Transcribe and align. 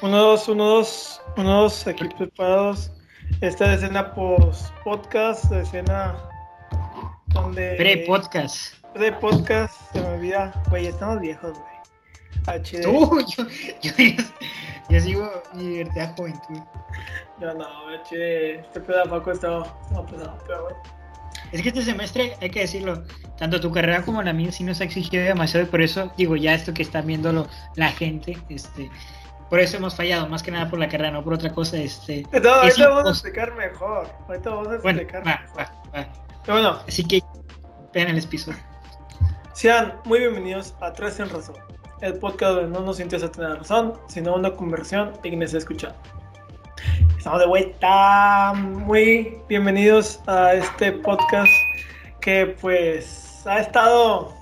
Uno, 0.00 0.16
dos, 0.16 0.46
uno, 0.48 0.64
dos, 0.64 1.20
uno, 1.36 1.62
dos, 1.62 1.84
aquí 1.88 2.04
preparados. 2.16 2.92
Esta 3.40 3.74
escena 3.74 4.14
post 4.14 4.70
podcast, 4.84 5.50
escena 5.50 6.16
donde. 7.26 7.74
Pre-podcast. 7.74 8.74
Pre-podcast, 8.94 9.74
se 9.92 10.00
me 10.00 10.06
olvida. 10.06 10.52
Güey, 10.70 10.86
estamos 10.86 11.20
viejos, 11.20 11.58
güey. 11.58 12.60
HD. 12.60 12.82
Tú, 12.82 13.20
yo, 13.36 13.44
yo, 13.82 13.92
yo 14.88 15.00
sigo 15.00 15.42
mi 15.54 15.64
libertad 15.64 16.14
juventud. 16.16 16.60
Yo 17.40 17.54
no, 17.54 17.66
HD. 18.04 18.60
Este 18.60 18.80
pedazo 18.80 19.32
estaba, 19.32 19.76
estaba 19.82 20.06
pesado, 20.06 20.38
pero 20.46 20.62
bueno. 20.62 20.78
Es 21.50 21.60
que 21.60 21.70
este 21.70 21.82
semestre, 21.82 22.36
hay 22.40 22.50
que 22.50 22.60
decirlo, 22.60 23.02
tanto 23.36 23.60
tu 23.60 23.72
carrera 23.72 24.04
como 24.04 24.22
la 24.22 24.32
mía 24.32 24.52
sí 24.52 24.62
nos 24.62 24.80
ha 24.80 24.84
exigido 24.84 25.24
demasiado 25.24 25.66
y 25.66 25.68
por 25.68 25.82
eso, 25.82 26.12
digo, 26.16 26.36
ya 26.36 26.54
esto 26.54 26.72
que 26.72 26.82
están 26.82 27.06
viéndolo 27.06 27.48
la 27.74 27.90
gente, 27.90 28.38
este, 28.48 28.90
por 29.48 29.60
eso 29.60 29.76
hemos 29.76 29.94
fallado, 29.94 30.28
más 30.28 30.42
que 30.42 30.50
nada 30.50 30.68
por 30.68 30.78
la 30.78 30.88
carrera, 30.88 31.10
no 31.10 31.22
por 31.24 31.34
otra 31.34 31.52
cosa, 31.52 31.76
este... 31.78 32.26
No, 32.42 32.50
ahorita 32.50 32.88
vamos 32.88 33.06
a 33.06 33.10
explicar 33.10 33.54
mejor. 33.54 34.08
Ahorita 34.28 34.50
vamos 34.50 34.68
a 34.68 34.78
Bueno, 34.78 35.00
explicar 35.00 35.26
va, 35.26 35.40
mejor. 35.42 35.58
va, 35.58 35.72
va. 35.94 36.08
Pero 36.44 36.54
bueno, 36.60 36.78
Así 36.86 37.06
que, 37.06 37.22
vean 37.92 38.08
el 38.08 38.18
episodio. 38.18 38.58
Sean 39.54 39.94
muy 40.04 40.20
bienvenidos 40.20 40.74
a 40.80 40.92
Tres 40.92 41.18
en 41.18 41.28
Razón, 41.30 41.56
el 42.00 42.14
podcast 42.18 42.54
donde 42.56 42.78
no 42.78 42.84
nos 42.84 43.00
interesa 43.00 43.30
tener 43.30 43.56
razón, 43.58 43.94
sino 44.08 44.34
una 44.34 44.52
conversión 44.52 45.12
y 45.24 45.30
quienes 45.30 45.52
escuchan. 45.54 45.92
Estamos 47.16 47.40
de 47.40 47.46
vuelta, 47.46 48.52
muy 48.54 49.38
bienvenidos 49.48 50.20
a 50.28 50.54
este 50.54 50.92
podcast 50.92 51.50
que 52.20 52.54
pues 52.60 53.42
ha 53.46 53.58
estado... 53.60 54.32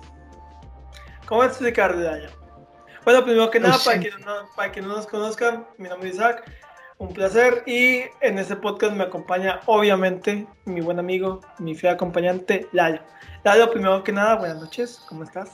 ¿Cómo 1.26 1.42
explicar 1.44 1.96
de 1.96 2.08
allá? 2.08 2.30
Bueno, 3.06 3.22
primero 3.22 3.52
que 3.52 3.60
nada, 3.60 3.78
para 3.84 4.00
quienes 4.00 4.18
no, 4.18 4.32
para 4.56 4.72
quienes 4.72 4.88
no 4.88 4.96
nos 4.96 5.06
conozcan, 5.06 5.64
mi 5.78 5.88
nombre 5.88 6.08
es 6.08 6.16
Isaac, 6.16 6.42
un 6.98 7.14
placer 7.14 7.62
y 7.64 8.00
en 8.20 8.36
este 8.36 8.56
podcast 8.56 8.96
me 8.96 9.04
acompaña 9.04 9.60
obviamente 9.66 10.44
mi 10.64 10.80
buen 10.80 10.98
amigo, 10.98 11.40
mi 11.60 11.76
fiel 11.76 11.92
acompañante, 11.92 12.66
Layo. 12.72 12.98
Layo, 13.44 13.70
primero 13.70 14.02
que 14.02 14.10
nada, 14.10 14.34
buenas 14.34 14.60
noches, 14.60 15.00
¿cómo 15.08 15.22
estás? 15.22 15.50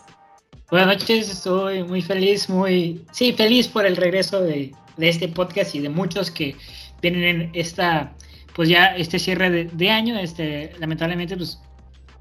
Buenas 0.71 0.97
noches, 0.97 1.29
estoy 1.29 1.83
muy 1.83 2.01
feliz, 2.01 2.49
muy, 2.49 3.05
sí, 3.13 3.35
feliz 3.35 3.69
por 3.69 3.85
el 3.85 3.97
regreso 3.97 4.41
de, 4.41 4.73
de 4.97 5.09
este 5.11 5.29
podcast 5.29 5.75
y 5.75 5.81
de 5.81 5.91
muchos 5.91 6.31
que 6.31 6.57
vienen 7.03 7.25
en 7.25 7.51
esta, 7.53 8.15
pues 8.57 8.71
ya 8.71 8.97
este 8.97 9.19
cierre 9.19 9.51
de, 9.51 9.65
de 9.67 9.91
año, 9.91 10.19
este, 10.19 10.73
lamentablemente, 10.79 11.37
pues 11.37 11.61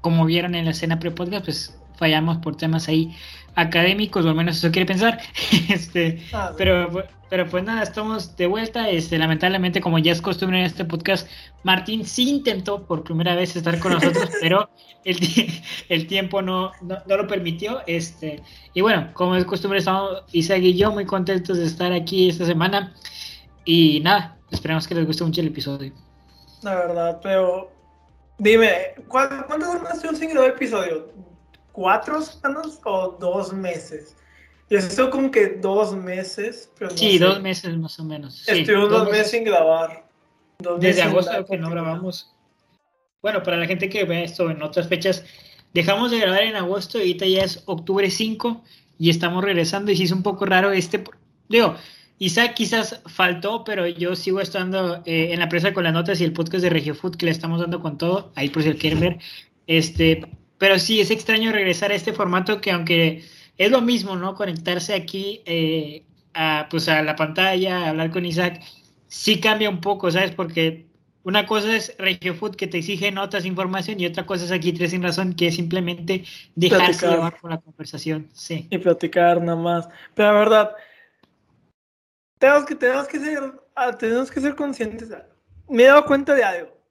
como 0.02 0.26
vieron 0.26 0.54
en 0.54 0.66
la 0.66 0.72
escena 0.72 0.98
pre-podcast, 0.98 1.46
pues 1.46 1.81
fallamos 2.02 2.36
por 2.38 2.56
temas 2.56 2.88
ahí 2.88 3.14
académicos, 3.54 4.24
o 4.24 4.28
al 4.30 4.34
menos 4.34 4.56
eso 4.56 4.70
quiere 4.72 4.86
pensar, 4.86 5.18
este, 5.68 6.22
Ah, 6.32 6.52
pero, 6.56 6.74
pero 7.30 7.46
pues 7.50 7.62
nada, 7.64 7.82
estamos 7.82 8.34
de 8.36 8.46
vuelta, 8.46 8.88
este, 8.88 9.18
lamentablemente 9.18 9.80
como 9.80 9.98
ya 9.98 10.12
es 10.12 10.22
costumbre 10.22 10.58
en 10.58 10.64
este 10.64 10.84
podcast, 10.84 11.28
Martín 11.62 12.04
sí 12.06 12.28
intentó 12.28 12.72
por 12.86 13.04
primera 13.04 13.34
vez 13.36 13.54
estar 13.54 13.78
con 13.78 13.92
nosotros, 13.92 14.28
pero 14.40 14.68
el, 15.04 15.16
el 15.90 16.06
tiempo 16.06 16.40
no, 16.42 16.72
no, 16.80 16.96
no 17.06 17.16
lo 17.16 17.26
permitió, 17.26 17.82
este, 17.86 18.42
y 18.74 18.80
bueno, 18.80 19.10
como 19.12 19.36
es 19.36 19.44
costumbre, 19.44 19.78
estamos 19.80 20.24
Isaac 20.32 20.62
y 20.62 20.74
yo 20.74 20.90
muy 20.90 21.04
contentos 21.04 21.58
de 21.58 21.66
estar 21.66 21.92
aquí 21.92 22.28
esta 22.30 22.46
semana, 22.46 22.94
y 23.64 24.00
nada, 24.00 24.38
esperamos 24.50 24.88
que 24.88 24.94
les 24.94 25.06
guste 25.06 25.24
mucho 25.24 25.40
el 25.42 25.48
episodio. 25.48 25.92
La 26.62 26.74
verdad, 26.74 27.20
pero 27.22 27.70
dime, 28.38 28.70
¿cuál- 29.08 29.44
¿cuántas 29.46 29.72
semanas 29.72 29.94
estuvimos 29.94 30.18
sin 30.20 30.30
grabar 30.30 30.50
episodio? 30.50 31.12
¿Cuatro 31.72 32.20
semanas 32.22 32.80
o 32.84 33.16
dos 33.18 33.52
meses? 33.52 34.16
Yo 34.68 34.78
estoy 34.78 35.10
como 35.10 35.30
que 35.30 35.48
dos 35.60 35.94
meses, 35.94 36.70
pero 36.78 36.90
no 36.90 36.96
Sí, 36.96 37.18
sé. 37.18 37.24
dos 37.24 37.42
meses 37.42 37.76
más 37.76 37.98
o 37.98 38.04
menos. 38.04 38.36
Sí, 38.46 38.60
Estuvimos 38.60 38.90
dos 38.90 39.10
meses 39.10 39.30
sin 39.30 39.44
grabar. 39.44 40.06
Dos 40.58 40.80
Desde 40.80 41.02
agosto 41.02 41.44
que 41.44 41.58
no 41.58 41.70
grabamos. 41.70 42.32
Bueno, 43.20 43.42
para 43.42 43.56
la 43.56 43.66
gente 43.66 43.88
que 43.88 44.04
ve 44.04 44.24
esto 44.24 44.50
en 44.50 44.62
otras 44.62 44.88
fechas, 44.88 45.24
dejamos 45.74 46.10
de 46.10 46.20
grabar 46.20 46.42
en 46.42 46.56
agosto 46.56 46.98
y 46.98 47.02
ahorita 47.02 47.26
ya 47.26 47.42
es 47.44 47.62
octubre 47.66 48.10
5 48.10 48.62
y 48.98 49.10
estamos 49.10 49.44
regresando 49.44 49.92
y 49.92 49.96
sí 49.96 50.04
es 50.04 50.12
un 50.12 50.22
poco 50.22 50.46
raro 50.46 50.72
este... 50.72 51.04
Digo, 51.48 51.76
Isaac 52.18 52.54
quizás 52.54 53.02
faltó, 53.06 53.64
pero 53.64 53.86
yo 53.86 54.14
sigo 54.16 54.40
estando 54.40 55.02
eh, 55.04 55.32
en 55.32 55.40
la 55.40 55.48
presa 55.48 55.74
con 55.74 55.84
las 55.84 55.92
notas 55.92 56.20
y 56.20 56.24
el 56.24 56.32
podcast 56.32 56.62
de 56.62 56.70
RegioFood 56.70 57.16
que 57.16 57.26
le 57.26 57.32
estamos 57.32 57.60
dando 57.60 57.80
con 57.80 57.98
todo, 57.98 58.32
ahí 58.36 58.48
por 58.48 58.62
si 58.62 58.72
lo 58.72 58.78
quieren 58.78 59.00
ver. 59.00 59.18
Este, 59.66 60.28
pero 60.62 60.78
sí, 60.78 61.00
es 61.00 61.10
extraño 61.10 61.50
regresar 61.50 61.90
a 61.90 61.96
este 61.96 62.12
formato 62.12 62.60
que 62.60 62.70
aunque 62.70 63.24
es 63.58 63.70
lo 63.72 63.80
mismo, 63.80 64.14
¿no? 64.14 64.36
Conectarse 64.36 64.94
aquí 64.94 65.42
eh, 65.44 66.04
a, 66.34 66.68
pues 66.70 66.88
a 66.88 67.02
la 67.02 67.16
pantalla, 67.16 67.88
hablar 67.88 68.12
con 68.12 68.24
Isaac, 68.24 68.62
sí 69.08 69.40
cambia 69.40 69.68
un 69.68 69.80
poco, 69.80 70.08
¿sabes? 70.12 70.30
Porque 70.30 70.86
una 71.24 71.46
cosa 71.46 71.74
es 71.74 71.96
RegioFood 71.98 72.54
que 72.54 72.68
te 72.68 72.78
exige 72.78 73.10
notas, 73.10 73.44
información, 73.44 73.98
y 73.98 74.06
otra 74.06 74.24
cosa 74.24 74.44
es 74.44 74.52
aquí 74.52 74.72
Tres 74.72 74.92
Sin 74.92 75.02
Razón, 75.02 75.34
que 75.34 75.48
es 75.48 75.56
simplemente 75.56 76.22
dejarse 76.54 76.86
Platicar. 76.86 77.10
llevar 77.10 77.40
por 77.40 77.50
la 77.50 77.58
conversación. 77.58 78.28
Sí. 78.32 78.68
Y 78.70 78.78
platicar 78.78 79.42
nada 79.42 79.58
más. 79.58 79.88
Pero 80.14 80.32
la 80.32 80.38
verdad, 80.38 80.70
tenemos 82.38 82.66
que, 82.66 82.76
tenemos 82.76 83.08
que 83.08 83.18
ser, 83.18 83.52
ah, 83.74 83.98
tenemos 83.98 84.30
que 84.30 84.40
ser 84.40 84.54
conscientes. 84.54 85.08
Me 85.68 85.82
he 85.82 85.86
dado 85.86 86.04
cuenta 86.04 86.36
de 86.36 86.44
algo. 86.44 86.81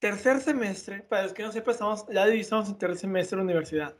Tercer 0.00 0.40
semestre, 0.40 1.00
para 1.02 1.22
los 1.22 1.32
que 1.32 1.42
no 1.42 1.50
sepan, 1.52 1.72
estamos, 1.72 2.06
ya 2.12 2.26
estamos 2.28 2.68
en 2.68 2.76
tercer 2.78 2.98
semestre 2.98 3.36
de 3.36 3.38
la 3.38 3.44
universidad. 3.44 3.94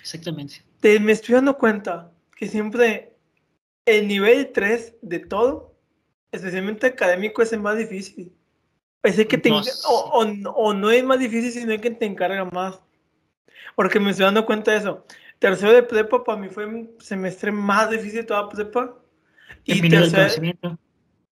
Exactamente. 0.00 0.62
te- 0.80 0.98
me 1.00 1.12
estoy 1.12 1.34
dando 1.36 1.56
cuenta 1.56 2.12
que 2.36 2.48
siempre 2.48 3.12
el 3.86 4.08
nivel 4.08 4.50
3 4.52 4.94
de 5.02 5.20
todo, 5.20 5.74
especialmente 6.32 6.86
académico, 6.88 7.40
es 7.42 7.52
el 7.52 7.60
más 7.60 7.76
difícil. 7.78 8.32
Es 9.02 9.18
el 9.18 9.26
que 9.28 9.38
te 9.38 9.48
No 9.48 9.62
o, 9.88 9.94
o 10.12 10.24
no- 10.24 10.50
o 10.50 10.74
no 10.74 10.90
es 10.90 11.04
más 11.04 11.18
difícil, 11.20 11.52
sino 11.52 11.72
el 11.72 11.80
que 11.80 11.90
te 11.92 12.04
encarga 12.06 12.44
más. 12.46 12.80
Porque 13.74 14.00
me 14.00 14.10
estoy 14.10 14.24
dando 14.24 14.44
cuenta 14.46 14.72
de 14.72 14.78
eso. 14.78 15.06
Tercero 15.38 15.72
de 15.72 15.82
prepa 15.82 16.24
para 16.24 16.38
mí 16.40 16.48
fue 16.48 16.66
un 16.66 16.96
semestre 16.98 17.52
más 17.52 17.90
difícil 17.90 18.20
de 18.20 18.24
toda 18.24 18.48
prepa. 18.48 18.96
Y 19.64 19.72
el 19.72 19.88
tercero, 19.90 20.78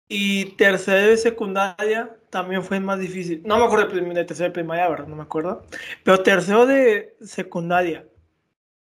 y 0.09 0.45
tercero 0.57 1.09
de 1.11 1.17
secundaria 1.17 2.18
también 2.31 2.63
fue 2.63 2.81
más 2.81 2.99
difícil. 3.01 3.43
No 3.45 3.59
me 3.59 3.65
acuerdo 3.65 3.89
de, 3.89 4.25
tercero 4.25 4.49
de 4.49 4.55
primaria, 4.55 4.89
¿verdad? 4.89 5.07
No 5.07 5.17
me 5.17 5.23
acuerdo. 5.23 5.65
Pero 6.05 6.23
tercero 6.23 6.67
de 6.67 7.17
secundaria, 7.21 8.07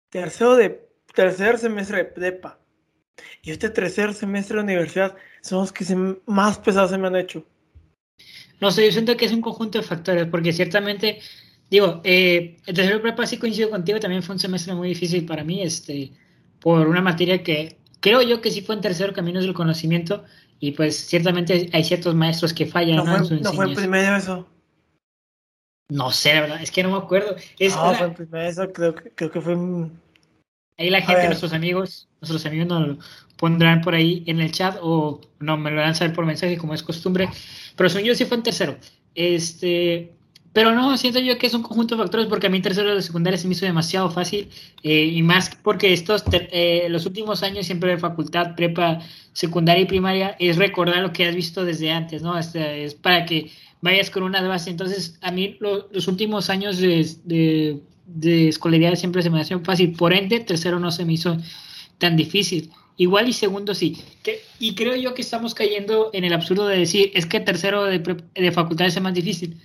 tercero 0.10 0.56
de 0.56 0.88
tercer 1.14 1.58
semestre 1.58 1.98
de 1.98 2.06
prepa 2.06 2.60
y 3.42 3.52
este 3.52 3.70
tercer 3.70 4.14
semestre 4.14 4.58
de 4.58 4.64
universidad 4.64 5.16
son 5.42 5.62
los 5.62 5.72
que 5.72 5.84
se- 5.86 5.96
más 6.26 6.60
pesados 6.60 6.92
se 6.92 6.98
me 6.98 7.08
han 7.08 7.16
hecho. 7.16 7.46
No 8.60 8.72
sé, 8.72 8.86
yo 8.86 8.92
siento 8.92 9.16
que 9.18 9.26
es 9.26 9.32
un 9.32 9.42
conjunto 9.42 9.78
de 9.78 9.84
factores, 9.84 10.26
porque 10.28 10.52
ciertamente, 10.52 11.20
digo, 11.70 12.02
eh, 12.04 12.58
el 12.66 12.76
tercero 12.76 12.98
de 12.98 13.04
prepa 13.04 13.26
sí 13.28 13.38
coincido 13.38 13.70
contigo, 13.70 14.00
también 14.00 14.24
fue 14.24 14.34
un 14.34 14.40
semestre 14.40 14.74
muy 14.74 14.90
difícil 14.90 15.26
para 15.26 15.44
mí, 15.44 15.62
este, 15.62 16.12
por 16.60 16.88
una 16.88 17.02
materia 17.02 17.44
que 17.44 17.78
creo 18.00 18.22
yo 18.22 18.42
que 18.42 18.52
sí 18.52 18.62
fue 18.62 18.76
en 18.76 18.82
tercero 18.82 19.14
Caminos 19.14 19.44
del 19.44 19.54
Conocimiento, 19.54 20.24
y 20.60 20.72
pues 20.72 21.08
ciertamente 21.08 21.70
hay 21.74 21.84
ciertos 21.84 22.16
maestros 22.16 22.54
que 22.54 22.66
fallan 22.66 22.98
No, 22.98 23.06
¿no? 23.06 23.18
en 23.18 23.26
su 23.26 23.36
fue, 23.36 23.42
no 23.42 23.54
fue 23.54 23.66
enseñanza. 23.66 23.82
primero 23.82 24.16
eso. 24.16 24.48
No 25.90 26.12
sé, 26.12 26.34
la 26.34 26.42
verdad, 26.42 26.62
es 26.62 26.72
que 26.72 26.84
no 26.84 26.92
me 26.92 26.98
acuerdo. 26.98 27.36
Es, 27.60 27.76
no, 27.76 27.94
fue 27.94 28.08
en 28.08 28.14
primero 28.14 28.48
eso, 28.48 28.72
creo 28.74 28.96
que, 28.96 29.12
creo 29.12 29.32
que 29.32 29.42
fue 29.42 29.56
ahí 30.78 30.90
la 30.90 31.02
gente, 31.02 31.28
nuestros 31.28 31.54
amigos, 31.54 32.10
nuestros 32.22 32.46
amigos 32.46 32.68
nos 32.68 32.88
lo 32.88 32.98
pondrán 33.38 33.82
por 33.82 33.94
ahí 33.94 34.24
en 34.28 34.42
el 34.42 34.52
chat 34.52 34.78
o 34.82 35.22
no, 35.40 35.58
me 35.58 35.72
lo 35.72 35.78
van 35.78 35.92
a 35.92 35.96
saber 35.96 36.14
por 36.14 36.26
mensaje 36.26 36.58
como 36.58 36.74
es 36.74 36.84
costumbre. 36.84 37.30
Pero 37.76 37.90
según 37.90 38.08
yo 38.08 38.16
sí 38.16 38.26
fue 38.26 38.38
en 38.38 38.44
tercero. 38.44 38.78
Este, 39.16 40.17
pero 40.58 40.74
no, 40.74 40.98
siento 40.98 41.20
yo 41.20 41.38
que 41.38 41.46
es 41.46 41.54
un 41.54 41.62
conjunto 41.62 41.96
de 41.96 42.02
factores 42.02 42.26
porque 42.26 42.48
a 42.48 42.50
mí 42.50 42.60
tercero 42.60 42.96
de 42.96 43.04
secundaria 43.04 43.38
se 43.38 43.48
me 43.48 43.54
hizo 43.54 43.68
demasiado 43.68 44.10
fácil 44.10 44.50
eh, 44.82 45.04
y 45.06 45.22
más 45.22 45.56
porque 45.62 45.94
estos, 45.94 46.24
eh, 46.32 46.88
los 46.90 47.06
últimos 47.06 47.44
años 47.44 47.68
siempre 47.68 47.92
de 47.92 48.00
facultad, 48.00 48.56
prepa, 48.56 49.00
secundaria 49.34 49.84
y 49.84 49.86
primaria 49.86 50.36
es 50.40 50.58
recordar 50.58 51.04
lo 51.04 51.14
que 51.14 51.28
has 51.28 51.36
visto 51.36 51.64
desde 51.64 51.92
antes, 51.92 52.24
¿no? 52.24 52.40
Este, 52.40 52.86
es 52.86 52.96
para 52.96 53.24
que 53.28 53.52
vayas 53.82 54.10
con 54.10 54.24
una 54.24 54.42
base. 54.42 54.72
Entonces, 54.72 55.20
a 55.22 55.30
mí 55.30 55.58
lo- 55.60 55.90
los 55.92 56.08
últimos 56.08 56.50
años 56.50 56.80
de, 56.80 57.80
de, 58.08 58.48
escolaridad 58.50 58.96
siempre 58.96 59.22
se 59.22 59.30
me 59.30 59.40
hacían 59.40 59.64
fácil. 59.64 59.92
Por 59.92 60.12
ende, 60.12 60.40
tercero 60.40 60.80
no 60.80 60.90
se 60.90 61.06
me 61.06 61.14
hizo 61.14 61.38
tan 62.00 62.18
difícil. 62.18 62.72
Igual 62.96 63.30
y 63.30 63.34
segundo 63.34 63.76
sí. 63.76 63.96
Y 64.58 64.74
creo 64.74 64.96
yo 64.96 65.14
que 65.14 65.22
estamos 65.22 65.54
cayendo 65.54 66.10
en 66.14 66.24
el 66.24 66.34
absurdo 66.34 66.66
de 66.68 66.80
decir, 66.80 67.12
es 67.14 67.28
que 67.28 67.40
tercero 67.42 67.84
de, 67.86 68.00
de 68.00 68.52
facultad 68.52 68.88
es 68.88 69.00
más 69.00 69.14
difícil. 69.14 69.56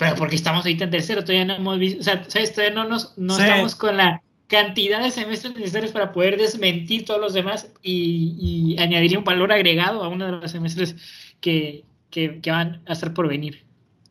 Pero 0.00 0.16
porque 0.16 0.36
estamos 0.36 0.64
ahorita 0.64 0.84
en 0.84 0.90
tercero, 0.90 1.22
todavía 1.22 1.44
no 1.44 1.54
hemos 1.56 1.78
visto, 1.78 2.00
o 2.00 2.04
sea, 2.04 2.24
¿sabes? 2.28 2.54
Todavía 2.54 2.74
no, 2.74 2.88
nos, 2.88 3.16
no 3.18 3.34
Sí. 3.36 3.42
estamos 3.42 3.74
con 3.76 3.96
la 3.98 4.22
cantidad 4.48 5.02
de 5.02 5.10
semestres 5.10 5.54
necesarios 5.54 5.92
para 5.92 6.12
poder 6.12 6.38
desmentir 6.38 7.04
todos 7.04 7.20
los 7.20 7.34
demás 7.34 7.70
y, 7.82 8.36
y 8.76 8.82
añadir 8.82 9.18
un 9.18 9.24
valor 9.24 9.52
agregado 9.52 10.02
a 10.02 10.08
uno 10.08 10.26
de 10.26 10.32
los 10.32 10.50
semestres 10.50 10.96
que, 11.40 11.84
que, 12.10 12.40
que 12.40 12.50
van 12.50 12.82
a 12.86 12.94
estar 12.94 13.14
por 13.14 13.28
venir. 13.28 13.66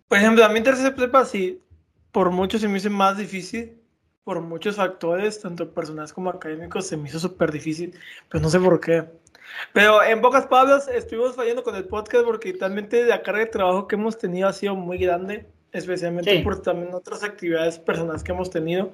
Por 0.07 0.17
ejemplo, 0.19 0.45
a 0.45 0.49
mí 0.49 0.61
tercer 0.61 0.95
prepa 0.95 1.25
sí, 1.25 1.61
por 2.11 2.31
mucho 2.31 2.59
se 2.59 2.67
me 2.67 2.77
hizo 2.77 2.89
más 2.91 3.17
difícil, 3.17 3.73
por 4.23 4.41
muchos 4.41 4.75
factores, 4.77 5.41
tanto 5.41 5.73
personales 5.73 6.13
como 6.13 6.29
académicos, 6.29 6.87
se 6.87 6.97
me 6.97 7.09
hizo 7.09 7.19
súper 7.19 7.51
difícil, 7.51 7.93
pero 8.29 8.41
no 8.43 8.49
sé 8.49 8.59
por 8.59 8.79
qué. 8.79 9.05
Pero 9.73 10.03
en 10.03 10.21
pocas 10.21 10.47
palabras, 10.47 10.87
estuvimos 10.87 11.35
fallando 11.35 11.63
con 11.63 11.75
el 11.75 11.85
podcast 11.85 12.25
porque 12.25 12.55
realmente 12.59 13.05
la 13.05 13.23
carga 13.23 13.39
de 13.41 13.45
trabajo 13.47 13.87
que 13.87 13.95
hemos 13.95 14.17
tenido 14.19 14.47
ha 14.47 14.53
sido 14.53 14.75
muy 14.75 14.99
grande, 14.99 15.47
especialmente 15.71 16.41
por 16.41 16.61
también 16.61 16.93
otras 16.93 17.23
actividades 17.23 17.79
personales 17.79 18.23
que 18.23 18.31
hemos 18.31 18.49
tenido. 18.49 18.91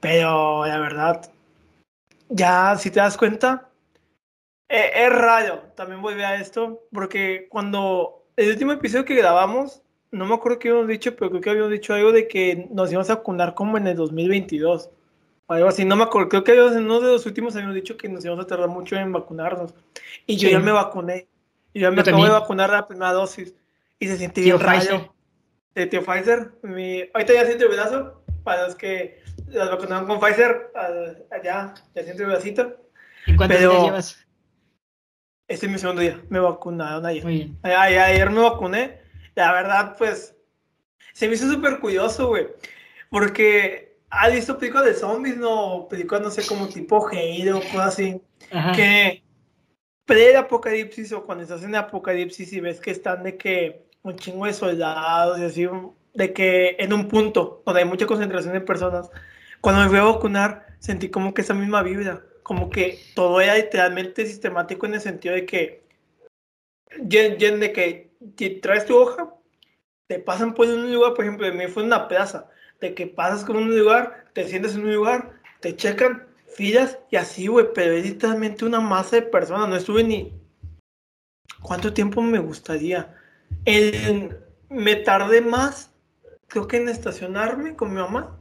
Pero 0.00 0.64
la 0.66 0.78
verdad, 0.78 1.30
ya 2.28 2.76
si 2.76 2.90
te 2.90 3.00
das 3.00 3.16
cuenta, 3.16 3.68
eh, 4.68 4.90
es 4.94 5.10
raro 5.10 5.62
también 5.74 6.02
volver 6.02 6.24
a 6.24 6.40
esto, 6.40 6.84
porque 6.92 7.46
cuando 7.48 8.26
el 8.36 8.50
último 8.50 8.72
episodio 8.72 9.04
que 9.04 9.14
grabamos, 9.14 9.82
no 10.10 10.26
me 10.26 10.34
acuerdo 10.34 10.58
qué 10.58 10.68
habíamos 10.68 10.88
dicho, 10.88 11.14
pero 11.16 11.30
creo 11.30 11.42
que 11.42 11.50
habíamos 11.50 11.72
dicho 11.72 11.94
algo 11.94 12.12
de 12.12 12.28
que 12.28 12.68
nos 12.70 12.90
íbamos 12.90 13.10
a 13.10 13.16
vacunar 13.16 13.54
como 13.54 13.76
en 13.76 13.86
el 13.86 13.96
2022. 13.96 14.90
O 15.46 15.52
algo 15.52 15.68
así, 15.68 15.84
no 15.84 15.96
me 15.96 16.04
acuerdo. 16.04 16.28
Creo 16.28 16.44
que 16.44 16.52
en 16.52 16.84
uno 16.84 17.00
de 17.00 17.12
los 17.12 17.26
últimos 17.26 17.54
habíamos 17.54 17.74
dicho 17.74 17.96
que 17.96 18.08
nos 18.08 18.24
íbamos 18.24 18.44
a 18.44 18.46
tardar 18.46 18.68
mucho 18.68 18.96
en 18.96 19.12
vacunarnos. 19.12 19.74
Y 20.26 20.36
yo 20.36 20.50
ya 20.50 20.60
me 20.60 20.72
vacuné. 20.72 21.26
Y 21.72 21.80
ya 21.80 21.90
me 21.90 22.02
acabo 22.02 22.24
de 22.24 22.30
vacunar 22.30 22.70
la 22.70 22.86
primera 22.86 23.12
dosis. 23.12 23.54
Y 23.98 24.06
se 24.08 24.18
siente 24.18 24.42
bien 24.42 24.60
raro. 24.60 25.14
De 25.78 25.86
tío 25.86 26.04
Pfizer. 26.04 26.50
Mi... 26.62 27.08
Ahorita 27.14 27.34
ya 27.34 27.46
siento 27.46 27.66
el 27.66 27.72
brazo. 27.72 28.22
Para 28.42 28.66
los 28.66 28.74
que 28.74 29.22
las 29.46 29.70
vacunaron 29.70 30.06
con 30.06 30.18
Pfizer, 30.18 30.72
allá 31.30 31.74
ya 31.94 32.02
siento 32.02 32.22
el 32.22 32.30
bracito. 32.30 32.76
¿Y 33.26 33.36
cuántos 33.36 33.58
días 33.60 33.72
llevas? 33.72 34.26
Este 35.46 35.66
es 35.66 35.72
mi 35.72 35.78
segundo 35.78 36.02
día. 36.02 36.20
Me 36.28 36.40
vacunaron 36.40 37.06
ayer. 37.06 37.24
Ayer, 37.62 38.00
ayer 38.00 38.30
me 38.30 38.40
vacuné. 38.40 39.00
La 39.34 39.52
verdad, 39.52 39.94
pues, 39.96 40.34
se 41.12 41.28
me 41.28 41.34
hizo 41.34 41.50
súper 41.50 41.78
curioso, 41.78 42.28
güey. 42.28 42.48
Porque 43.10 43.88
¿Has 44.10 44.32
visto 44.32 44.58
películas 44.58 44.86
de 44.86 44.94
zombies, 44.94 45.36
no? 45.36 45.86
Películas, 45.88 46.22
no 46.22 46.30
sé, 46.30 46.46
como 46.46 46.66
tipo 46.66 47.06
Halo 47.08 47.58
o 47.58 47.60
cosas 47.60 47.88
así. 47.88 48.20
Que 48.74 49.22
pre-apocalipsis 50.06 51.12
o 51.12 51.24
cuando 51.24 51.44
estás 51.44 51.62
en 51.62 51.74
apocalipsis 51.74 52.52
y 52.54 52.60
ves 52.60 52.80
que 52.80 52.90
están 52.90 53.22
de 53.22 53.36
que 53.36 53.87
un 54.08 54.16
chingo 54.16 54.46
de 54.46 54.52
soldados 54.52 55.38
y 55.38 55.44
así, 55.44 55.68
de 56.14 56.32
que 56.32 56.76
en 56.78 56.92
un 56.92 57.08
punto 57.08 57.62
donde 57.64 57.82
hay 57.82 57.88
mucha 57.88 58.06
concentración 58.06 58.54
de 58.54 58.60
personas, 58.60 59.10
cuando 59.60 59.82
me 59.82 59.88
fui 59.88 59.98
a 59.98 60.04
vacunar 60.04 60.66
sentí 60.78 61.08
como 61.08 61.34
que 61.34 61.42
esa 61.42 61.54
misma 61.54 61.82
vibra, 61.82 62.22
como 62.42 62.70
que 62.70 62.98
todo 63.14 63.40
era 63.40 63.56
literalmente 63.56 64.26
sistemático 64.26 64.86
en 64.86 64.94
el 64.94 65.00
sentido 65.00 65.34
de 65.34 65.44
que, 65.44 65.82
de 66.96 68.10
que 68.36 68.50
traes 68.62 68.86
tu 68.86 68.96
hoja, 68.96 69.34
te 70.06 70.18
pasan 70.18 70.54
por 70.54 70.66
un 70.66 70.92
lugar, 70.92 71.14
por 71.14 71.24
ejemplo, 71.24 71.52
me 71.52 71.68
fue 71.68 71.82
una 71.82 72.08
plaza, 72.08 72.48
de 72.80 72.94
que 72.94 73.06
pasas 73.06 73.44
con 73.44 73.56
un 73.56 73.76
lugar, 73.76 74.24
te 74.32 74.46
sientes 74.48 74.74
en 74.74 74.84
un 74.84 74.94
lugar, 74.94 75.34
te 75.60 75.76
checan, 75.76 76.26
filas 76.46 76.98
y 77.10 77.16
así, 77.16 77.46
güey, 77.48 77.66
pero 77.74 77.92
es 77.92 78.04
literalmente 78.04 78.64
una 78.64 78.80
masa 78.80 79.16
de 79.16 79.22
personas, 79.22 79.68
no 79.68 79.76
estuve 79.76 80.04
ni... 80.04 80.32
¿Cuánto 81.60 81.92
tiempo 81.92 82.22
me 82.22 82.38
gustaría? 82.38 83.17
Me 84.70 84.96
tardé 84.96 85.40
más, 85.40 85.90
creo 86.46 86.68
que 86.68 86.76
en 86.76 86.88
estacionarme 86.88 87.74
con 87.76 87.90
mi 87.90 87.96
mamá, 87.96 88.38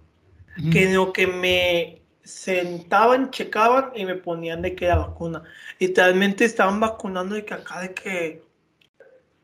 que 0.72 0.86
en 0.86 0.96
lo 0.96 1.14
que 1.14 1.28
me 1.28 2.02
sentaban, 2.24 3.32
checaban 3.32 3.92
y 3.96 4.06
me 4.06 4.16
ponían 4.16 4.62
de 4.62 4.76
que 4.76 4.88
la 4.88 4.98
vacuna. 4.98 5.44
Literalmente 5.80 6.46
estaban 6.46 6.80
vacunando 6.80 7.36
de 7.36 7.46
que 7.46 7.54
acá 7.54 7.82
de 7.82 7.94
que... 7.94 8.48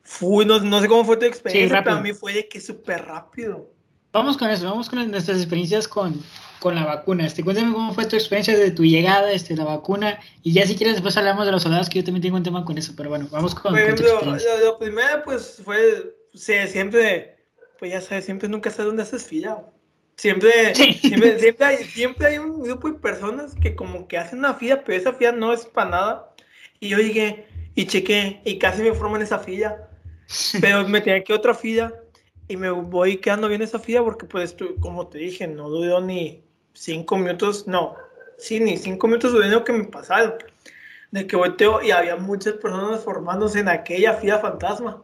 Fui, 0.05 0.45
no, 0.45 0.59
sé 0.81 0.87
cómo 0.89 1.05
fue 1.05 1.15
tu 1.15 1.25
experiencia, 1.25 1.81
pero 1.81 1.95
a 1.95 2.01
mí 2.01 2.11
fue 2.11 2.33
de 2.33 2.47
que 2.49 2.59
súper 2.59 3.05
rápido. 3.05 3.69
Vamos 4.11 4.37
con 4.37 4.49
eso, 4.49 4.65
vamos 4.65 4.89
con 4.89 5.09
nuestras 5.09 5.37
experiencias 5.37 5.87
con, 5.87 6.21
con 6.63 6.75
la 6.75 6.85
vacuna. 6.85 7.25
Este, 7.25 7.43
cuéntame 7.43 7.73
cómo 7.73 7.93
fue 7.93 8.05
tu 8.05 8.15
experiencia 8.15 8.57
de 8.57 8.71
tu 8.71 8.85
llegada, 8.85 9.33
este, 9.33 9.53
la 9.53 9.65
vacuna, 9.65 10.17
y 10.43 10.53
ya 10.53 10.65
si 10.65 10.77
quieres 10.77 10.95
después 10.95 11.17
hablamos 11.17 11.45
de 11.45 11.51
los 11.51 11.61
soldados, 11.61 11.89
que 11.89 11.99
yo 11.99 12.05
también 12.05 12.21
tengo 12.21 12.37
un 12.37 12.43
tema 12.43 12.63
con 12.63 12.77
eso, 12.77 12.93
pero 12.95 13.09
bueno, 13.09 13.27
vamos 13.29 13.53
con, 13.53 13.73
bueno, 13.73 13.93
lo, 14.63 14.79
primero, 14.79 15.23
pues, 15.25 15.61
fue, 15.61 16.15
sí, 16.33 16.53
siempre, 16.69 17.35
pues 17.79 17.91
ya 17.91 17.99
sabes, 17.99 18.23
siempre 18.23 18.47
nunca 18.47 18.71
sabes 18.71 18.85
dónde 18.85 19.03
haces 19.03 19.25
fila. 19.25 19.61
Siempre, 20.15 20.73
siempre, 20.73 21.37
siempre, 21.37 21.65
hay, 21.65 21.83
siempre 21.83 22.27
hay 22.27 22.37
un 22.37 22.63
grupo 22.63 22.89
de 22.89 22.97
personas 22.97 23.55
que 23.61 23.75
como 23.75 24.07
que 24.07 24.17
hacen 24.17 24.39
una 24.39 24.53
fila, 24.53 24.83
pero 24.85 24.97
esa 24.97 25.11
fila 25.11 25.33
no 25.33 25.51
es 25.51 25.65
para 25.65 25.89
nada. 25.89 26.35
Y 26.79 26.87
yo 26.89 26.97
llegué 26.97 27.45
y 27.75 27.87
chequé 27.87 28.39
y 28.45 28.57
casi 28.57 28.83
me 28.83 28.93
forman 28.93 29.21
esa 29.21 29.39
fila. 29.39 29.89
Pero 30.61 30.87
me 30.87 31.01
tenía 31.01 31.23
que 31.23 31.33
otra 31.33 31.53
fila 31.53 31.93
y 32.47 32.55
me 32.55 32.69
voy 32.69 33.17
quedando 33.17 33.49
bien 33.49 33.61
esa 33.61 33.79
fila 33.79 34.03
porque 34.03 34.25
pues 34.25 34.55
como 34.79 35.07
te 35.07 35.17
dije, 35.17 35.47
no 35.47 35.67
duró 35.69 35.99
ni 35.99 36.42
cinco 36.73 37.17
minutos, 37.17 37.67
no, 37.67 37.95
sí, 38.37 38.59
ni 38.59 38.77
cinco 38.77 39.07
minutos 39.07 39.33
lo 39.33 39.63
que 39.63 39.73
me 39.73 39.85
pasaron. 39.85 40.35
De 41.11 41.27
que 41.27 41.35
volteo 41.35 41.81
y 41.81 41.91
había 41.91 42.15
muchas 42.15 42.53
personas 42.53 43.03
formándose 43.03 43.59
en 43.59 43.69
aquella 43.69 44.13
fila 44.13 44.39
fantasma. 44.39 45.03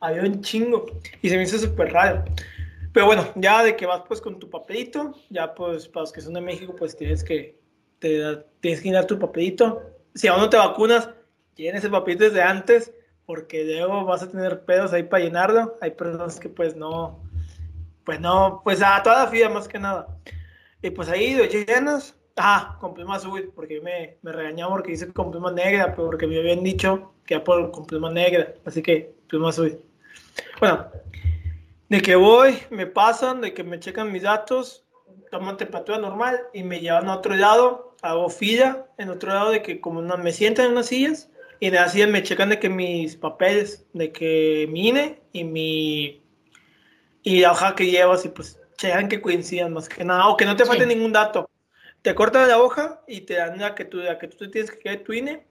Había 0.00 0.22
un 0.22 0.42
chingo 0.42 0.86
y 1.22 1.28
se 1.28 1.36
me 1.36 1.44
hizo 1.44 1.58
súper 1.58 1.92
raro. 1.92 2.24
Pero 2.92 3.06
bueno, 3.06 3.28
ya 3.36 3.62
de 3.62 3.76
que 3.76 3.86
vas 3.86 4.02
pues 4.08 4.20
con 4.20 4.38
tu 4.38 4.50
papelito, 4.50 5.14
ya 5.30 5.54
pues 5.54 5.86
para 5.86 6.02
los 6.02 6.12
que 6.12 6.20
son 6.20 6.34
de 6.34 6.40
México 6.40 6.74
pues 6.76 6.96
tienes 6.96 7.22
que, 7.22 7.60
te, 7.98 8.44
tienes 8.60 8.80
que 8.80 8.90
dar 8.90 9.06
tu 9.06 9.18
papelito. 9.18 9.82
Si 10.14 10.26
aún 10.26 10.40
no 10.40 10.50
te 10.50 10.56
vacunas, 10.56 11.10
tienes 11.54 11.84
el 11.84 11.90
papelito 11.90 12.24
desde 12.24 12.42
antes 12.42 12.92
porque 13.26 13.64
luego 13.64 14.04
vas 14.04 14.22
a 14.22 14.30
tener 14.30 14.64
pedos 14.64 14.92
ahí 14.92 15.02
para 15.02 15.24
llenarlo. 15.24 15.76
Hay 15.80 15.90
personas 15.92 16.40
que 16.40 16.48
pues 16.48 16.74
no, 16.74 17.22
pues 18.04 18.20
no, 18.20 18.62
pues 18.64 18.80
a 18.82 19.02
toda 19.02 19.24
la 19.24 19.30
fila 19.30 19.48
más 19.48 19.68
que 19.68 19.78
nada. 19.78 20.06
Y 20.86 20.90
pues 20.90 21.08
ahí 21.08 21.34
lo 21.34 21.44
llenas. 21.44 22.16
Ah, 22.36 22.76
con 22.80 22.94
pluma 22.94 23.16
azul, 23.16 23.50
porque 23.54 23.80
me, 23.80 24.18
me 24.22 24.30
regañaba 24.30 24.72
porque 24.72 24.92
dice 24.92 25.12
con 25.12 25.30
pluma 25.30 25.50
negra, 25.50 25.94
porque 25.96 26.26
me 26.26 26.38
habían 26.38 26.62
dicho 26.62 27.12
que 27.24 27.34
era 27.34 27.42
por, 27.42 27.72
con 27.72 27.86
pluma 27.86 28.10
negra. 28.10 28.54
Así 28.64 28.82
que 28.82 29.14
pluma 29.26 29.48
azul. 29.48 29.80
Bueno, 30.60 30.86
de 31.88 32.00
que 32.02 32.14
voy, 32.14 32.58
me 32.70 32.86
pasan, 32.86 33.40
de 33.40 33.52
que 33.52 33.64
me 33.64 33.80
checan 33.80 34.12
mis 34.12 34.22
datos, 34.22 34.84
toman 35.32 35.56
temperatura 35.56 35.98
normal 35.98 36.40
y 36.52 36.62
me 36.62 36.78
llevan 36.78 37.08
a 37.08 37.16
otro 37.16 37.34
lado, 37.34 37.96
hago 38.02 38.28
fila 38.28 38.86
en 38.98 39.08
otro 39.08 39.30
lado 39.30 39.50
de 39.50 39.62
que 39.62 39.80
como 39.80 40.02
no 40.02 40.16
me 40.18 40.30
sientan 40.30 40.66
en 40.66 40.72
unas 40.72 40.86
sillas 40.86 41.30
y 41.58 41.70
de 41.70 41.78
así 41.78 42.06
me 42.06 42.22
checan 42.22 42.50
de 42.50 42.60
que 42.60 42.68
mis 42.68 43.16
papeles, 43.16 43.86
de 43.92 44.12
que 44.12 44.68
mi 44.70 44.88
INE 44.88 45.20
y 45.32 45.42
mi 45.42 46.22
y 47.22 47.40
la 47.40 47.52
hoja 47.52 47.74
que 47.74 47.90
llevas 47.90 48.24
y 48.24 48.28
pues 48.28 48.60
checan 48.76 49.08
que 49.08 49.20
coincidan 49.20 49.72
más 49.72 49.88
que 49.88 50.04
nada, 50.04 50.28
o 50.28 50.36
que 50.36 50.44
no 50.44 50.56
te 50.56 50.64
falte 50.64 50.86
ningún 50.86 51.12
dato. 51.12 51.48
Te 52.02 52.14
cortan 52.14 52.48
la 52.48 52.60
hoja 52.60 53.02
y 53.06 53.22
te 53.22 53.34
dan 53.34 53.58
la 53.58 53.74
que 53.74 53.84
tú, 53.84 53.98
la 53.98 54.18
que 54.18 54.28
tú 54.28 54.50
tienes 54.50 54.70
que 54.70 54.78
quedar 54.78 54.98
tu 54.98 55.12
INE 55.12 55.46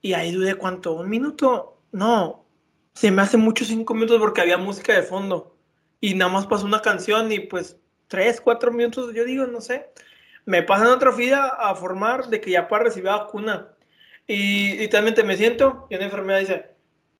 y 0.00 0.14
ahí 0.14 0.32
dure 0.32 0.54
cuánto, 0.54 0.92
un 0.94 1.08
minuto, 1.08 1.80
no, 1.92 2.44
se 2.94 3.10
me 3.10 3.22
hace 3.22 3.36
mucho 3.36 3.64
cinco 3.64 3.94
minutos 3.94 4.20
porque 4.20 4.40
había 4.40 4.58
música 4.58 4.94
de 4.94 5.02
fondo 5.02 5.56
y 6.00 6.14
nada 6.14 6.30
más 6.30 6.46
pasó 6.46 6.66
una 6.66 6.82
canción 6.82 7.32
y 7.32 7.40
pues 7.40 7.78
tres, 8.08 8.40
cuatro 8.40 8.72
minutos, 8.72 9.14
yo 9.14 9.24
digo, 9.24 9.46
no 9.46 9.60
sé, 9.60 9.90
me 10.44 10.62
pasan 10.62 10.88
otra 10.88 11.12
fila 11.12 11.46
a 11.46 11.74
formar 11.74 12.28
de 12.28 12.40
que 12.40 12.50
ya 12.50 12.68
para 12.68 12.84
recibir 12.84 13.10
vacuna 13.10 13.68
y 14.26 14.76
literalmente 14.76 15.22
me 15.24 15.36
siento 15.36 15.86
y 15.90 15.96
una 15.96 16.04
enfermera 16.04 16.38
dice, 16.38 16.72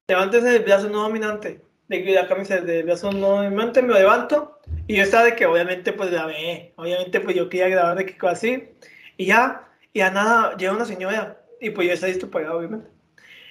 levántese 0.08 0.48
del 0.48 0.62
brazo 0.62 0.88
no 0.88 1.02
dominante. 1.02 1.62
De 1.88 2.02
que 2.02 2.12
la 2.12 2.26
camisa 2.26 2.60
del 2.60 2.84
brazo 2.84 3.12
no 3.12 3.42
dominante, 3.42 3.82
me 3.82 3.94
levanto. 3.94 4.51
Y 4.86 4.96
yo 4.96 5.02
estaba 5.02 5.24
de 5.24 5.36
que 5.36 5.46
obviamente 5.46 5.92
pues 5.92 6.10
grabé. 6.10 6.72
Obviamente 6.76 7.20
pues 7.20 7.36
yo 7.36 7.48
quería 7.48 7.68
grabar 7.68 7.96
de 7.96 8.06
que 8.06 8.26
así. 8.26 8.68
Y 9.16 9.26
ya, 9.26 9.68
y 9.92 10.00
a 10.00 10.10
nada, 10.10 10.56
llega 10.56 10.72
una 10.72 10.84
señora. 10.84 11.40
Y 11.60 11.70
pues 11.70 11.88
yo 11.88 11.94
estaba 11.94 12.30
para 12.30 12.54
obviamente. 12.54 12.88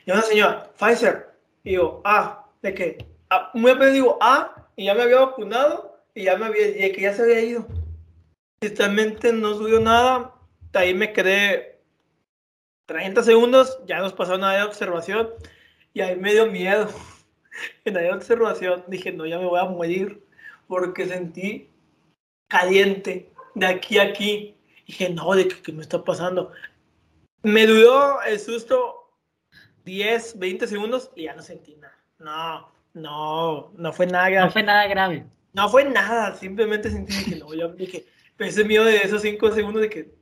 Y 0.06 0.12
una 0.12 0.22
señora, 0.22 0.72
Pfizer. 0.78 1.30
Y 1.64 1.72
digo, 1.72 2.02
ah, 2.04 2.46
de 2.62 2.74
que, 2.74 3.06
ah, 3.30 3.52
muy 3.54 3.72
apenas 3.72 3.94
digo, 3.94 4.18
ah, 4.22 4.68
y 4.76 4.86
ya 4.86 4.94
me 4.94 5.04
había 5.04 5.20
vacunado. 5.20 6.04
Y 6.14 6.24
ya 6.24 6.38
me 6.38 6.46
había, 6.46 6.68
y 6.68 6.92
que 6.92 7.02
ya 7.02 7.14
se 7.14 7.24
había 7.24 7.42
ido. 7.42 7.68
Literalmente 8.62 9.32
no 9.32 9.56
subió 9.56 9.80
nada. 9.80 10.36
De 10.74 10.80
ahí 10.80 10.94
me 10.94 11.14
quedé 11.14 11.72
30 12.92 13.24
segundos, 13.24 13.80
ya 13.86 14.00
nos 14.00 14.12
pasaron 14.12 14.44
a 14.44 14.54
la 14.54 14.66
observación 14.66 15.30
y 15.94 16.02
ahí 16.02 16.16
me 16.18 16.34
dio 16.34 16.48
miedo. 16.48 16.90
En 17.84 17.96
la 17.96 18.16
observación 18.16 18.86
dije, 18.88 19.12
no, 19.12 19.26
ya 19.26 19.38
me 19.38 19.46
voy 19.46 19.60
a 19.60 19.66
morir 19.66 20.24
porque 20.72 21.06
sentí 21.06 21.70
caliente 22.48 23.30
de 23.56 23.66
aquí 23.66 23.98
a 23.98 24.04
aquí. 24.04 24.56
Dije, 24.88 25.10
no, 25.10 25.34
¿de 25.36 25.50
qué, 25.50 25.74
me 25.74 25.82
está 25.82 26.02
pasando? 26.02 26.54
Me 27.44 27.68
duró 27.68 28.22
el 28.22 28.40
susto 28.40 29.12
10, 29.84 30.40
20 30.40 30.68
segundos 30.68 31.12
y 31.14 31.24
ya 31.24 31.36
no 31.36 31.42
sentí 31.42 31.76
nada. 31.76 31.98
No, 32.20 32.72
no, 32.94 33.74
no 33.76 33.92
fue 33.92 34.08
nada 34.08 34.30
grave. 34.30 34.46
No 34.46 34.52
fue 34.54 34.64
nada 34.64 34.88
grave. 34.88 35.26
No 35.52 35.68
fue 35.68 35.84
nada, 35.84 36.38
simplemente 36.38 36.90
sentí 36.90 37.22
que 37.26 37.36
no, 37.36 37.54
ya 37.54 37.68
dije, 37.68 38.06
ese 38.40 38.64
miedo 38.64 38.86
de 38.86 38.96
esos 38.96 39.24
5 39.24 39.52
segundos 39.52 39.82
de 39.82 39.90
que 39.90 40.16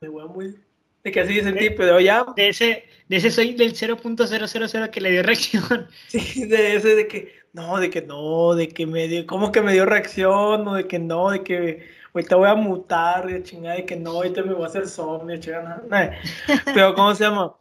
me 0.00 0.08
voy 0.08 0.22
a 0.22 0.28
morir. 0.28 0.64
De 1.04 1.12
que 1.12 1.20
así 1.20 1.42
sentí, 1.42 1.68
pero 1.68 2.00
ya. 2.00 2.24
De 2.36 2.48
ese, 2.48 2.84
de 3.06 3.16
ese 3.16 3.30
soy 3.30 3.52
del 3.52 3.74
0.000 3.74 4.90
que 4.90 5.00
le 5.02 5.10
dio 5.10 5.22
reacción. 5.22 5.88
Sí, 6.08 6.46
de 6.46 6.76
ese 6.76 6.94
de 6.94 7.06
que, 7.06 7.39
no, 7.52 7.78
de 7.78 7.90
que 7.90 8.02
no, 8.02 8.54
de 8.54 8.68
que 8.68 8.86
me 8.86 9.08
dio, 9.08 9.26
¿cómo 9.26 9.52
que 9.52 9.60
me 9.62 9.72
dio 9.72 9.86
reacción? 9.86 10.66
O 10.68 10.74
de 10.74 10.86
que 10.86 10.98
no, 10.98 11.30
de 11.30 11.42
que 11.42 11.88
ahorita 12.14 12.36
voy 12.36 12.48
a 12.48 12.54
mutar, 12.54 13.26
de 13.26 13.42
chingada, 13.42 13.76
de 13.76 13.86
que 13.86 13.96
no, 13.96 14.12
ahorita 14.12 14.42
me 14.42 14.54
voy 14.54 14.64
a 14.64 14.66
hacer 14.66 14.86
zombie, 14.88 15.40
chingada. 15.40 15.82
Pero, 16.74 16.94
¿cómo 16.94 17.14
se 17.14 17.24
llama? 17.24 17.54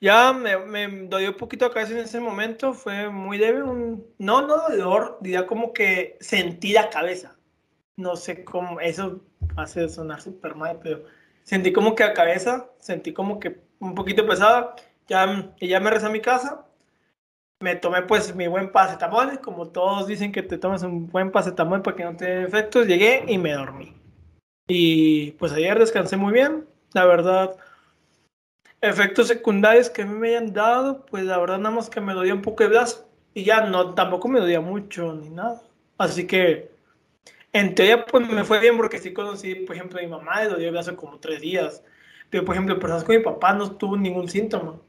Ya 0.00 0.32
me, 0.32 0.58
me 0.58 1.06
dolió 1.06 1.30
un 1.30 1.36
poquito 1.36 1.66
acá 1.66 1.82
en 1.82 1.98
ese 1.98 2.20
momento, 2.20 2.74
fue 2.74 3.08
muy 3.08 3.38
leve, 3.38 3.62
un, 3.62 4.04
no, 4.18 4.42
no 4.42 4.68
dolor, 4.68 5.18
diría 5.20 5.46
como 5.46 5.72
que 5.72 6.16
sentí 6.20 6.72
la 6.72 6.90
cabeza. 6.90 7.36
No 7.96 8.16
sé 8.16 8.44
cómo, 8.44 8.80
eso 8.80 9.20
hace 9.56 9.88
sonar 9.88 10.20
súper 10.20 10.54
mal, 10.56 10.80
pero 10.82 11.04
sentí 11.42 11.72
como 11.72 11.94
que 11.94 12.04
la 12.04 12.14
cabeza, 12.14 12.70
sentí 12.80 13.12
como 13.12 13.38
que 13.38 13.60
un 13.78 13.94
poquito 13.94 14.26
pesada, 14.26 14.74
ya, 15.08 15.52
y 15.60 15.68
ya 15.68 15.78
me 15.78 15.90
regresé 15.90 16.06
a 16.06 16.10
mi 16.10 16.20
casa, 16.20 16.66
me 17.62 17.76
tomé 17.76 18.02
pues 18.02 18.34
mi 18.34 18.46
buen 18.48 18.70
paracetamol, 18.72 19.40
como 19.40 19.68
todos 19.68 20.06
dicen 20.06 20.32
que 20.32 20.42
te 20.42 20.58
tomes 20.58 20.82
un 20.82 21.08
buen 21.08 21.30
paracetamol 21.30 21.82
para 21.82 21.96
que 21.96 22.04
no 22.04 22.16
te 22.16 22.24
dé 22.24 22.42
efectos, 22.44 22.86
llegué 22.86 23.24
y 23.28 23.38
me 23.38 23.52
dormí. 23.52 23.94
Y 24.68 25.32
pues 25.32 25.52
ayer 25.52 25.78
descansé 25.78 26.16
muy 26.16 26.32
bien, 26.32 26.66
la 26.92 27.04
verdad 27.06 27.56
efectos 28.82 29.28
secundarios 29.28 29.88
que 29.88 30.02
a 30.02 30.06
mí 30.06 30.18
me 30.18 30.28
hayan 30.30 30.52
dado, 30.52 31.06
pues 31.06 31.24
la 31.24 31.38
verdad 31.38 31.58
nada 31.58 31.74
más 31.74 31.88
que 31.88 32.00
me 32.00 32.12
dolía 32.12 32.34
un 32.34 32.42
poco 32.42 32.64
de 32.64 32.70
brazo 32.70 33.08
y 33.32 33.44
ya 33.44 33.64
no, 33.64 33.94
tampoco 33.94 34.28
me 34.28 34.40
dolía 34.40 34.60
mucho 34.60 35.14
ni 35.14 35.30
nada. 35.30 35.62
Así 35.96 36.26
que 36.26 36.70
en 37.52 37.74
teoría 37.74 38.04
pues 38.04 38.28
me 38.28 38.44
fue 38.44 38.58
bien 38.60 38.76
porque 38.76 38.98
sí 38.98 39.12
conocí, 39.12 39.54
por 39.54 39.76
ejemplo, 39.76 39.98
a 39.98 40.02
mi 40.02 40.08
mamá 40.08 40.42
le 40.42 40.50
dolió 40.50 40.66
el 40.66 40.72
brazo 40.72 40.96
como 40.96 41.18
tres 41.18 41.40
días. 41.40 41.82
Pero 42.28 42.44
por 42.44 42.54
ejemplo, 42.54 42.78
personas 42.78 43.04
con 43.04 43.16
mi 43.16 43.22
papá 43.22 43.54
no 43.54 43.70
tuvo 43.70 43.96
ningún 43.96 44.28
síntoma. 44.28 44.80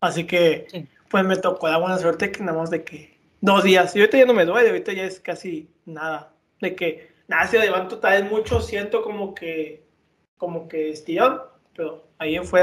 Así 0.00 0.24
que 0.26 0.88
pues 1.12 1.24
me 1.24 1.36
tocó 1.36 1.68
la 1.68 1.76
buena 1.76 1.98
suerte 1.98 2.32
que 2.32 2.42
nada 2.42 2.58
más 2.58 2.70
de 2.70 2.82
que 2.84 3.18
dos 3.42 3.62
días. 3.62 3.94
Y 3.94 4.00
ahorita 4.00 4.18
ya 4.18 4.24
no 4.24 4.32
me 4.32 4.46
duele, 4.46 4.70
ahorita 4.70 4.94
ya 4.94 5.04
es 5.04 5.20
casi 5.20 5.68
nada. 5.84 6.32
De 6.58 6.74
que 6.74 7.12
nada, 7.28 7.46
si 7.46 7.58
levanto 7.58 7.98
tal 7.98 8.22
vez 8.22 8.32
mucho, 8.32 8.62
siento 8.62 9.02
como 9.02 9.34
que, 9.34 9.84
como 10.38 10.68
que 10.68 10.88
estirón, 10.90 11.42
pero 11.76 12.08
ahí 12.18 12.38
fue 12.38 12.62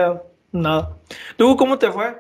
Nada. 0.52 0.98
¿Tú 1.38 1.56
cómo 1.56 1.78
te 1.78 1.92
fue? 1.92 2.18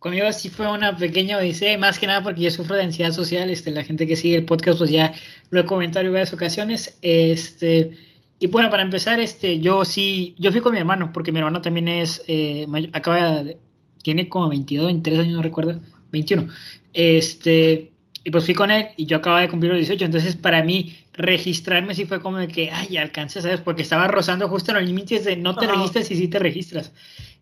Conmigo 0.00 0.32
sí 0.32 0.50
fue 0.50 0.68
una 0.68 0.96
pequeña 0.96 1.38
odisea, 1.38 1.78
más 1.78 2.00
que 2.00 2.08
nada 2.08 2.24
porque 2.24 2.40
yo 2.40 2.50
sufro 2.50 2.74
de 2.74 2.82
ansiedad 2.82 3.12
social. 3.12 3.48
Este, 3.48 3.70
la 3.70 3.84
gente 3.84 4.08
que 4.08 4.16
sigue 4.16 4.34
el 4.34 4.44
podcast, 4.44 4.78
pues 4.78 4.90
ya 4.90 5.14
lo 5.50 5.60
he 5.60 5.64
comentado 5.64 6.04
en 6.04 6.12
varias 6.12 6.32
ocasiones. 6.32 6.98
Este, 7.00 7.92
y 8.40 8.48
bueno, 8.48 8.70
para 8.70 8.82
empezar, 8.82 9.20
este, 9.20 9.60
yo 9.60 9.84
sí, 9.84 10.34
yo 10.40 10.50
fui 10.50 10.60
con 10.60 10.72
mi 10.72 10.80
hermano, 10.80 11.12
porque 11.12 11.30
mi 11.30 11.38
hermano 11.38 11.62
también 11.62 11.86
es, 11.86 12.24
eh, 12.26 12.66
acaba 12.92 13.44
de, 13.44 13.58
tiene 14.02 14.28
como 14.28 14.48
22, 14.48 14.86
23 14.86 15.20
años, 15.20 15.34
no 15.34 15.42
recuerdo, 15.42 15.80
21. 16.12 16.48
Este, 16.92 17.92
y 18.24 18.30
pues 18.30 18.44
fui 18.44 18.54
con 18.54 18.70
él 18.70 18.88
y 18.96 19.06
yo 19.06 19.16
acababa 19.16 19.40
de 19.40 19.48
cumplir 19.48 19.72
los 19.72 19.80
18. 19.80 20.04
Entonces, 20.04 20.36
para 20.36 20.62
mí, 20.62 20.96
registrarme 21.14 21.94
sí 21.94 22.06
fue 22.06 22.20
como 22.20 22.38
de 22.38 22.48
que, 22.48 22.70
ay, 22.70 22.96
alcancé, 22.96 23.42
¿sabes? 23.42 23.60
Porque 23.60 23.82
estaba 23.82 24.08
rozando 24.08 24.48
justo 24.48 24.70
en 24.70 24.78
los 24.78 24.86
límites 24.86 25.24
de 25.24 25.36
no 25.36 25.56
te 25.56 25.66
registras 25.66 26.10
y 26.10 26.16
sí 26.16 26.28
te 26.28 26.38
registras. 26.38 26.92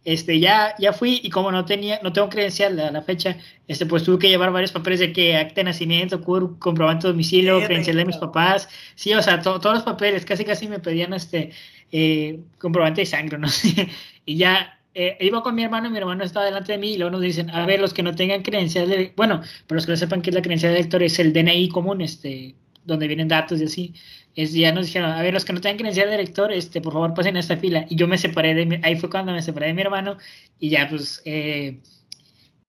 Este, 0.02 0.40
ya, 0.40 0.74
ya 0.78 0.94
fui 0.94 1.20
y 1.22 1.28
como 1.28 1.52
no 1.52 1.66
tenía, 1.66 2.00
no 2.02 2.12
tengo 2.12 2.30
credencial 2.30 2.80
a 2.80 2.90
la 2.90 3.02
fecha, 3.02 3.36
este, 3.68 3.84
pues 3.84 4.02
tuve 4.02 4.18
que 4.18 4.28
llevar 4.28 4.50
varios 4.50 4.72
papeles 4.72 4.98
de 4.98 5.12
que 5.12 5.36
acta 5.36 5.56
de 5.56 5.64
nacimiento, 5.64 6.22
comprobante 6.22 7.06
de 7.06 7.12
domicilio, 7.12 7.62
credencial 7.62 7.98
de 7.98 8.06
mis 8.06 8.16
papás, 8.16 8.68
sí, 8.94 9.12
o 9.12 9.22
sea, 9.22 9.42
todos 9.42 9.62
los 9.62 9.82
papeles, 9.82 10.24
casi 10.24 10.46
casi 10.46 10.68
me 10.68 10.78
pedían 10.78 11.12
este, 11.12 11.50
eh, 11.92 12.40
comprobante 12.58 13.02
de 13.02 13.06
sangre, 13.06 13.36
no 13.36 13.48
sé, 13.48 13.88
y 14.24 14.36
ya 14.36 14.79
eh, 14.94 15.16
iba 15.20 15.42
con 15.42 15.54
mi 15.54 15.62
hermano, 15.62 15.90
mi 15.90 15.98
hermano 15.98 16.24
estaba 16.24 16.46
delante 16.46 16.72
de 16.72 16.78
mí 16.78 16.92
y 16.94 16.98
luego 16.98 17.12
nos 17.12 17.20
dicen, 17.20 17.50
a 17.50 17.64
ver, 17.66 17.80
los 17.80 17.94
que 17.94 18.02
no 18.02 18.14
tengan 18.14 18.42
credencial 18.42 18.88
de, 18.88 19.12
bueno, 19.16 19.40
pero 19.66 19.76
los 19.76 19.86
que 19.86 19.92
no 19.92 19.96
sepan 19.96 20.22
que 20.22 20.30
es 20.30 20.34
la 20.34 20.42
credencial 20.42 20.72
de 20.72 20.80
elector 20.80 21.02
es 21.02 21.18
el 21.18 21.32
DNI 21.32 21.68
común, 21.68 22.00
este, 22.00 22.56
donde 22.84 23.06
vienen 23.06 23.28
datos 23.28 23.60
y 23.60 23.64
así, 23.64 23.94
es, 24.34 24.52
ya 24.52 24.72
nos 24.72 24.86
dijeron, 24.86 25.10
a 25.10 25.22
ver, 25.22 25.34
los 25.34 25.44
que 25.44 25.52
no 25.52 25.60
tengan 25.60 25.78
credencial 25.78 26.10
de 26.10 26.16
lector, 26.16 26.52
este, 26.52 26.80
por 26.80 26.92
favor 26.92 27.14
pasen 27.14 27.36
a 27.36 27.40
esta 27.40 27.56
fila. 27.56 27.86
Y 27.88 27.96
yo 27.96 28.08
me 28.08 28.18
separé 28.18 28.54
de 28.54 28.66
mi, 28.66 28.76
ahí 28.82 28.96
fue 28.96 29.10
cuando 29.10 29.32
me 29.32 29.42
separé 29.42 29.68
de 29.68 29.74
mi 29.74 29.82
hermano 29.82 30.16
y 30.58 30.70
ya 30.70 30.88
pues, 30.88 31.22
eh, 31.24 31.80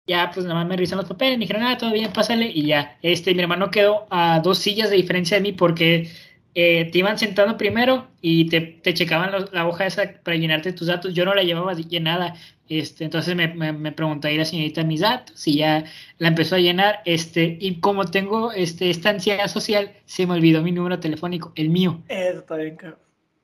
ya 0.08 0.32
pues 0.34 0.46
nada 0.46 0.60
más 0.60 0.68
me 0.68 0.76
revisan 0.76 0.98
los 0.98 1.08
papeles, 1.08 1.38
me 1.38 1.46
dijeron, 1.46 1.64
ah, 1.64 1.78
todo 1.78 1.94
bien, 1.94 2.12
pásale 2.14 2.52
y 2.54 2.66
ya. 2.66 2.98
Este, 3.02 3.34
mi 3.36 3.42
hermano 3.42 3.72
quedó 3.72 4.08
a 4.10 4.40
dos 4.42 4.60
sillas 4.60 4.90
de 4.90 4.98
diferencia 4.98 5.38
de 5.38 5.42
mí 5.42 5.52
porque 5.54 6.10
eh, 6.54 6.90
te 6.92 6.98
iban 7.00 7.18
sentando 7.18 7.58
primero 7.58 8.08
y 8.22 8.50
te, 8.50 8.62
te 8.62 8.94
checaban 8.94 9.32
la 9.52 9.68
hoja 9.68 9.86
esa 9.86 10.04
para 10.24 10.38
llenarte 10.38 10.74
tus 10.74 10.88
datos. 10.88 11.14
Yo 11.14 11.26
no 11.26 11.34
la 11.34 11.44
llevaba 11.44 11.74
llenada. 11.74 12.36
Este, 12.68 13.04
entonces 13.04 13.36
me, 13.36 13.50
me, 13.50 13.74
me 13.74 13.92
preguntó 13.92 14.28
ahí 14.28 14.38
la 14.38 14.46
señorita 14.46 14.84
mis 14.84 15.02
datos 15.02 15.46
y 15.48 15.58
ya 15.58 15.84
la 16.18 16.28
empezó 16.28 16.56
a 16.56 16.60
llenar. 16.60 17.02
Este, 17.06 17.58
y 17.60 17.80
como 17.80 18.06
tengo 18.06 18.52
este, 18.52 18.90
esta 18.90 19.10
ansiedad 19.10 19.48
social, 19.48 19.92
se 20.06 20.26
me 20.26 20.34
olvidó 20.34 20.62
mi 20.62 20.72
número 20.72 21.00
telefónico, 21.00 21.52
el 21.56 21.70
mío. 21.70 22.02
Eso 22.08 22.40
está 22.40 22.56
bien, 22.56 22.78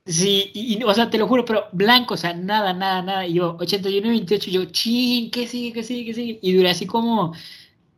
Sí, 0.06 0.52
y, 0.54 0.82
o 0.84 0.94
sea, 0.94 1.10
te 1.10 1.18
lo 1.18 1.28
juro, 1.28 1.44
pero 1.44 1.66
blanco, 1.74 2.14
o 2.14 2.18
sea, 2.18 2.34
nada, 2.34 2.74
nada, 2.74 3.02
nada. 3.02 3.28
Y 3.28 3.34
yo, 3.34 3.58
81 3.60 4.08
28, 4.08 4.50
yo, 4.50 4.66
ching, 4.66 5.30
¿qué 5.30 5.48
sigue, 5.48 5.74
qué 5.74 5.84
sigue, 5.84 6.06
qué 6.06 6.14
sigue? 6.14 6.40
Y 6.42 6.54
duré 6.54 6.70
así 6.70 6.86
como, 6.88 7.34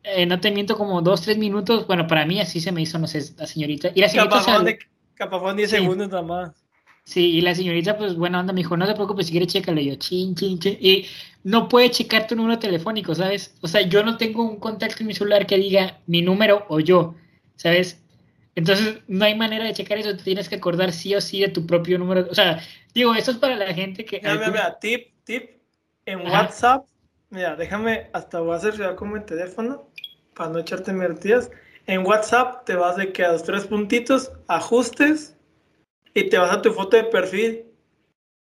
eh, 0.04 0.26
no 0.26 0.40
te 0.40 0.50
miento, 0.50 0.76
como 0.76 1.02
dos, 1.04 1.22
tres 1.22 1.38
minutos. 1.38 1.86
Bueno, 1.86 2.08
para 2.08 2.26
mí 2.26 2.40
así 2.40 2.60
se 2.60 2.72
me 2.72 2.82
hizo, 2.82 2.98
no 2.98 3.06
sé, 3.06 3.24
la 3.38 3.46
señorita. 3.46 3.92
Y 3.94 4.02
la 4.02 4.10
señorita. 4.10 4.40
Capaz 4.40 4.64
fueron 5.28 5.58
10 5.58 5.70
segundos 5.70 6.10
nada 6.10 6.24
más. 6.24 6.52
Sí, 7.04 7.38
y 7.38 7.42
la 7.42 7.56
señorita, 7.56 7.98
pues, 7.98 8.16
bueno, 8.16 8.38
anda, 8.38 8.54
me 8.54 8.60
dijo, 8.60 8.78
no 8.78 8.86
te 8.86 8.94
preocupes, 8.94 9.26
si 9.26 9.32
quieres, 9.32 9.52
chécalo. 9.52 9.82
Y 9.82 9.90
yo, 9.90 9.96
chin, 9.96 10.36
chin, 10.36 10.60
chin. 10.60 10.78
Y 10.80 11.08
no 11.44 11.68
puede 11.68 11.90
checar 11.90 12.28
tu 12.28 12.36
número 12.36 12.60
telefónico, 12.60 13.16
¿sabes? 13.16 13.56
O 13.62 13.68
sea, 13.68 13.82
yo 13.82 14.04
no 14.04 14.18
tengo 14.18 14.44
un 14.44 14.58
contacto 14.58 14.98
en 15.00 15.08
mi 15.08 15.16
celular 15.16 15.48
que 15.48 15.58
diga 15.58 16.00
mi 16.06 16.22
número 16.22 16.66
o 16.70 16.80
yo, 16.80 17.16
¿sabes? 17.56 18.00
Entonces, 18.54 19.00
no 19.08 19.26
hay 19.26 19.36
manera 19.36 19.64
de 19.64 19.74
checar 19.74 19.98
eso, 19.98 20.16
te 20.16 20.24
tienes 20.24 20.50
que 20.50 20.56
acordar 20.56 20.92
sí 20.92 21.16
o 21.16 21.22
sí 21.22 21.42
de 21.42 21.48
tu 21.48 21.66
propio 21.66 21.98
número. 21.98 22.28
O 22.30 22.36
sea, 22.36 22.62
digo, 22.94 23.16
eso 23.16 23.32
es 23.32 23.38
para 23.38 23.56
la 23.56 23.74
gente 23.74 24.06
que... 24.06 24.20
Mira, 24.20 24.36
mira, 24.36 24.50
mira 24.50 24.80
tip, 24.80 25.08
tip, 25.24 25.50
en 26.06 26.28
WhatsApp, 26.28 26.86
mira, 27.30 27.56
déjame, 27.56 28.10
hasta 28.14 28.40
voy 28.40 28.54
a 28.54 28.58
hacer 28.58 28.96
como 28.96 29.18
en 29.18 29.26
teléfono, 29.26 29.90
para 30.36 30.52
no 30.52 30.60
echarte 30.60 30.94
mentiras 30.94 31.50
en 31.90 32.06
WhatsApp 32.06 32.66
te 32.66 32.76
vas 32.76 32.98
de 32.98 33.12
que 33.12 33.26
a 33.26 33.32
los 33.32 33.42
tres 33.42 33.66
puntitos, 33.66 34.32
ajustes 34.48 35.36
y 36.14 36.30
te 36.30 36.38
vas 36.38 36.52
a 36.52 36.62
tu 36.62 36.72
foto 36.72 36.96
de 36.96 37.06
perfil. 37.06 37.66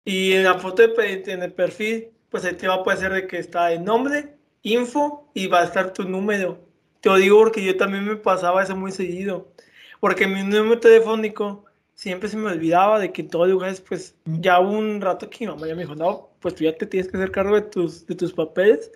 Y 0.05 0.31
en 0.31 0.45
la 0.45 0.59
foto 0.59 0.87
de 0.87 1.23
en 1.27 1.43
el 1.43 1.51
perfil, 1.51 2.07
pues 2.29 2.45
ahí 2.45 2.53
te 2.53 2.69
va 2.69 2.75
a 2.75 2.77
aparecer 2.77 3.11
de 3.11 3.27
que 3.27 3.39
está 3.39 3.73
el 3.73 3.83
nombre, 3.83 4.37
info 4.61 5.29
y 5.33 5.47
va 5.47 5.59
a 5.59 5.65
estar 5.65 5.91
tu 5.91 6.03
número. 6.05 6.57
Te 7.01 7.09
lo 7.09 7.17
digo 7.17 7.37
porque 7.39 7.61
yo 7.61 7.75
también 7.75 8.05
me 8.05 8.15
pasaba 8.15 8.63
eso 8.63 8.77
muy 8.77 8.91
seguido. 8.91 9.51
Porque 9.99 10.25
mi 10.25 10.41
número 10.41 10.79
telefónico 10.79 11.65
siempre 11.95 12.29
se 12.29 12.37
me 12.37 12.49
olvidaba 12.49 12.97
de 12.97 13.11
que 13.11 13.23
en 13.23 13.27
todos 13.27 13.49
lugares, 13.49 13.81
pues 13.81 14.15
ya 14.23 14.61
un 14.61 15.01
rato 15.01 15.29
que 15.29 15.45
mi 15.45 15.51
mamá 15.51 15.67
ya 15.67 15.75
me 15.75 15.81
dijo, 15.81 15.95
no, 15.95 16.29
pues 16.39 16.55
tú 16.55 16.63
ya 16.63 16.77
te 16.77 16.85
tienes 16.85 17.11
que 17.11 17.17
hacer 17.17 17.31
cargo 17.31 17.55
de 17.55 17.63
tus, 17.63 18.07
de 18.07 18.15
tus 18.15 18.31
papeles. 18.31 18.89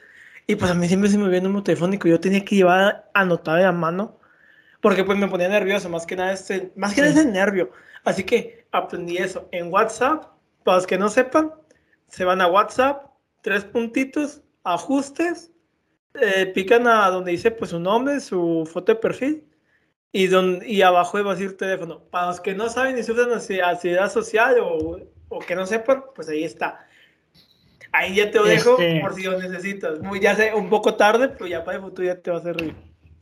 Y 0.48 0.56
pues 0.56 0.72
a 0.72 0.74
mí 0.74 0.88
siempre 0.88 1.10
se 1.10 1.18
me 1.18 1.26
olvidó 1.26 1.40
el 1.40 1.44
número 1.44 1.64
telefónico. 1.64 2.08
Yo 2.08 2.22
tenía 2.22 2.46
que 2.46 2.56
llevar 2.56 3.10
anotado 3.14 3.58
de 3.58 3.64
la 3.64 3.74
mano 3.74 4.17
porque 4.82 5.04
pues 5.04 5.18
me 5.18 5.28
ponía 5.28 5.50
nervioso, 5.50 5.90
más 5.90 6.06
que 6.06 6.16
nada 6.16 6.34
ese, 6.34 6.72
más 6.76 6.94
que 6.94 7.02
nada 7.02 7.14
ese 7.14 7.26
nervio. 7.26 7.72
Así 8.04 8.24
que 8.24 8.66
aprendí 8.72 9.18
eso 9.18 9.48
en 9.52 9.72
WhatsApp, 9.72 10.26
para 10.64 10.78
los 10.78 10.88
que 10.88 10.98
no 10.98 11.10
sepan, 11.10 11.54
se 12.08 12.26
van 12.26 12.42
a 12.42 12.48
WhatsApp, 12.48 13.12
tres 13.42 13.64
puntitos, 13.64 14.42
ajustes, 14.64 15.52
eh, 16.14 16.48
pican 16.48 16.88
a 16.88 17.10
donde 17.10 17.32
dice 17.32 17.52
pues 17.52 17.72
su 17.72 17.80
nombre, 17.80 18.20
su 18.20 18.68
foto 18.72 18.94
de 18.94 19.00
perfil 19.00 19.44
y, 20.12 20.28
donde, 20.28 20.68
y 20.68 20.82
abajo 20.82 21.24
va 21.24 21.32
a 21.32 21.36
decir 21.36 21.58
teléfono. 21.58 22.00
Para 22.10 22.28
los 22.28 22.40
que 22.40 22.56
no 22.56 22.70
saben 22.70 22.98
y 22.98 23.04
sufren 23.04 23.32
ansiedad 23.32 24.12
social 24.12 24.58
o, 24.62 25.00
o, 25.30 25.40
que 25.40 25.56
no 25.56 25.66
sepan, 25.66 26.04
pues 26.16 26.30
ahí 26.30 26.44
está. 26.44 26.88
Ahí 27.92 28.16
ya 28.16 28.32
te 28.32 28.38
lo 28.38 28.46
dejo 28.46 28.80
este 28.80 29.00
por 29.02 29.14
si 29.16 29.24
lo 29.24 29.40
necesitas. 29.40 30.00
Muy, 30.00 30.20
ya 30.20 30.36
sé, 30.36 30.54
un 30.54 30.70
poco 30.70 30.96
tarde, 30.96 31.30
pero 31.30 31.48
ya 31.48 31.64
para 31.64 31.78
el 31.78 31.84
futuro 31.84 32.08
ya 32.08 32.20
te 32.20 32.32
va 32.32 32.38
a 32.38 32.54
reír. 32.54 32.76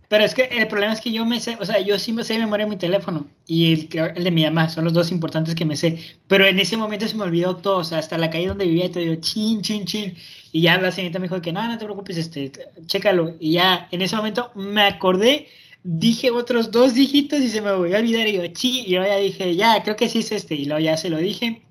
Pero 0.07 0.23
es 0.23 0.35
que 0.35 0.43
el 0.43 0.67
problema 0.67 0.93
es 0.93 1.01
que 1.01 1.11
yo 1.11 1.25
me 1.25 1.39
sé, 1.39 1.57
o 1.59 1.65
sea, 1.65 1.79
yo 1.79 1.97
sí 1.97 2.13
me 2.13 2.23
sé 2.23 2.33
de 2.33 2.39
memoria 2.39 2.67
mi 2.67 2.77
teléfono 2.77 3.27
y 3.47 3.73
el, 3.73 3.89
el, 4.15 4.23
de 4.23 4.31
mi 4.31 4.43
mamá, 4.43 4.69
son 4.69 4.83
los 4.85 4.93
dos 4.93 5.11
importantes 5.11 5.55
que 5.55 5.65
me 5.65 5.75
sé. 5.75 5.99
Pero 6.27 6.45
en 6.45 6.59
ese 6.59 6.77
momento 6.77 7.07
se 7.07 7.15
me 7.15 7.23
olvidó 7.23 7.55
todo, 7.57 7.77
o 7.77 7.83
sea, 7.83 7.99
hasta 7.99 8.17
la 8.17 8.29
calle 8.29 8.47
donde 8.47 8.65
vivía, 8.65 8.91
te 8.91 8.99
digo, 8.99 9.15
chin, 9.15 9.61
chin, 9.61 9.85
chin. 9.85 10.15
Y 10.51 10.61
ya 10.61 10.77
la 10.77 10.91
señorita 10.91 11.19
me 11.19 11.27
dijo 11.27 11.41
que 11.41 11.51
no, 11.51 11.67
no 11.67 11.77
te 11.77 11.85
preocupes, 11.85 12.17
este, 12.17 12.51
chécalo. 12.85 13.35
Y 13.39 13.53
ya 13.53 13.87
en 13.91 14.01
ese 14.01 14.15
momento 14.15 14.51
me 14.55 14.83
acordé, 14.83 15.47
dije 15.83 16.31
otros 16.31 16.71
dos 16.71 16.93
dígitos 16.93 17.39
y 17.41 17.49
se 17.49 17.61
me 17.61 17.71
volvió 17.73 17.97
a 17.97 17.99
olvidar. 17.99 18.27
Y 18.27 18.33
yo, 18.33 18.47
chi, 18.47 18.81
y 18.81 18.91
yo 18.91 19.03
ya 19.03 19.17
dije, 19.17 19.55
ya, 19.55 19.81
creo 19.83 19.95
que 19.95 20.09
sí 20.09 20.19
es 20.19 20.31
este. 20.31 20.55
Y 20.55 20.65
luego 20.65 20.79
ya 20.81 20.97
se 20.97 21.09
lo 21.09 21.17
dije. 21.17 21.63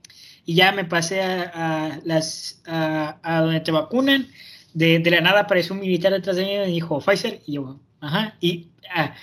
Y 0.47 0.55
ya 0.55 0.73
me 0.73 0.85
pasé 0.85 1.23
a, 1.23 2.01
las, 2.05 2.61
a, 2.67 3.19
a, 3.23 3.41
donde 3.41 3.61
te 3.61 3.73
vacunan. 3.73 4.29
De, 4.75 4.99
de 4.99 5.11
la 5.11 5.21
nada 5.21 5.41
apareció 5.41 5.75
un 5.75 5.81
militar 5.81 6.13
detrás 6.13 6.37
de 6.37 6.45
mí 6.45 6.53
y 6.55 6.59
me 6.59 6.67
dijo, 6.67 7.01
Pfizer. 7.01 7.41
Y 7.47 7.55
yo, 7.55 7.81
Ajá, 8.05 8.37
y 8.41 8.69
ah, 8.95 9.15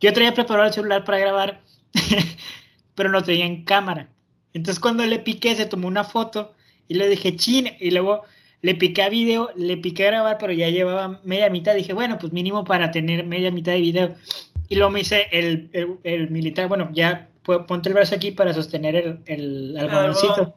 yo 0.00 0.12
traía 0.12 0.32
preparado 0.32 0.68
el 0.68 0.72
celular 0.72 1.04
para 1.04 1.18
grabar, 1.18 1.60
pero 2.94 3.10
no 3.10 3.22
tenía 3.22 3.44
en 3.44 3.64
cámara. 3.64 4.08
Entonces 4.52 4.80
cuando 4.80 5.04
le 5.04 5.18
piqué, 5.18 5.54
se 5.56 5.66
tomó 5.66 5.88
una 5.88 6.04
foto 6.04 6.54
y 6.86 6.94
le 6.94 7.08
dije, 7.08 7.34
chin, 7.36 7.70
y 7.80 7.90
luego 7.90 8.22
le 8.62 8.76
piqué 8.76 9.02
a 9.02 9.08
video, 9.08 9.50
le 9.56 9.76
piqué 9.76 10.06
a 10.06 10.10
grabar, 10.10 10.38
pero 10.38 10.52
ya 10.52 10.68
llevaba 10.68 11.20
media 11.24 11.50
mitad. 11.50 11.74
Dije, 11.74 11.92
bueno, 11.92 12.18
pues 12.18 12.32
mínimo 12.32 12.64
para 12.64 12.92
tener 12.92 13.26
media 13.26 13.50
mitad 13.50 13.72
de 13.72 13.80
video. 13.80 14.14
Y 14.68 14.76
luego 14.76 14.92
me 14.92 15.00
hice 15.00 15.26
el, 15.32 15.98
el, 16.04 16.30
militar, 16.30 16.68
bueno, 16.68 16.88
ya 16.92 17.28
ponte 17.42 17.88
el 17.88 17.94
brazo 17.94 18.14
aquí 18.14 18.30
para 18.30 18.54
sostener 18.54 18.94
el, 18.94 19.20
el 19.26 19.76
algodoncito. 19.76 20.54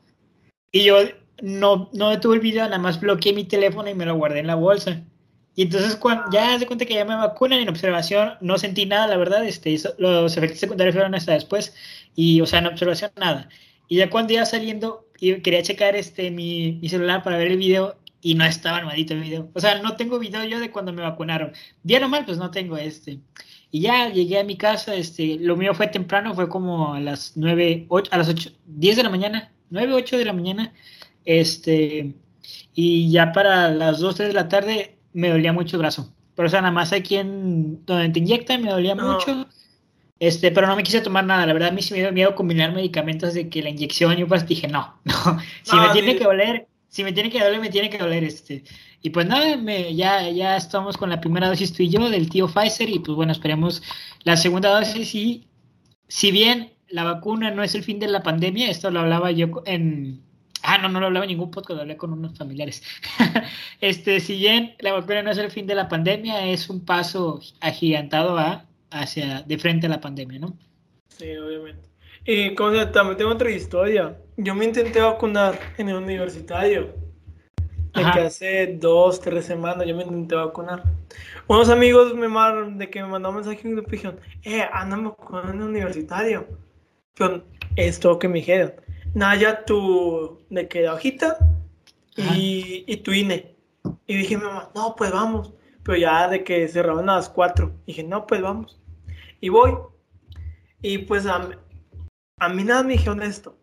Y 0.71 0.83
yo 0.83 0.97
no, 1.41 1.89
no 1.93 2.09
detuve 2.11 2.35
el 2.35 2.41
video, 2.41 2.65
nada 2.65 2.77
más 2.77 2.99
bloqueé 2.99 3.33
mi 3.33 3.45
teléfono 3.45 3.89
y 3.89 3.95
me 3.95 4.05
lo 4.05 4.15
guardé 4.15 4.39
en 4.39 4.47
la 4.47 4.55
bolsa. 4.55 5.03
Y 5.55 5.63
entonces 5.63 5.95
cuando 5.95 6.25
ya 6.31 6.57
se 6.57 6.65
cuenta 6.65 6.85
que 6.85 6.95
ya 6.95 7.05
me 7.05 7.15
vacunan 7.15 7.59
en 7.59 7.69
observación, 7.69 8.33
no 8.41 8.57
sentí 8.57 8.85
nada, 8.85 9.07
la 9.07 9.17
verdad, 9.17 9.45
este, 9.45 9.77
los 9.97 10.35
efectos 10.37 10.59
secundarios 10.59 10.95
fueron 10.95 11.15
hasta 11.15 11.33
después, 11.33 11.75
y 12.15 12.41
o 12.41 12.45
sea, 12.45 12.59
en 12.59 12.67
observación 12.67 13.11
nada. 13.17 13.49
Y 13.87 13.97
ya 13.97 14.09
cuando 14.09 14.33
iba 14.33 14.45
saliendo, 14.45 15.07
y 15.19 15.41
quería 15.41 15.61
checar 15.61 15.95
este, 15.95 16.31
mi, 16.31 16.79
mi 16.81 16.89
celular 16.89 17.23
para 17.23 17.37
ver 17.37 17.49
el 17.49 17.57
video, 17.57 17.97
y 18.23 18.35
no 18.35 18.45
estaba 18.45 18.77
armadito 18.77 19.13
el 19.13 19.19
video. 19.19 19.49
O 19.53 19.59
sea, 19.59 19.81
no 19.81 19.95
tengo 19.97 20.17
video 20.17 20.43
yo 20.45 20.59
de 20.59 20.71
cuando 20.71 20.93
me 20.93 21.01
vacunaron. 21.01 21.51
Bien 21.83 22.03
o 22.03 22.09
mal, 22.09 22.25
pues 22.25 22.37
no 22.37 22.49
tengo 22.51 22.77
este. 22.77 23.19
Y 23.69 23.81
ya 23.81 24.09
llegué 24.09 24.39
a 24.39 24.43
mi 24.43 24.55
casa, 24.55 24.95
este, 24.95 25.37
lo 25.39 25.57
mío 25.57 25.73
fue 25.73 25.87
temprano, 25.87 26.33
fue 26.33 26.47
como 26.47 26.93
a 26.93 26.99
las 27.01 27.33
9, 27.35 27.85
8, 27.89 28.11
a 28.13 28.17
las 28.17 28.29
8, 28.29 28.51
10 28.65 28.95
de 28.95 29.03
la 29.03 29.09
mañana, 29.09 29.51
9, 29.71 29.93
8 29.93 30.17
de 30.17 30.25
la 30.25 30.33
mañana, 30.33 30.73
este, 31.25 32.13
y 32.73 33.11
ya 33.11 33.31
para 33.33 33.69
las 33.71 33.99
2, 33.99 34.15
3 34.15 34.27
de 34.29 34.33
la 34.33 34.47
tarde 34.47 34.92
me 35.13 35.29
dolía 35.29 35.53
mucho 35.53 35.77
el 35.77 35.81
brazo. 35.81 36.13
Pero 36.35 36.47
o 36.47 36.49
sea, 36.49 36.61
nada 36.61 36.73
más 36.73 36.91
aquí 36.93 37.17
en 37.17 37.85
donde 37.85 38.09
te 38.09 38.19
inyectan 38.19 38.63
me 38.63 38.71
dolía 38.71 38.95
mucho. 38.95 39.47
Este, 40.19 40.51
pero 40.51 40.67
no 40.67 40.75
me 40.75 40.83
quise 40.83 41.01
tomar 41.01 41.25
nada, 41.25 41.45
la 41.45 41.53
verdad 41.53 41.69
a 41.69 41.71
mí 41.71 41.81
sí 41.81 41.93
me 41.93 41.99
dio 41.99 42.11
miedo 42.13 42.33
combinar 42.33 42.71
medicamentos 42.71 43.33
de 43.33 43.49
que 43.49 43.61
la 43.61 43.69
inyección, 43.69 44.15
yo 44.15 44.27
pues 44.27 44.47
dije, 44.47 44.67
no, 44.69 44.97
no, 45.03 45.39
si 45.63 45.75
me 45.75 45.89
tiene 45.89 46.15
que 46.15 46.23
doler, 46.23 46.67
si 46.87 47.03
me 47.03 47.11
tiene 47.11 47.29
que 47.29 47.43
doler, 47.43 47.59
me 47.59 47.69
tiene 47.69 47.89
que 47.89 47.97
doler, 47.97 48.23
este, 48.23 48.63
y 49.05 49.09
pues 49.09 49.27
nada, 49.27 49.57
me, 49.57 49.93
ya, 49.93 50.29
ya 50.29 50.55
estamos 50.55 50.95
con 50.95 51.09
la 51.09 51.19
primera 51.19 51.49
dosis 51.49 51.73
tú 51.73 51.83
y 51.83 51.89
yo 51.89 52.09
del 52.09 52.29
tío 52.29 52.47
Pfizer 52.47 52.89
y 52.89 52.99
pues 52.99 53.17
bueno, 53.17 53.33
esperemos 53.33 53.83
la 54.23 54.37
segunda 54.37 54.69
dosis. 54.69 55.13
Y 55.13 55.45
si 56.07 56.31
bien 56.31 56.71
la 56.87 57.03
vacuna 57.03 57.51
no 57.51 57.63
es 57.63 57.75
el 57.75 57.83
fin 57.83 57.99
de 57.99 58.07
la 58.07 58.23
pandemia, 58.23 58.71
esto 58.71 58.89
lo 58.89 59.01
hablaba 59.01 59.29
yo 59.31 59.61
en... 59.65 60.21
Ah, 60.63 60.77
no, 60.77 60.89
no 60.89 60.99
lo 60.99 61.07
hablaba 61.07 61.25
en 61.25 61.29
ningún 61.29 61.51
podcast, 61.51 61.75
lo 61.75 61.81
hablé 61.81 61.97
con 61.97 62.13
unos 62.13 62.37
familiares. 62.37 62.81
este, 63.81 64.19
si 64.19 64.37
bien 64.37 64.75
la 64.79 64.93
vacuna 64.93 65.21
no 65.21 65.31
es 65.31 65.37
el 65.37 65.51
fin 65.51 65.67
de 65.67 65.75
la 65.75 65.89
pandemia, 65.89 66.47
es 66.47 66.69
un 66.69 66.83
paso 66.85 67.41
agigantado 67.59 68.37
a, 68.37 68.65
hacia, 68.89 69.41
de 69.43 69.57
frente 69.57 69.87
a 69.87 69.89
la 69.89 70.01
pandemia, 70.01 70.39
¿no? 70.39 70.57
Sí, 71.09 71.35
obviamente. 71.35 71.89
Y 72.25 72.55
como 72.55 72.71
también 72.91 73.17
tengo 73.17 73.31
otra 73.31 73.51
historia. 73.51 74.17
Yo 74.37 74.55
me 74.55 74.65
intenté 74.65 75.01
vacunar 75.01 75.59
en 75.77 75.89
el 75.89 75.95
universitario 75.95 77.03
de 77.93 78.11
que 78.11 78.19
hace 78.21 78.77
dos, 78.79 79.19
tres 79.19 79.45
semanas 79.45 79.85
yo 79.85 79.95
me 79.95 80.03
intenté 80.03 80.35
vacunar. 80.35 80.83
Unos 81.47 81.69
amigos 81.69 82.15
me 82.15 82.27
mandaron, 82.27 82.77
de 82.77 82.89
que 82.89 83.01
me 83.01 83.07
mandaron 83.07 83.35
mensaje 83.35 83.67
y 83.67 83.91
dijeron, 83.91 84.19
eh, 84.43 84.65
andamos 84.71 85.15
con 85.15 85.49
un 85.49 85.61
universitario. 85.61 86.47
Pero 87.15 87.43
esto 87.75 88.17
que 88.17 88.27
me 88.27 88.39
dijeron, 88.39 88.73
Naya, 89.13 89.65
tu, 89.65 90.45
de 90.49 90.67
que 90.67 90.89
hojita 90.89 91.37
y, 92.15 92.83
y, 92.87 92.97
tu 92.97 93.11
INE. 93.11 93.55
Y 94.07 94.17
dije, 94.17 94.37
mamá, 94.37 94.71
no, 94.73 94.95
pues 94.95 95.11
vamos. 95.11 95.53
Pero 95.83 95.97
ya 95.97 96.27
de 96.27 96.43
que 96.43 96.67
cerraban 96.67 97.09
a 97.09 97.15
las 97.15 97.29
cuatro. 97.29 97.75
Dije, 97.85 98.03
no, 98.03 98.25
pues 98.25 98.41
vamos. 98.41 98.79
Y 99.41 99.49
voy. 99.49 99.77
Y 100.81 100.99
pues 100.99 101.25
a, 101.25 101.49
a 102.39 102.49
mí 102.49 102.63
nada 102.63 102.83
me 102.83 102.93
dijeron 102.93 103.21
esto 103.21 103.57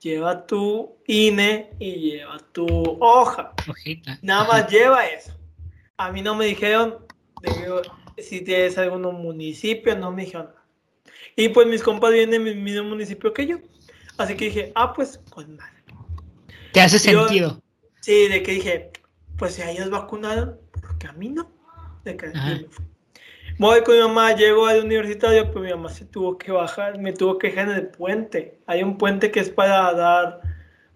lleva 0.00 0.46
tu 0.46 0.98
INE 1.06 1.70
y 1.78 1.94
lleva 2.10 2.38
tu 2.52 2.66
hoja. 3.00 3.52
Nada 4.22 4.46
más 4.46 4.70
lleva 4.70 5.06
eso. 5.06 5.32
A 5.96 6.12
mí 6.12 6.22
no 6.22 6.34
me 6.34 6.46
dijeron 6.46 6.98
si 8.18 8.40
tienes 8.42 8.78
algún 8.78 9.02
municipio, 9.02 9.96
no 9.96 10.12
me 10.12 10.24
dijeron. 10.24 10.50
Y 11.34 11.48
pues 11.50 11.66
mis 11.66 11.82
compas 11.82 12.12
vienen 12.12 12.44
del 12.44 12.56
mismo 12.56 12.84
municipio 12.84 13.32
que 13.32 13.46
yo. 13.46 13.58
Así 14.18 14.36
que 14.36 14.46
dije, 14.46 14.72
ah, 14.74 14.92
pues, 14.92 15.20
pues 15.34 15.48
nada. 15.48 15.72
¿Te 16.72 16.80
hace 16.80 16.98
sentido? 16.98 17.60
Sí, 18.00 18.28
de 18.28 18.42
que 18.42 18.52
dije, 18.52 18.90
pues 19.38 19.54
si 19.54 19.62
a 19.62 19.70
ellos 19.70 19.90
vacunaron, 19.90 20.58
porque 20.80 21.06
a 21.06 21.12
mí 21.12 21.28
no. 21.28 21.50
De 22.04 22.16
que 22.16 22.32
Voy 23.58 23.82
con 23.82 23.94
mi 23.94 24.02
mamá, 24.02 24.34
llego 24.34 24.66
al 24.66 24.84
universitario, 24.84 25.50
pues 25.50 25.64
mi 25.64 25.70
mamá 25.70 25.88
se 25.88 26.04
tuvo 26.04 26.36
que 26.36 26.52
bajar, 26.52 26.98
me 26.98 27.14
tuvo 27.14 27.38
que 27.38 27.48
dejar 27.48 27.70
en 27.70 27.76
el 27.76 27.88
puente. 27.88 28.60
Hay 28.66 28.82
un 28.82 28.98
puente 28.98 29.30
que 29.30 29.40
es 29.40 29.48
para 29.48 29.94
dar 29.94 30.42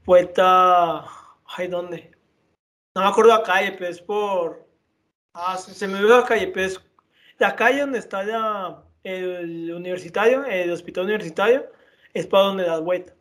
vuelta. 0.04 1.06
Ay, 1.46 1.68
¿dónde? 1.68 2.10
No 2.94 3.02
me 3.02 3.08
acuerdo 3.08 3.30
la 3.30 3.42
calle, 3.42 3.72
pero 3.72 3.90
es 3.90 4.02
por. 4.02 4.68
Ah, 5.32 5.56
se, 5.56 5.88
me 5.88 5.94
olvidó 5.94 6.20
la 6.20 6.26
calle, 6.26 6.48
pero 6.48 6.66
es 6.66 6.80
la 7.38 7.56
calle 7.56 7.80
donde 7.80 7.98
está 7.98 8.84
el 9.04 9.72
universitario, 9.72 10.44
el 10.44 10.70
hospital 10.70 11.04
universitario, 11.04 11.66
es 12.14 12.26
para 12.26 12.44
donde 12.44 12.64
das 12.64 12.80
vuelta. 12.80 13.14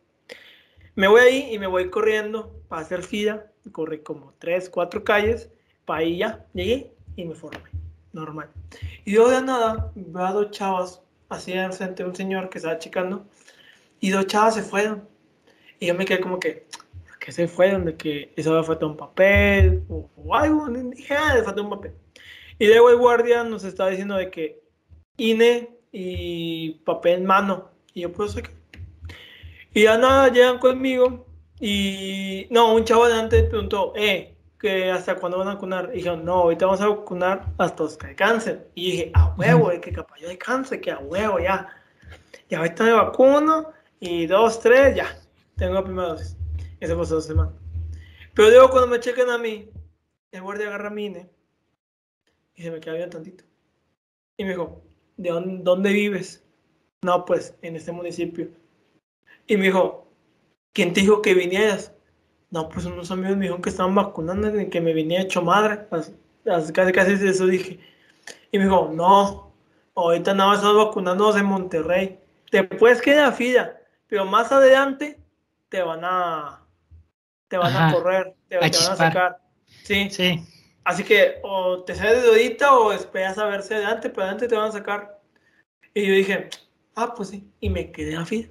Me 0.94 1.08
voy 1.08 1.20
ahí 1.20 1.54
y 1.54 1.58
me 1.58 1.66
voy 1.66 1.90
corriendo 1.90 2.52
para 2.68 2.82
hacer 2.82 3.02
fila. 3.02 3.46
Corrí 3.72 4.00
como 4.00 4.34
tres, 4.38 4.68
cuatro 4.68 5.04
calles 5.04 5.50
para 5.84 6.00
ahí 6.00 6.18
ya. 6.18 6.46
Llegué 6.52 6.92
y 7.16 7.24
me 7.24 7.34
formé 7.34 7.70
normal. 8.12 8.50
Y 9.04 9.12
yo 9.12 9.28
de 9.28 9.42
nada 9.42 9.92
veo 9.94 10.24
a 10.24 10.32
dos 10.32 10.50
chavas 10.50 11.02
así 11.28 11.52
en 11.52 11.72
frente 11.72 12.02
de 12.02 12.08
un 12.08 12.16
señor 12.16 12.50
que 12.50 12.58
estaba 12.58 12.78
checando 12.78 13.26
y 14.00 14.10
dos 14.10 14.26
chavas 14.26 14.54
se 14.54 14.62
fueron. 14.62 15.08
Y 15.78 15.86
yo 15.86 15.94
me 15.94 16.04
quedé 16.04 16.20
como 16.20 16.40
que, 16.40 16.66
¿por 17.06 17.18
qué 17.18 17.32
se 17.32 17.48
fueron? 17.48 17.84
De 17.84 17.96
que 17.96 18.32
eso 18.36 18.56
le 18.56 18.64
faltó 18.64 18.86
un 18.86 18.96
papel 18.96 19.84
o, 19.88 20.34
algo. 20.34 20.68
dije, 20.68 21.14
ah, 21.14 21.34
le 21.34 21.42
faltó 21.42 21.62
un 21.62 21.70
papel. 21.70 21.92
Y 22.58 22.66
luego 22.66 22.90
el 22.90 22.96
guardia 22.96 23.44
nos 23.44 23.64
estaba 23.64 23.90
diciendo 23.90 24.16
de 24.16 24.30
que 24.30 24.62
INE 25.16 25.70
y 25.92 26.72
papel 26.84 27.20
en 27.20 27.26
mano. 27.26 27.70
Y 27.94 28.02
yo, 28.02 28.12
pues, 28.12 28.34
¿qué? 28.34 28.59
Y 29.72 29.84
ya 29.84 29.98
nada, 29.98 30.28
llegan 30.28 30.58
conmigo. 30.58 31.26
Y 31.60 32.46
no, 32.50 32.74
un 32.74 32.84
chavo 32.84 33.04
adelante 33.04 33.42
preguntó, 33.44 33.92
eh, 33.94 34.34
que 34.58 34.90
hasta 34.90 35.16
cuando 35.16 35.38
van 35.38 35.48
a 35.48 35.54
vacunar. 35.54 35.90
Y 35.92 35.98
dijeron, 35.98 36.24
no, 36.24 36.34
ahorita 36.34 36.66
vamos 36.66 36.80
a 36.80 36.88
vacunar 36.88 37.52
hasta 37.58 37.82
los 37.82 37.96
que 37.96 38.08
hay 38.08 38.14
cáncer. 38.14 38.70
Y 38.74 38.90
dije, 38.92 39.10
a 39.14 39.34
huevo, 39.36 39.70
que 39.80 39.92
capaz 39.92 40.18
yo 40.18 40.28
hay 40.28 40.36
cáncer, 40.36 40.80
que 40.80 40.90
a 40.90 40.98
huevo, 40.98 41.38
ya. 41.38 41.68
Y 42.48 42.54
ahorita 42.54 42.84
me 42.84 42.92
vacuno 42.92 43.72
y 44.00 44.26
dos, 44.26 44.60
tres, 44.60 44.96
ya. 44.96 45.18
Tengo 45.56 45.74
la 45.74 45.84
primera 45.84 46.08
dosis. 46.08 46.36
Ese 46.80 46.94
fue 46.94 47.06
dos 47.06 47.26
semanas. 47.26 47.54
Pero 48.34 48.48
luego 48.48 48.70
cuando 48.70 48.88
me 48.88 49.00
chequen 49.00 49.28
a 49.30 49.38
mí, 49.38 49.70
el 50.32 50.42
guardia 50.42 50.68
agarra 50.68 50.90
mi 50.90 51.06
INE 51.06 51.30
y 52.54 52.62
se 52.62 52.70
me 52.70 52.80
queda 52.80 52.94
bien 52.94 53.10
tantito. 53.10 53.44
Y 54.36 54.44
me 54.44 54.50
dijo, 54.50 54.82
¿de 55.16 55.30
dónde, 55.30 55.62
dónde 55.62 55.92
vives? 55.92 56.42
No, 57.02 57.24
pues 57.24 57.54
en 57.62 57.76
este 57.76 57.92
municipio. 57.92 58.48
Y 59.50 59.56
me 59.56 59.64
dijo, 59.64 60.06
¿quién 60.72 60.92
te 60.92 61.00
dijo 61.00 61.22
que 61.22 61.34
vinieras? 61.34 61.92
No, 62.50 62.68
pues 62.68 62.86
unos 62.86 63.10
amigos 63.10 63.36
me 63.36 63.42
dijeron 63.42 63.60
que 63.60 63.70
estaban 63.70 63.96
vacunando 63.96 64.60
y 64.60 64.70
que 64.70 64.80
me 64.80 64.94
venía 64.94 65.22
hecho 65.22 65.42
madre. 65.42 65.88
Casi, 66.44 66.72
casi 66.72 67.12
eso 67.26 67.46
dije. 67.46 67.80
Y 68.52 68.58
me 68.58 68.66
dijo, 68.66 68.92
no, 68.94 69.52
ahorita 69.96 70.34
nada 70.34 70.50
más 70.50 70.58
estamos 70.58 70.86
vacunándonos 70.86 71.36
en 71.36 71.46
Monterrey. 71.46 72.20
Te 72.48 72.62
puedes 72.62 73.02
quedar 73.02 73.24
a 73.24 73.32
fila, 73.32 73.76
pero 74.06 74.24
más 74.24 74.52
adelante 74.52 75.18
te 75.68 75.82
van 75.82 76.04
a 76.04 76.64
te 77.48 77.58
van 77.58 77.76
a 77.76 77.92
correr, 77.92 78.36
te, 78.48 78.56
van 78.56 78.68
a 78.72 78.96
sacar. 78.96 79.40
Sí. 79.82 80.10
Sí. 80.10 80.44
Así 80.84 81.02
que 81.02 81.40
o 81.42 81.82
te 81.82 81.96
sales 81.96 82.22
de 82.22 82.28
ahorita 82.28 82.78
o 82.78 82.92
esperas 82.92 83.36
a 83.36 83.46
verse 83.46 83.74
adelante, 83.74 84.10
pero 84.10 84.22
adelante 84.22 84.46
te 84.46 84.54
van 84.54 84.68
a 84.68 84.72
sacar. 84.72 85.20
Y 85.92 86.06
yo 86.06 86.14
dije, 86.14 86.50
ah, 86.94 87.12
pues 87.16 87.30
sí. 87.30 87.50
Y 87.58 87.68
me 87.68 87.90
quedé 87.90 88.14
a 88.14 88.24
fila. 88.24 88.48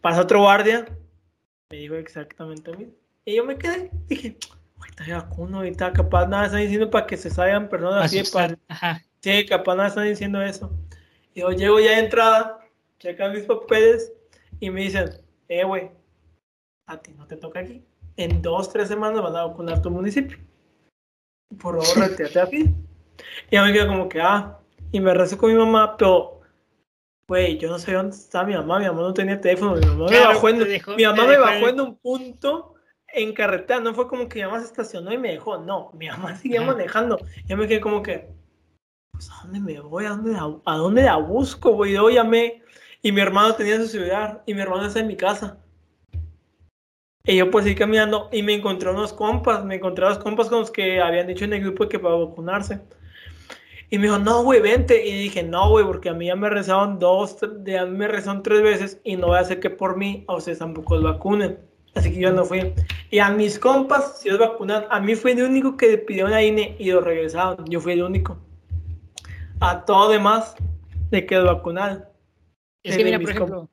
Pasa 0.00 0.22
otro 0.22 0.40
guardia, 0.40 0.86
me 1.70 1.76
dijo 1.76 1.94
exactamente 1.94 2.70
a 2.70 2.76
mí. 2.76 2.88
Y 3.24 3.36
yo 3.36 3.44
me 3.44 3.56
quedé, 3.56 3.90
dije, 4.08 4.36
ya 5.06 5.18
vacuno, 5.22 5.58
ahorita 5.58 5.92
capaz 5.92 6.26
nada 6.26 6.46
están 6.46 6.62
diciendo 6.62 6.90
para 6.90 7.06
que 7.06 7.16
se 7.16 7.30
salgan 7.30 7.68
personas 7.68 8.06
así, 8.06 8.22
para... 8.32 8.56
Sí, 9.20 9.44
capaz 9.46 9.76
nada 9.76 9.88
están 9.88 10.08
diciendo 10.08 10.40
eso. 10.42 10.72
Y 11.34 11.40
yo 11.40 11.50
llego 11.50 11.78
ya 11.78 11.90
de 11.90 12.00
entrada, 12.00 12.60
checan 12.98 13.32
mis 13.32 13.44
papeles 13.44 14.12
y 14.58 14.70
me 14.70 14.82
dicen, 14.82 15.10
eh, 15.48 15.64
güey, 15.64 15.90
a 16.86 17.00
ti 17.00 17.12
no 17.12 17.26
te 17.26 17.36
toca 17.36 17.60
aquí. 17.60 17.84
En 18.16 18.42
dos, 18.42 18.72
tres 18.72 18.88
semanas 18.88 19.22
van 19.22 19.36
a 19.36 19.46
vacunar 19.46 19.82
tu 19.82 19.90
municipio. 19.90 20.38
Por 21.60 21.82
favor, 21.82 22.08
retirate 22.08 22.40
aquí. 22.40 22.74
Y 23.50 23.56
yo 23.56 23.64
me 23.64 23.72
quedo 23.72 23.88
como 23.88 24.08
que, 24.08 24.20
ah, 24.20 24.58
y 24.92 25.00
me 25.00 25.14
rezo 25.14 25.36
con 25.36 25.52
mi 25.52 25.58
mamá, 25.58 25.96
pero 25.96 26.39
Güey, 27.30 27.58
yo 27.58 27.68
no 27.68 27.78
sé 27.78 27.92
dónde 27.92 28.16
está 28.16 28.42
mi 28.42 28.54
mamá, 28.54 28.80
mi 28.80 28.86
mamá 28.86 29.02
no 29.02 29.14
tenía 29.14 29.40
teléfono, 29.40 29.76
mi 29.76 29.86
mamá 29.86 30.06
me 30.10 30.18
bajó, 30.18 30.48
en, 30.48 30.58
mi 30.96 31.04
mamá 31.04 31.26
me 31.28 31.38
bajó 31.38 31.68
en 31.68 31.80
un 31.80 31.94
punto 31.94 32.74
en 33.06 33.32
carretera, 33.34 33.78
no 33.78 33.94
fue 33.94 34.08
como 34.08 34.28
que 34.28 34.40
mi 34.40 34.46
mamá 34.46 34.58
se 34.58 34.66
estacionó 34.66 35.12
y 35.12 35.18
me 35.18 35.30
dejó, 35.30 35.56
no, 35.58 35.92
mi 35.94 36.08
mamá 36.08 36.34
seguía 36.42 36.60
manejando. 36.62 37.18
Yo 37.46 37.56
me 37.56 37.68
quedé 37.68 37.80
como 37.80 38.02
que, 38.02 38.28
pues, 39.12 39.30
¿a 39.30 39.44
dónde 39.44 39.60
me 39.60 39.78
voy? 39.78 40.06
¿A 40.06 40.08
dónde, 40.08 40.36
a, 40.36 40.74
dónde 40.74 41.02
la 41.04 41.18
busco, 41.18 41.70
güey? 41.70 41.92
Yo 41.92 42.10
llamé 42.10 42.64
y 43.00 43.12
mi 43.12 43.20
hermano 43.20 43.54
tenía 43.54 43.76
su 43.76 43.86
celular 43.86 44.42
y 44.44 44.52
mi 44.52 44.62
hermano 44.62 44.88
está 44.88 44.98
en 44.98 45.06
mi 45.06 45.16
casa. 45.16 45.56
Y 47.22 47.36
yo 47.36 47.48
pues 47.48 47.62
seguí 47.62 47.76
caminando 47.76 48.28
y 48.32 48.42
me 48.42 48.54
encontré 48.54 48.90
unos 48.90 49.12
compas, 49.12 49.64
me 49.64 49.76
encontré 49.76 50.04
a 50.04 50.08
los 50.08 50.18
compas 50.18 50.48
con 50.48 50.58
los 50.58 50.72
que 50.72 51.00
habían 51.00 51.28
dicho 51.28 51.44
en 51.44 51.52
el 51.52 51.60
grupo 51.60 51.88
que 51.88 52.00
para 52.00 52.16
vacunarse. 52.16 52.80
Y 53.90 53.98
me 53.98 54.04
dijo, 54.04 54.18
no, 54.18 54.44
güey, 54.44 54.60
vente. 54.60 55.04
Y 55.04 55.12
dije, 55.24 55.42
no, 55.42 55.68
güey, 55.70 55.84
porque 55.84 56.08
a 56.08 56.14
mí 56.14 56.26
ya 56.26 56.36
me 56.36 56.48
rezaron 56.48 56.98
dos, 56.98 57.38
ya 57.64 57.84
me 57.86 58.06
rezaron 58.06 58.42
tres 58.42 58.62
veces 58.62 59.00
y 59.02 59.16
no 59.16 59.28
voy 59.28 59.36
a 59.38 59.40
hacer 59.40 59.58
que 59.58 59.70
por 59.70 59.96
mí 59.96 60.24
a 60.28 60.36
ustedes 60.36 60.60
tampoco 60.60 60.94
los 60.94 61.04
vacunen. 61.04 61.58
Así 61.94 62.12
que 62.12 62.20
yo 62.20 62.32
no 62.32 62.44
fui. 62.44 62.72
Y 63.10 63.18
a 63.18 63.30
mis 63.30 63.58
compas, 63.58 64.20
si 64.20 64.28
los 64.28 64.38
vacunan, 64.38 64.84
a 64.90 65.00
mí 65.00 65.16
fue 65.16 65.32
el 65.32 65.42
único 65.42 65.76
que 65.76 65.98
pidió 65.98 66.26
una 66.26 66.40
INE 66.40 66.76
y 66.78 66.92
lo 66.92 67.00
regresaron. 67.00 67.66
Yo 67.66 67.80
fui 67.80 67.94
el 67.94 68.04
único. 68.04 68.38
A 69.58 69.84
todo 69.84 70.10
demás, 70.10 70.54
de 71.10 71.26
que 71.26 71.34
los 71.34 71.46
vacunaron. 71.46 72.04
Es 72.84 72.96
que 72.96 73.04
mira, 73.04 73.18
por 73.18 73.30
ejemplo, 73.30 73.68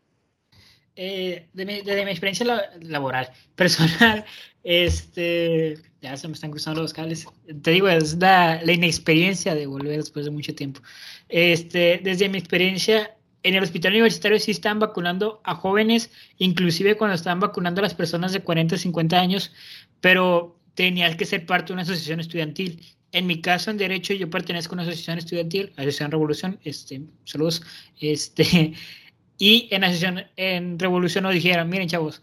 eh, 0.96 1.48
desde 1.54 2.06
mi 2.06 2.12
experiencia 2.12 2.72
laboral, 2.82 3.30
personal, 3.56 4.26
este, 4.64 5.78
ya 6.02 6.16
se 6.18 6.28
me 6.28 6.34
están 6.34 6.52
cruzando 6.52 6.82
los 6.82 6.94
cables. 6.94 7.26
Te 7.62 7.72
digo, 7.72 7.88
es 7.88 8.18
la, 8.18 8.62
la, 8.64 8.72
inexperiencia 8.72 9.56
de 9.56 9.66
volver 9.66 9.98
después 9.98 10.26
de 10.26 10.32
mucho 10.32 10.54
tiempo. 10.54 10.82
Este, 11.30 12.00
desde 12.04 12.30
mi 12.30 12.38
experiencia, 12.38 13.16
en 13.44 13.56
el 13.56 13.64
hospital 13.64 13.94
universitario 13.94 14.40
sí 14.40 14.52
están 14.52 14.80
vacunando 14.80 15.42
a 15.44 15.56
jóvenes, 15.56 16.12
inclusive 16.38 16.98
cuando 16.98 17.16
están 17.16 17.40
vacunando 17.40 17.80
a 17.80 17.84
las 17.84 17.94
personas 17.94 18.32
de 18.34 18.42
40 18.42 18.78
50 18.78 19.20
años, 19.20 19.54
pero 20.02 20.60
tenías 20.76 21.16
que 21.16 21.26
ser 21.26 21.46
parte 21.46 21.68
de 21.68 21.74
una 21.74 21.82
asociación 21.84 22.20
estudiantil. 22.20 22.84
En 23.12 23.26
mi 23.26 23.42
caso, 23.42 23.72
en 23.72 23.78
Derecho, 23.78 24.14
yo 24.14 24.30
pertenezco 24.30 24.74
a 24.74 24.76
una 24.76 24.84
asociación 24.84 25.18
estudiantil, 25.18 25.72
Asociación 25.78 26.12
Revolución, 26.12 26.60
este, 26.64 27.02
saludos, 27.24 27.64
este, 28.00 28.74
y 29.40 29.68
en 29.72 29.84
Asociación 29.84 30.26
en 30.36 30.78
Revolución 30.78 31.24
nos 31.24 31.34
dijeron, 31.34 31.70
miren 31.70 31.88
chavos, 31.88 32.22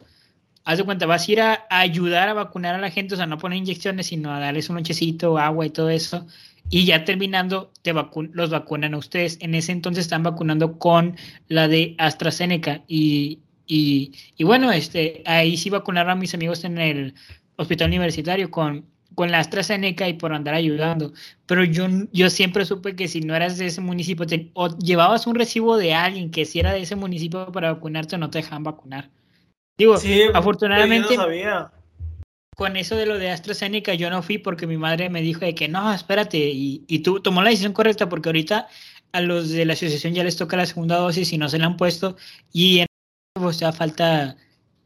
haz 0.64 0.78
de 0.78 0.84
cuenta, 0.84 1.06
vas 1.06 1.28
a 1.28 1.32
ir 1.32 1.40
a, 1.40 1.66
ayudar 1.70 2.28
a 2.28 2.34
vacunar 2.34 2.74
a 2.74 2.78
la 2.78 2.90
gente, 2.90 3.14
o 3.14 3.16
sea, 3.16 3.26
no 3.26 3.38
poner 3.38 3.58
inyecciones, 3.58 4.06
sino 4.06 4.32
a 4.32 4.40
darles 4.40 4.68
un 4.70 4.76
lonchecito, 4.76 5.38
agua 5.38 5.66
y 5.66 5.70
todo 5.70 5.90
eso, 5.90 6.26
y 6.70 6.86
ya 6.86 7.04
terminando, 7.04 7.72
te 7.82 7.92
los 7.92 8.50
vacunan 8.50 8.94
a 8.94 8.98
ustedes. 8.98 9.38
En 9.40 9.54
ese 9.54 9.72
entonces 9.72 10.06
están 10.06 10.22
vacunando 10.22 10.78
con 10.78 11.16
la 11.48 11.68
de 11.68 11.94
AstraZeneca 11.98 12.82
y, 12.88 13.40
y, 13.66 14.12
y 14.36 14.44
bueno, 14.44 14.72
este, 14.72 15.22
ahí 15.26 15.56
sí 15.56 15.70
vacunaron 15.70 16.12
a 16.12 16.14
mis 16.16 16.34
amigos 16.34 16.64
en 16.64 16.78
el 16.78 17.14
hospital 17.56 17.88
universitario 17.88 18.50
con, 18.50 18.86
con 19.14 19.30
la 19.30 19.40
AstraZeneca 19.40 20.08
y 20.08 20.14
por 20.14 20.32
andar 20.32 20.54
ayudando. 20.54 21.12
Pero 21.46 21.64
yo, 21.64 21.86
yo 22.12 22.30
siempre 22.30 22.64
supe 22.64 22.96
que 22.96 23.08
si 23.08 23.20
no 23.20 23.34
eras 23.36 23.58
de 23.58 23.66
ese 23.66 23.80
municipio, 23.80 24.26
o 24.54 24.76
llevabas 24.78 25.26
un 25.26 25.34
recibo 25.34 25.76
de 25.76 25.94
alguien 25.94 26.30
que 26.30 26.44
si 26.46 26.60
era 26.60 26.72
de 26.72 26.82
ese 26.82 26.96
municipio 26.96 27.52
para 27.52 27.72
vacunarte, 27.74 28.18
no 28.18 28.30
te 28.30 28.38
dejaban 28.38 28.64
vacunar. 28.64 29.10
Digo, 29.76 29.96
afortunadamente, 30.34 31.16
con 32.56 32.76
eso 32.76 32.96
de 32.96 33.06
lo 33.06 33.18
de 33.18 33.30
AstraZeneca 33.30 33.94
yo 33.94 34.10
no 34.10 34.22
fui 34.22 34.38
porque 34.38 34.66
mi 34.66 34.76
madre 34.76 35.10
me 35.10 35.20
dijo 35.20 35.40
de 35.40 35.54
que 35.54 35.68
no, 35.68 35.92
espérate, 35.92 36.38
y, 36.38 36.84
y 36.86 37.00
tú 37.00 37.20
tomó 37.20 37.42
la 37.42 37.50
decisión 37.50 37.72
correcta 37.72 38.08
porque 38.08 38.28
ahorita 38.28 38.68
a 39.12 39.20
los 39.20 39.50
de 39.50 39.64
la 39.64 39.72
asociación 39.72 40.14
ya 40.14 40.22
les 40.22 40.36
toca 40.36 40.56
la 40.56 40.66
segunda 40.66 40.96
dosis 40.96 41.32
y 41.32 41.38
no 41.38 41.48
se 41.48 41.58
la 41.58 41.66
han 41.66 41.76
puesto 41.76 42.16
y 42.52 42.80
en 42.80 42.86
o 43.36 43.52
sea, 43.52 43.72
falta 43.72 44.36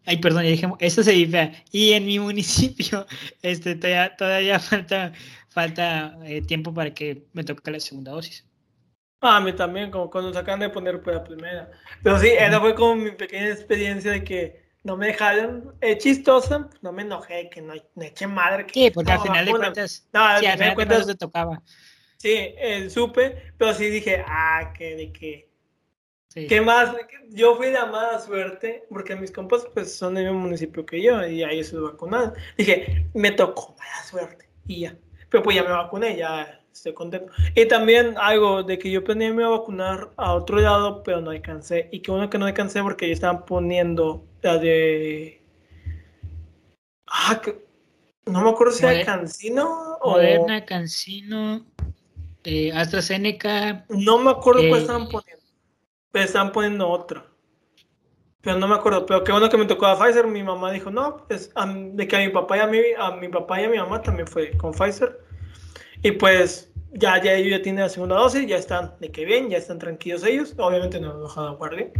Ay, 0.08 0.16
perdón, 0.16 0.44
ya 0.44 0.48
dije, 0.48 0.66
se 0.88 1.12
dice. 1.12 1.52
Y 1.70 1.92
en 1.92 2.06
mi 2.06 2.18
municipio, 2.28 3.06
este, 3.42 3.74
todavía, 3.76 4.16
todavía 4.16 4.58
falta, 4.58 5.12
falta 5.50 6.16
eh, 6.24 6.40
tiempo 6.40 6.72
para 6.72 6.94
que 6.94 7.26
me 7.34 7.44
toque 7.44 7.70
la 7.70 7.78
segunda 7.78 8.12
dosis. 8.12 8.46
Ah, 9.20 9.36
a 9.36 9.40
mí 9.40 9.52
también, 9.52 9.90
como 9.90 10.08
cuando 10.08 10.32
se 10.32 10.38
acaban 10.38 10.60
de 10.60 10.70
poner 10.70 11.02
pues, 11.02 11.16
la 11.16 11.24
primera. 11.24 11.70
Pero 12.02 12.18
sí, 12.18 12.28
esa 12.28 12.58
fue 12.58 12.74
como 12.74 12.96
mi 12.96 13.10
pequeña 13.10 13.48
experiencia 13.48 14.12
de 14.12 14.24
que 14.24 14.67
no 14.88 14.96
me 14.96 15.08
dejaron, 15.08 15.76
es 15.82 15.98
chistosa, 15.98 16.70
no 16.80 16.92
me 16.92 17.02
enojé, 17.02 17.50
que 17.50 17.60
no, 17.60 17.74
eché 18.00 18.26
madre. 18.26 18.64
Que, 18.64 18.72
sí, 18.72 18.90
porque 18.90 19.12
al 19.12 19.20
final 19.20 19.44
de 19.44 19.50
cuentas, 19.50 20.08
no, 20.14 20.38
sí, 20.40 20.46
al 20.46 20.52
final 20.54 20.70
de 20.70 20.74
cuentas 20.74 21.06
te 21.06 21.14
tocaba. 21.14 21.62
Sí, 22.16 22.34
eh, 22.34 22.88
supe, 22.88 23.52
pero 23.58 23.74
sí 23.74 23.90
dije, 23.90 24.24
ah, 24.26 24.72
que 24.74 24.96
de 24.96 25.12
que 25.12 25.48
¿Qué 26.34 26.60
más? 26.60 26.94
Yo 27.30 27.56
fui 27.56 27.66
de 27.66 27.80
mala 27.80 28.18
suerte, 28.20 28.86
porque 28.88 29.14
mis 29.16 29.30
compas 29.30 29.66
pues 29.74 29.94
son 29.94 30.14
del 30.14 30.24
mismo 30.24 30.40
municipio 30.40 30.86
que 30.86 31.02
yo 31.02 31.26
y 31.26 31.42
ahí 31.42 31.62
se 31.64 31.76
vacunaron. 31.76 32.32
Dije, 32.56 33.06
me 33.12 33.32
tocó 33.32 33.74
mala 33.78 34.04
suerte 34.04 34.48
y 34.66 34.80
ya. 34.80 34.96
Pero 35.28 35.42
pues 35.42 35.56
ya 35.56 35.64
me 35.64 35.70
vacuné, 35.70 36.16
ya 36.16 36.57
estoy 36.72 36.94
contento. 36.94 37.32
Y 37.54 37.66
también 37.66 38.14
algo 38.18 38.62
de 38.62 38.78
que 38.78 38.90
yo 38.90 39.04
planeé 39.04 39.32
me 39.32 39.44
a 39.44 39.48
vacunar 39.48 40.10
a 40.16 40.34
otro 40.34 40.58
lado, 40.58 41.02
pero 41.02 41.20
no 41.20 41.30
alcancé. 41.30 41.88
Y 41.92 42.00
que 42.00 42.10
uno 42.10 42.30
que 42.30 42.38
no 42.38 42.46
alcancé 42.46 42.82
porque 42.82 43.08
ya 43.08 43.14
estaban 43.14 43.44
poniendo 43.44 44.24
la 44.42 44.58
de... 44.58 45.42
Ah, 47.06 47.40
que... 47.42 47.64
no 48.26 48.42
me 48.42 48.50
acuerdo 48.50 48.72
si 48.72 48.84
era 48.84 49.04
Cancino 49.04 49.96
o... 50.00 50.12
Moderna, 50.12 50.64
Cancino, 50.64 51.64
eh, 52.44 52.70
AstraZeneca. 52.72 53.86
No 53.88 54.18
me 54.18 54.30
acuerdo 54.30 54.68
cuál 54.68 54.82
estaban 54.82 55.08
poniendo 55.08 55.38
pero 56.10 56.24
están 56.24 56.52
poniendo 56.52 56.88
otra. 56.88 57.24
Pero 58.40 58.58
no 58.58 58.68
me 58.68 58.76
acuerdo, 58.76 59.04
pero 59.04 59.24
qué 59.24 59.32
bueno 59.32 59.48
que 59.48 59.56
me 59.56 59.66
tocó 59.66 59.86
a 59.86 59.98
Pfizer, 59.98 60.26
mi 60.26 60.42
mamá 60.42 60.70
dijo, 60.70 60.90
no, 60.90 61.24
pues 61.26 61.52
de 61.92 62.08
que 62.08 62.16
a 62.16 62.20
mi 62.20 62.28
papá 62.28 62.56
y 62.56 62.60
a 62.60 62.66
mi, 62.66 62.78
a 62.96 63.10
mi 63.12 63.28
papá 63.28 63.60
y 63.60 63.64
a 63.64 63.68
mi 63.68 63.78
mamá 63.78 64.00
también 64.00 64.26
fue 64.26 64.56
con 64.56 64.72
Pfizer. 64.72 65.20
Y 66.02 66.12
pues 66.12 66.72
ya, 66.92 67.22
ya 67.22 67.34
ellos 67.34 67.58
ya 67.58 67.62
tienen 67.62 67.82
la 67.82 67.88
segunda 67.88 68.16
dosis, 68.16 68.46
ya 68.46 68.56
están 68.56 68.94
de 69.00 69.10
que 69.10 69.24
bien, 69.24 69.50
ya 69.50 69.58
están 69.58 69.78
tranquilos 69.78 70.24
ellos. 70.24 70.54
Obviamente 70.56 71.00
no 71.00 71.12
han 71.12 71.22
dejado 71.22 71.56
guardia. 71.56 71.90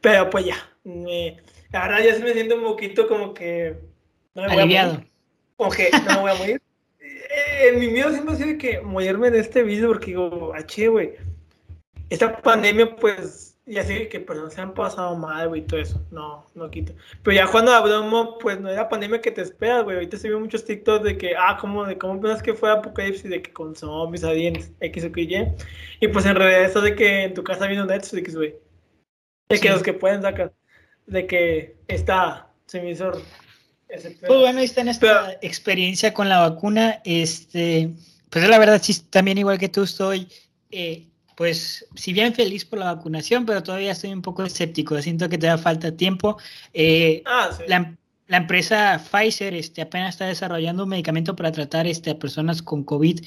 Pero 0.00 0.30
pues 0.30 0.46
ya, 0.46 0.56
la 0.84 1.88
verdad 1.88 2.04
ya 2.04 2.14
se 2.14 2.24
me 2.24 2.32
siente 2.32 2.54
un 2.54 2.64
poquito 2.64 3.06
como 3.08 3.34
que... 3.34 3.78
No 4.34 4.42
me 4.42 4.52
Aliviado. 4.52 5.04
Voy 5.58 5.68
a 5.92 5.98
no 5.98 6.14
me 6.14 6.20
voy 6.20 6.30
a 6.30 6.34
morir. 6.34 6.62
Eh, 7.34 7.72
mi 7.72 7.88
miedo 7.88 8.10
siempre 8.10 8.34
ha 8.34 8.36
sido 8.36 8.58
que 8.58 8.80
morirme 8.80 9.30
de 9.30 9.38
este 9.38 9.62
video 9.62 9.88
porque 9.88 10.06
digo, 10.06 10.52
che, 10.66 10.88
güey 10.88 11.12
esta 12.12 12.36
pandemia, 12.42 12.94
pues, 12.96 13.51
ya 13.64 13.84
sé 13.84 14.08
que 14.08 14.18
personas 14.18 14.54
se 14.54 14.60
han 14.60 14.74
pasado 14.74 15.16
mal, 15.16 15.48
güey, 15.48 15.62
todo 15.62 15.78
eso, 15.78 16.04
no, 16.10 16.46
no 16.54 16.70
quita. 16.70 16.92
Pero 17.22 17.36
ya 17.36 17.46
cuando 17.46 17.72
hablamos, 17.72 18.36
pues, 18.40 18.60
no 18.60 18.68
era 18.68 18.88
pandemia 18.88 19.20
que 19.20 19.30
te 19.30 19.42
esperas, 19.42 19.84
güey, 19.84 19.96
ahorita 19.96 20.16
se 20.16 20.28
vio 20.28 20.40
muchos 20.40 20.64
TikToks 20.64 21.04
de 21.04 21.16
que, 21.16 21.36
ah, 21.36 21.56
¿cómo, 21.60 21.84
de 21.84 21.96
cómo 21.96 22.20
piensas 22.20 22.42
que 22.42 22.54
fue 22.54 22.70
Apocalipsis, 22.70 23.30
de 23.30 23.40
que 23.40 23.52
con 23.52 23.76
zombies, 23.76 24.24
aliens, 24.24 24.72
X 24.80 25.04
o 25.04 25.18
Y, 25.18 25.46
y 26.00 26.08
pues 26.08 26.26
en 26.26 26.34
realidad 26.34 26.64
eso 26.64 26.80
de 26.80 26.96
que 26.96 27.24
en 27.24 27.34
tu 27.34 27.44
casa 27.44 27.66
viene 27.68 27.84
Netflix, 27.86 28.34
güey, 28.34 28.56
de 29.48 29.60
que 29.60 29.70
los 29.70 29.82
que 29.82 29.92
pueden 29.92 30.22
sacar, 30.22 30.52
de 31.06 31.26
que 31.26 31.76
está 31.86 32.48
semisor. 32.66 33.22
Pues 33.86 34.18
bueno, 34.22 34.58
ahí 34.58 34.64
está 34.64 34.80
en 34.80 34.88
esta 34.88 35.38
experiencia 35.42 36.14
con 36.14 36.28
la 36.28 36.40
vacuna, 36.40 37.00
este, 37.04 37.90
pues 38.30 38.48
la 38.48 38.58
verdad 38.58 38.80
sí, 38.82 39.02
también 39.08 39.38
igual 39.38 39.58
que 39.58 39.68
tú 39.68 39.82
estoy... 39.82 40.26
Eh, 40.70 41.11
pues 41.42 41.84
si 41.96 42.12
bien 42.12 42.36
feliz 42.36 42.64
por 42.64 42.78
la 42.78 42.94
vacunación, 42.94 43.44
pero 43.44 43.64
todavía 43.64 43.90
estoy 43.90 44.12
un 44.12 44.22
poco 44.22 44.44
escéptico. 44.44 45.02
Siento 45.02 45.28
que 45.28 45.38
te 45.38 45.48
da 45.48 45.58
falta 45.58 45.96
tiempo. 45.96 46.38
Eh, 46.72 47.20
ah, 47.26 47.50
la, 47.66 47.96
empresa 48.28 49.02
Pfizer 49.10 49.52
este, 49.52 49.82
apenas 49.82 50.10
está 50.10 50.26
desarrollando 50.26 50.84
un 50.84 50.90
medicamento 50.90 51.34
para 51.34 51.50
tratar 51.50 51.88
este, 51.88 52.10
a 52.10 52.18
personas 52.20 52.62
con 52.62 52.84
COVID. 52.84 53.24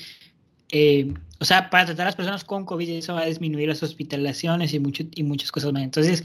Eh, 0.71 1.13
o 1.39 1.43
sea, 1.43 1.69
para 1.69 1.87
tratar 1.87 2.03
a 2.03 2.05
las 2.05 2.15
personas 2.15 2.45
con 2.45 2.63
COVID, 2.63 2.89
eso 2.89 3.15
va 3.15 3.23
a 3.23 3.25
disminuir 3.25 3.67
las 3.67 3.83
hospitalizaciones 3.83 4.73
y, 4.73 4.79
mucho, 4.79 5.03
y 5.13 5.23
muchas 5.23 5.51
cosas 5.51 5.73
más. 5.73 5.83
Entonces, 5.83 6.23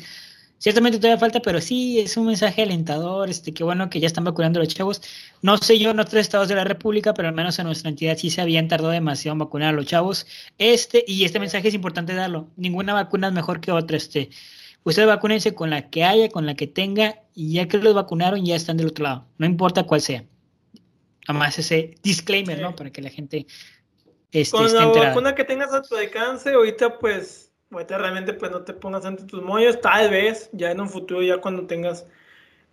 Ciertamente 0.60 0.98
todavía 0.98 1.18
falta, 1.18 1.40
pero 1.40 1.58
sí 1.62 2.00
es 2.00 2.18
un 2.18 2.26
mensaje 2.26 2.60
alentador, 2.60 3.30
este, 3.30 3.54
qué 3.54 3.64
bueno 3.64 3.88
que 3.88 3.98
ya 3.98 4.06
están 4.06 4.24
vacunando 4.24 4.60
a 4.60 4.62
los 4.62 4.74
chavos. 4.74 5.00
No 5.40 5.56
sé 5.56 5.78
yo 5.78 5.92
en 5.92 6.00
otros 6.00 6.20
estados 6.20 6.48
de 6.48 6.54
la 6.54 6.64
República, 6.64 7.14
pero 7.14 7.28
al 7.28 7.34
menos 7.34 7.58
en 7.58 7.64
nuestra 7.64 7.88
entidad 7.88 8.18
sí 8.18 8.28
se 8.28 8.42
habían 8.42 8.68
tardado 8.68 8.92
demasiado 8.92 9.32
en 9.32 9.38
vacunar 9.38 9.70
a 9.70 9.72
los 9.72 9.86
chavos. 9.86 10.26
Este, 10.58 11.02
y 11.06 11.24
este 11.24 11.40
mensaje 11.40 11.68
es 11.68 11.72
importante 11.72 12.12
darlo. 12.12 12.46
Ninguna 12.56 12.92
vacuna 12.92 13.28
es 13.28 13.32
mejor 13.32 13.62
que 13.62 13.72
otra. 13.72 13.96
Este, 13.96 14.28
ustedes 14.84 15.08
vacúnense 15.08 15.54
con 15.54 15.70
la 15.70 15.88
que 15.88 16.04
haya, 16.04 16.28
con 16.28 16.44
la 16.44 16.54
que 16.54 16.66
tenga, 16.66 17.22
y 17.34 17.54
ya 17.54 17.66
que 17.66 17.78
los 17.78 17.94
vacunaron, 17.94 18.44
ya 18.44 18.54
están 18.54 18.76
del 18.76 18.88
otro 18.88 19.04
lado. 19.04 19.26
No 19.38 19.46
importa 19.46 19.84
cuál 19.84 20.02
sea. 20.02 20.24
Además, 21.26 21.58
ese 21.58 21.94
disclaimer, 22.02 22.60
¿no? 22.60 22.76
Para 22.76 22.90
que 22.90 23.00
la 23.00 23.08
gente 23.08 23.46
este, 24.30 24.54
con 24.54 24.70
la 24.70 24.86
vacuna 24.86 25.34
que 25.34 25.44
tengas 25.44 25.72
a 25.72 25.80
tu 25.80 25.96
alcance, 25.96 26.52
ahorita 26.52 26.98
pues 26.98 27.49
ahorita 27.70 27.98
realmente 27.98 28.32
pues 28.32 28.50
no 28.50 28.62
te 28.62 28.72
pongas 28.72 29.04
ante 29.04 29.24
tus 29.24 29.42
moños, 29.42 29.80
tal 29.80 30.10
vez 30.10 30.50
ya 30.52 30.70
en 30.70 30.80
un 30.80 30.88
futuro, 30.88 31.22
ya 31.22 31.38
cuando 31.38 31.66
tengas 31.66 32.06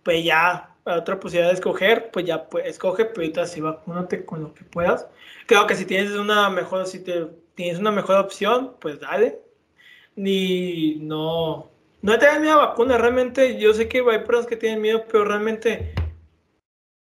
pues 0.02 0.24
ya 0.24 0.74
otra 0.84 1.20
posibilidad 1.20 1.48
de 1.50 1.54
escoger, 1.54 2.10
pues 2.10 2.24
ya 2.24 2.48
pues 2.48 2.66
escoge, 2.66 3.04
pero 3.04 3.22
ahorita 3.22 3.46
sí 3.46 3.60
vacúnate 3.60 4.24
con 4.24 4.42
lo 4.42 4.54
que 4.54 4.64
puedas. 4.64 5.06
Creo 5.46 5.66
que 5.66 5.74
si 5.76 5.84
tienes 5.84 6.12
una 6.12 6.48
mejor, 6.50 6.86
si 6.86 7.02
te 7.04 7.26
tienes 7.54 7.78
una 7.78 7.90
mejor 7.90 8.16
opción, 8.16 8.74
pues 8.80 9.00
dale. 9.00 9.40
Ni 10.16 10.96
no, 10.96 11.70
no 12.02 12.18
te 12.18 12.26
da 12.26 12.38
miedo 12.38 12.60
a 12.60 12.68
vacuna, 12.68 12.98
realmente 12.98 13.58
yo 13.58 13.72
sé 13.74 13.88
que 13.88 13.98
hay 13.98 14.18
personas 14.20 14.46
que 14.46 14.56
tienen 14.56 14.80
miedo, 14.80 15.04
pero 15.10 15.24
realmente 15.24 15.92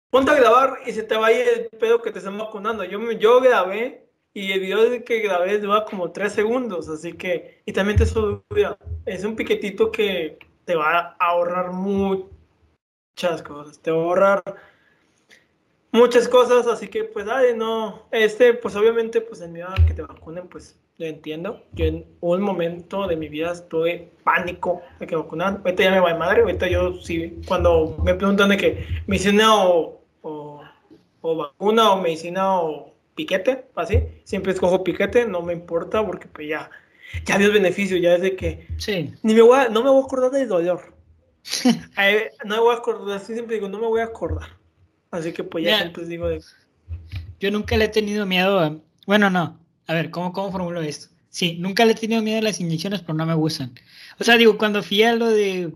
ponte 0.09 0.31
a 0.31 0.35
grabar 0.35 0.79
y 0.85 0.91
se 0.91 1.03
te 1.03 1.15
vaya 1.15 1.43
el 1.43 1.67
pedo 1.77 2.01
que 2.01 2.11
te 2.11 2.19
están 2.19 2.37
vacunando. 2.37 2.83
Yo, 2.83 3.11
yo 3.11 3.39
grabé 3.41 4.04
y 4.35 4.51
el 4.51 4.59
video 4.59 5.03
que 5.05 5.21
grabé 5.21 5.59
dura 5.59 5.85
como 5.85 6.11
tres 6.11 6.33
segundos, 6.33 6.89
así 6.89 7.13
que, 7.13 7.61
y 7.65 7.71
también 7.71 7.97
te 7.97 8.03
dura, 8.03 8.77
es 9.05 9.23
un 9.23 9.33
piquetito 9.33 9.93
que 9.93 10.37
te 10.65 10.75
va 10.75 11.15
a 11.17 11.25
ahorrar 11.25 11.71
muchas 11.71 12.27
cosas, 13.47 13.79
te 13.79 13.91
va 13.91 13.97
a 13.97 14.01
ahorrar 14.01 14.43
muchas 15.93 16.27
cosas, 16.27 16.67
así 16.67 16.89
que 16.89 17.05
pues 17.05 17.25
dale, 17.25 17.55
no, 17.55 18.09
este, 18.11 18.53
pues 18.53 18.75
obviamente, 18.75 19.21
pues 19.21 19.39
el 19.39 19.51
miedo 19.51 19.69
a 19.69 19.85
que 19.85 19.93
te 19.93 20.01
vacunen, 20.01 20.49
pues 20.49 20.77
lo 20.97 21.05
entiendo. 21.05 21.63
Yo 21.71 21.85
en 21.85 22.05
un 22.19 22.41
momento 22.41 23.07
de 23.07 23.15
mi 23.15 23.29
vida 23.29 23.53
estuve 23.53 24.11
pánico 24.25 24.81
de 24.99 25.07
que 25.07 25.15
vacunar. 25.15 25.61
Ahorita 25.63 25.83
ya 25.83 25.91
me 25.91 25.99
va 26.01 26.11
de 26.11 26.19
madre, 26.19 26.41
ahorita 26.41 26.67
yo 26.67 26.95
sí, 27.01 27.39
cuando 27.47 27.97
me 28.03 28.13
preguntan 28.13 28.49
de 28.49 28.57
que 28.57 28.85
medicina 29.07 29.63
o, 29.63 30.01
o, 30.23 30.61
o 31.21 31.35
vacuna 31.37 31.93
o 31.93 32.01
medicina 32.01 32.59
o 32.59 32.94
piquete, 33.15 33.65
así, 33.75 33.99
siempre 34.23 34.51
escojo 34.53 34.83
piquete, 34.83 35.25
no 35.25 35.41
me 35.41 35.53
importa 35.53 36.05
porque 36.05 36.27
pues 36.27 36.47
ya, 36.49 36.69
ya 37.25 37.35
el 37.35 37.51
beneficio, 37.51 37.97
ya 37.97 38.15
es 38.15 38.21
de 38.21 38.35
que 38.35 38.67
Sí. 38.77 39.13
ni 39.23 39.33
me 39.33 39.41
voy 39.41 39.57
a- 39.57 39.69
no 39.69 39.83
me 39.83 39.89
voy 39.89 40.01
a 40.01 40.05
acordar 40.05 40.31
del 40.31 40.47
dolor. 40.47 40.93
Eh, 41.97 42.31
no 42.43 42.55
me 42.55 42.61
voy 42.61 42.75
a 42.75 42.79
acordar, 42.79 43.17
así 43.17 43.33
siempre 43.33 43.55
digo, 43.55 43.69
no 43.69 43.79
me 43.79 43.87
voy 43.87 44.01
a 44.01 44.05
acordar. 44.05 44.49
Así 45.11 45.31
que 45.31 45.43
pues 45.43 45.63
ya 45.63 45.69
Mira. 45.71 45.79
siempre 45.81 46.05
digo 46.05 46.27
de, 46.27 46.41
Yo 47.39 47.51
nunca 47.51 47.77
le 47.77 47.85
he 47.85 47.89
tenido 47.89 48.25
miedo 48.25 48.59
a... 48.59 48.77
Bueno, 49.05 49.29
no. 49.29 49.59
A 49.87 49.93
ver, 49.93 50.09
¿cómo, 50.09 50.33
cómo 50.33 50.51
formulo 50.51 50.81
esto? 50.81 51.07
Sí, 51.29 51.57
nunca 51.59 51.85
le 51.85 51.91
he 51.91 51.95
tenido 51.95 52.21
miedo 52.21 52.39
a 52.39 52.41
las 52.41 52.59
inyecciones, 52.59 53.01
pero 53.01 53.13
no 53.13 53.25
me 53.25 53.33
gustan. 53.35 53.73
O 54.19 54.23
sea, 54.23 54.35
digo, 54.37 54.57
cuando 54.57 54.81
fui 54.81 55.03
a 55.03 55.13
lo 55.15 55.27
de... 55.29 55.71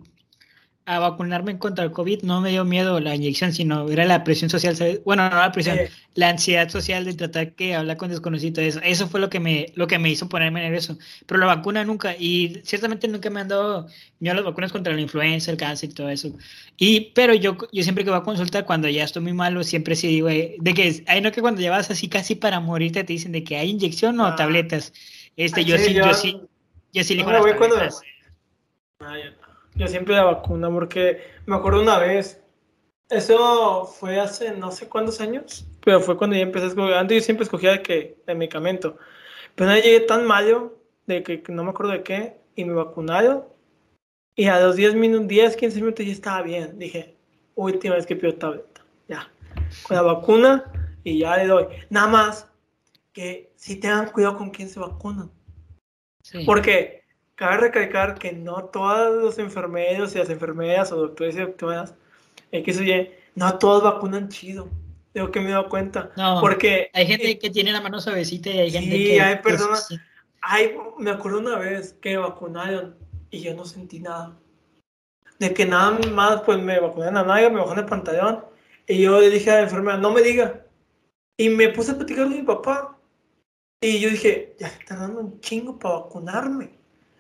a 0.90 0.98
vacunarme 0.98 1.60
contra 1.60 1.84
el 1.84 1.92
COVID, 1.92 2.24
no 2.24 2.42
me 2.42 2.50
dio 2.50 2.66
miedo 2.66 3.00
la 3.00 3.14
inyección, 3.14 3.54
sino 3.54 3.88
era 3.90 4.06
la 4.06 4.24
presión 4.24 4.50
social, 4.50 4.76
¿sabes? 4.76 5.04
Bueno, 5.04 5.30
no 5.30 5.36
la 5.36 5.52
presión, 5.52 5.78
la 6.16 6.30
ansiedad 6.30 6.68
social 6.70 7.06
de 7.06 7.14
tratar 7.14 7.54
que 7.54 7.76
hablar 7.76 7.98
con 7.98 8.10
desconocidos, 8.10 8.58
eso, 8.58 8.80
eso 8.84 9.08
fue 9.08 9.20
lo 9.20 9.30
que 9.30 9.40
me, 9.40 9.68
lo 9.76 9.86
que 9.86 10.00
me 10.00 10.10
hizo 10.10 10.28
ponerme 10.28 10.62
nervioso. 10.62 10.98
Pero 11.28 11.40
la 11.40 11.46
vacuna 11.46 11.84
nunca, 11.84 12.16
y 12.18 12.60
ciertamente 12.64 13.08
nunca 13.08 13.30
me 13.30 13.40
han 13.40 13.50
dado 13.50 13.88
miedo 14.20 14.36
las 14.36 14.44
vacunas 14.46 14.72
contra 14.72 14.92
la 14.92 15.00
influenza, 15.02 15.52
el 15.52 15.58
cáncer 15.58 15.92
y 15.92 15.94
todo 15.94 16.10
eso. 16.10 16.32
Y, 16.78 17.12
pero 17.14 17.36
yo, 17.36 17.56
yo 17.72 17.84
siempre 17.84 18.04
que 18.04 18.10
voy 18.10 18.20
a 18.20 18.24
consulta, 18.24 18.66
cuando 18.66 18.90
ya 18.90 19.04
estoy 19.04 19.22
muy 19.22 19.34
malo, 19.34 19.64
siempre 19.64 19.96
sí 19.96 20.08
digo, 20.08 20.28
eh, 20.30 20.56
de 20.60 20.74
que, 20.74 21.04
hay 21.06 21.22
no 21.22 21.32
que 21.32 21.42
cuando 21.42 21.62
ya 21.62 21.70
vas 21.70 21.92
así 21.92 22.08
casi 22.08 22.34
para 22.34 22.60
morirte, 22.60 23.04
te 23.04 23.14
dicen 23.14 23.32
de 23.32 23.44
que 23.44 23.58
hay 23.58 23.70
inyección 23.70 24.20
o 24.20 24.26
Ah. 24.26 24.36
tabletas. 24.36 24.92
Este, 25.38 25.64
yo 25.66 25.78
sí, 25.78 25.94
yo 25.94 26.14
sí, 26.16 26.42
yo 26.94 27.04
sí 27.04 27.14
no 27.16 27.22
elijo 27.22 27.28
me 27.28 27.34
las 27.34 27.42
voy 27.44 27.54
cuando 27.54 27.76
me 27.76 27.82
tabletas. 27.84 28.02
Ah, 29.02 29.16
yo. 29.80 29.86
Yo 29.86 29.88
siempre 29.88 30.16
la 30.16 30.24
vacuna 30.24 30.70
porque 30.70 31.22
me 31.46 31.56
acuerdo 31.56 31.82
una 31.82 31.98
vez, 32.00 32.42
eso 33.10 33.86
fue 33.86 34.20
hace 34.20 34.52
no 34.52 34.72
sé 34.72 34.88
cuántos 34.88 35.22
años, 35.22 35.66
pero 35.84 36.02
fue 36.02 36.18
cuando 36.18 36.36
ya 36.36 36.44
empecé 36.44 36.66
a 36.66 36.70
escoger, 36.70 36.94
antes 36.96 37.18
yo 37.18 37.26
siempre 37.26 37.44
escogía 37.44 37.72
de 37.72 37.82
que 37.82 38.18
el 38.28 38.38
medicamento, 38.38 38.98
pero 39.56 39.72
no 39.72 39.76
llegué 39.76 40.02
tan 40.02 40.26
malo 40.26 40.78
de 41.08 41.24
que, 41.24 41.42
que 41.42 41.52
no 41.52 41.64
me 41.64 41.72
acuerdo 41.72 41.94
de 41.94 42.04
qué 42.04 42.38
y 42.56 42.66
me 42.66 42.74
vacunaron 42.74 43.46
y 44.36 44.46
a 44.46 44.60
los 44.60 44.76
10 44.76 44.96
minutos, 44.96 45.28
10, 45.28 45.56
15 45.56 45.82
minutos 45.82 46.06
ya 46.06 46.12
estaba 46.12 46.42
bien, 46.42 46.78
dije, 46.78 47.16
última 47.56 47.96
vez 47.96 48.06
que 48.06 48.16
pido 48.16 48.36
tableta, 48.36 48.86
ya, 49.08 49.32
con 49.84 49.96
la 49.98 50.04
vacuna 50.04 50.72
y 51.04 51.20
ya 51.20 51.38
le 51.38 51.48
doy, 51.48 51.66
nada 51.90 52.08
más 52.08 52.48
que 53.12 53.52
si 53.56 53.76
tengan 53.78 54.12
cuidado 54.12 54.38
con 54.38 54.50
quién 54.50 54.70
se 54.70 54.80
vacunan. 54.80 55.32
Sí. 56.24 56.44
Porque 56.46 56.99
cabe 57.40 57.56
recalcar 57.58 58.20
que 58.20 58.34
no 58.34 58.66
todos 58.66 59.24
los 59.24 59.40
enfermeros 59.40 60.14
y 60.14 60.18
las 60.18 60.30
enfermeras 60.30 60.92
o 60.92 60.98
doctores 60.98 61.36
y 61.36 61.40
doctoras, 61.40 61.96
eh, 62.52 62.62
que 62.64 62.72
oye, 62.72 63.18
no 63.36 63.58
todos 63.58 63.82
vacunan 63.82 64.28
chido. 64.28 64.68
Tengo 65.14 65.32
que 65.32 65.40
me 65.40 65.48
he 65.48 65.52
dado 65.54 65.70
cuenta. 65.70 66.12
No, 66.18 66.42
Porque 66.42 66.92
Hay 66.94 67.08
gente 67.08 67.32
eh, 67.32 67.40
que 67.40 67.50
tiene 67.50 67.72
la 67.72 67.80
mano 67.80 68.02
suavecita 68.02 68.50
y 68.50 68.60
hay 68.60 68.72
gente 68.72 68.92
Sí, 68.98 69.06
que... 69.06 69.22
hay 69.22 69.36
personas- 69.38 69.88
sí. 69.88 69.98
ay, 70.42 70.76
me 70.98 71.12
acuerdo 71.12 71.40
una 71.40 71.58
vez 71.58 71.94
que 72.02 72.10
me 72.12 72.18
vacunaron 72.18 72.98
y 73.32 73.40
yo 73.40 73.54
no 73.56 73.64
sentí 73.64 74.02
nada. 74.02 74.36
De 75.40 75.54
que 75.54 75.66
nada 75.66 75.98
más, 76.12 76.42
pues 76.42 76.60
me 76.60 76.78
vacunaron 76.78 77.16
a 77.16 77.24
nalga, 77.24 77.50
me 77.50 77.62
bajaron 77.62 77.80
el 77.86 77.90
pantalón 77.90 78.44
y 78.86 79.02
yo 79.02 79.18
le 79.18 79.30
dije 79.30 79.50
a 79.50 79.56
la 79.56 79.62
enfermera, 79.62 79.98
no 79.98 80.12
me 80.12 80.22
diga. 80.22 80.66
Y 81.38 81.48
me 81.48 81.70
puse 81.70 81.94
a 81.94 81.96
platicar 81.96 82.26
con 82.26 82.34
mi 82.36 82.42
papá. 82.44 82.98
Y 83.82 84.02
yo 84.02 84.10
dije, 84.10 84.58
ya 84.60 84.68
se 84.70 84.80
está 84.80 84.98
dando 84.98 85.22
un 85.22 85.40
chingo 85.40 85.80
para 85.80 85.96
vacunarme. 86.00 86.79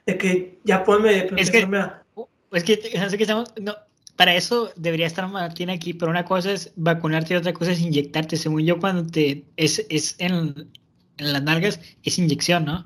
De 0.10 0.18
que 0.18 0.60
ya 0.64 0.84
ponme 0.84 1.12
de 1.12 1.18
Es 1.38 1.52
que- 1.52 1.58
enfermera. 1.60 2.04
Es 2.52 2.64
que, 2.64 2.78
sé 2.78 3.18
qué 3.18 3.24
estamos, 3.24 3.54
no, 3.62 3.76
para 4.16 4.36
eso 4.36 4.72
debería 4.76 5.06
estar 5.06 5.28
Martín 5.28 5.70
aquí, 5.70 5.94
pero 5.94 6.10
una 6.10 6.26
cosa 6.26 6.52
es 6.52 6.74
vacunarte 6.76 7.34
y 7.34 7.38
otra 7.38 7.54
cosa 7.54 7.72
es 7.72 7.80
inyectarte. 7.80 8.38
Según 8.38 8.66
yo, 8.66 8.80
cuando 8.80 9.10
te 9.10 9.46
es, 9.56 9.86
es 9.90 10.16
en, 10.18 10.70
en 11.18 11.34
las 11.34 11.44
nalgas, 11.44 11.80
es 12.04 12.18
inyección, 12.18 12.66
¿no? 12.66 12.86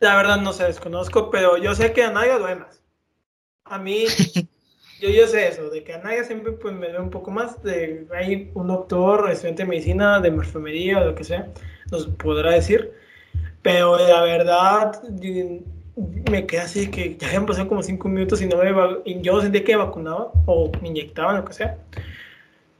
La 0.00 0.16
verdad 0.16 0.40
no 0.40 0.52
sé, 0.52 0.64
desconozco, 0.64 1.30
pero 1.30 1.58
yo 1.58 1.74
sé 1.74 1.92
que 1.92 2.02
a 2.02 2.10
Naya 2.10 2.38
duele 2.38 2.56
más. 2.56 2.82
A 3.64 3.78
mí, 3.78 4.04
yo, 5.00 5.08
yo 5.10 5.26
sé 5.26 5.48
eso, 5.48 5.68
de 5.68 5.84
que 5.84 5.92
a 5.92 5.98
Naya 5.98 6.24
siempre 6.24 6.52
pues, 6.52 6.74
me 6.74 6.86
duele 6.86 7.00
un 7.00 7.10
poco 7.10 7.30
más. 7.30 7.62
De, 7.62 8.06
hay 8.14 8.50
un 8.54 8.68
doctor, 8.68 9.30
estudiante 9.30 9.62
de 9.64 9.68
medicina, 9.68 10.20
de 10.20 10.28
enfermería, 10.28 11.00
o 11.00 11.04
lo 11.04 11.14
que 11.14 11.24
sea, 11.24 11.52
nos 11.90 12.06
podrá 12.06 12.52
decir. 12.52 12.92
Pero 13.62 13.98
la 13.98 14.22
verdad, 14.22 15.02
me 15.96 16.46
quedé 16.46 16.60
así 16.60 16.90
que 16.90 17.16
ya 17.16 17.28
habían 17.28 17.46
pasado 17.46 17.68
como 17.68 17.82
cinco 17.82 18.08
minutos 18.08 18.42
y 18.42 18.46
no 18.46 18.58
me 18.58 18.70
y 19.04 19.20
yo 19.22 19.40
sentía 19.40 19.64
que 19.64 19.76
me 19.76 19.84
vacunaba 19.84 20.30
o 20.44 20.70
me 20.82 20.88
inyectaban, 20.88 21.36
lo 21.36 21.44
que 21.44 21.54
sea. 21.54 21.78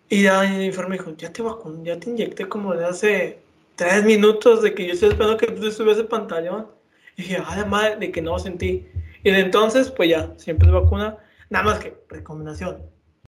Y 0.09 0.25
ya 0.25 0.45
el 0.45 0.63
enfermo 0.63 0.93
dijo, 0.93 1.15
ya 1.17 1.33
te 1.33 1.43
vacun 1.43 1.85
ya 1.85 1.99
te 1.99 2.11
inyecté 2.11 2.49
como 2.49 2.75
de 2.75 2.85
hace 2.85 3.41
tres 3.75 4.05
minutos 4.05 4.63
de 4.63 4.75
que 4.75 4.87
yo 4.87 4.93
estoy 4.93 5.11
esperando 5.11 5.37
que 5.37 5.47
tú 5.49 5.63
te 5.63 5.71
subas 5.71 5.99
el 5.99 6.07
pantalón. 6.07 6.69
Y 7.17 7.23
dije, 7.23 7.39
ah, 7.45 7.65
madre, 7.67 7.97
de 7.97 8.13
que 8.13 8.21
no 8.21 8.39
sentí. 8.39 8.87
Y 9.23 9.31
de 9.31 9.41
entonces, 9.41 9.91
pues 9.91 10.11
ya, 10.11 10.33
siempre 10.37 10.69
es 10.69 10.75
vacuna. 10.75 11.17
Nada 11.49 11.65
más 11.65 11.79
que, 11.79 11.97
recomendación, 12.09 12.83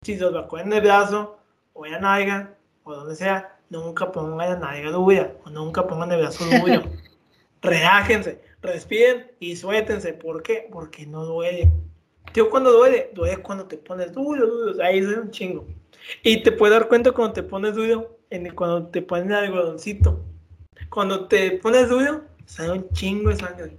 si 0.01 0.17
los 0.17 0.33
vacunan 0.33 0.67
en 0.67 0.73
el 0.73 0.81
brazo, 0.81 1.39
o 1.73 1.85
en 1.85 1.91
la 1.93 1.99
nalga, 1.99 2.55
o 2.83 2.95
donde 2.95 3.15
sea, 3.15 3.57
nunca 3.69 4.11
pongan 4.11 4.49
la 4.49 4.55
nalga 4.57 4.91
dura, 4.91 5.33
o 5.45 5.49
nunca 5.49 5.85
pongan 5.85 6.11
el 6.11 6.21
brazo 6.21 6.45
duro. 6.45 6.83
Relájense, 7.61 8.41
respiren 8.61 9.31
y 9.39 9.55
suéltense. 9.55 10.13
¿Por 10.13 10.43
qué? 10.43 10.67
Porque 10.71 11.05
no 11.05 11.25
duele. 11.25 11.71
Tío, 12.31 12.49
cuando 12.49 12.71
duele, 12.71 13.11
duele 13.13 13.37
cuando 13.37 13.65
te 13.65 13.77
pones 13.77 14.13
duro, 14.13 14.45
duro. 14.45 14.83
Ahí 14.83 15.01
duele 15.01 15.21
un 15.21 15.31
chingo. 15.31 15.65
Y 16.23 16.43
te 16.43 16.51
puedes 16.51 16.77
dar 16.77 16.87
cuenta 16.87 17.11
cuando 17.11 17.33
te 17.33 17.43
pones 17.43 17.75
duro, 17.75 18.17
en 18.29 18.53
cuando 18.53 18.87
te 18.87 19.01
pones 19.01 19.27
el 19.27 19.33
algodoncito. 19.33 20.23
Cuando 20.89 21.27
te 21.27 21.51
pones 21.51 21.89
duro, 21.89 22.23
sale 22.45 22.71
un 22.71 22.89
chingo 22.89 23.29
de 23.29 23.37
sangre. 23.37 23.77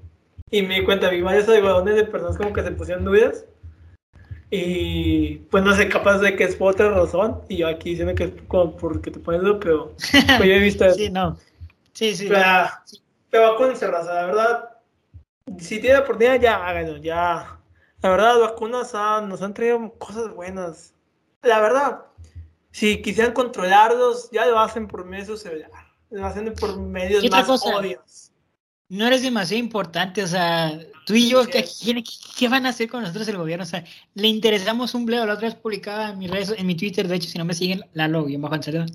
Y 0.50 0.62
me 0.62 0.76
di 0.76 0.84
cuenta, 0.84 1.10
vi 1.10 1.20
varios 1.20 1.48
algodones 1.48 1.94
de 1.96 2.04
personas 2.04 2.36
como 2.36 2.52
que 2.52 2.62
se 2.62 2.70
pusieron 2.72 3.04
duras. 3.04 3.44
Y 4.50 5.36
pues 5.50 5.62
no 5.62 5.74
sé, 5.74 5.88
capaz 5.88 6.18
de 6.18 6.34
que 6.34 6.44
es 6.44 6.56
por 6.56 6.72
otra 6.72 6.90
razón. 6.90 7.42
Y 7.48 7.58
yo 7.58 7.68
aquí 7.68 7.90
diciendo 7.90 8.14
que 8.14 8.24
es 8.24 8.32
como 8.48 8.76
porque 8.76 9.10
te 9.10 9.20
pones 9.20 9.42
duro, 9.42 9.60
pero 9.60 9.94
pues 10.12 10.44
yo 10.44 10.54
he 10.54 10.58
visto 10.58 10.84
eso. 10.86 10.96
Sí, 10.98 11.10
no. 11.10 11.36
Sí, 11.92 12.14
sí. 12.14 12.28
Pero, 12.28 12.40
pero 13.30 13.52
vacúnense, 13.52 13.86
raza, 13.86 14.14
la 14.14 14.26
verdad. 14.26 14.70
Si 15.58 15.80
tiene 15.80 15.94
la 15.94 16.00
oportunidad, 16.00 16.40
ya 16.40 16.66
háganlo, 16.66 16.98
ya. 16.98 17.60
La 18.02 18.10
verdad, 18.10 18.38
las 18.38 18.50
vacunas 18.50 18.94
han- 18.94 19.28
nos 19.28 19.42
han 19.42 19.54
traído 19.54 19.92
cosas 19.98 20.32
buenas. 20.34 20.94
La 21.42 21.60
verdad, 21.60 22.02
si 22.70 23.02
quisieran 23.02 23.32
controlarlos, 23.32 24.30
ya 24.30 24.46
lo 24.46 24.58
hacen 24.58 24.86
por 24.86 25.04
medio 25.04 25.24
de 25.24 25.30
su 25.32 25.36
celular. 25.36 25.70
Lo 26.10 26.24
hacen 26.26 26.54
por 26.54 26.78
medios 26.78 27.20
¿Qué 27.22 27.26
otra 27.28 27.38
más 27.40 27.46
cosa? 27.46 27.76
obvios. 27.76 28.32
No 28.90 29.06
eres 29.06 29.20
demasiado 29.22 29.62
importante, 29.62 30.22
o 30.22 30.26
sea, 30.26 30.78
tú 31.04 31.14
y 31.14 31.28
yo. 31.28 31.46
¿qué, 31.46 31.68
qué, 32.38 32.48
van 32.48 32.64
a 32.64 32.70
hacer 32.70 32.88
con 32.88 33.02
nosotros 33.02 33.28
el 33.28 33.36
gobierno? 33.36 33.64
O 33.64 33.66
sea, 33.66 33.84
le 34.14 34.28
interesamos 34.28 34.94
un 34.94 35.04
bleo, 35.04 35.26
la 35.26 35.34
otra 35.34 35.48
vez 35.48 35.56
publicaba 35.56 36.10
en 36.10 36.18
mis 36.18 36.30
redes, 36.30 36.54
en 36.56 36.66
mi 36.66 36.74
Twitter, 36.74 37.06
de 37.06 37.16
hecho, 37.16 37.28
si 37.28 37.36
no 37.36 37.44
me 37.44 37.52
siguen, 37.52 37.84
Lalo, 37.92 38.26
yo 38.28 38.38
bajo 38.40 38.54
Anselmo, 38.54 38.86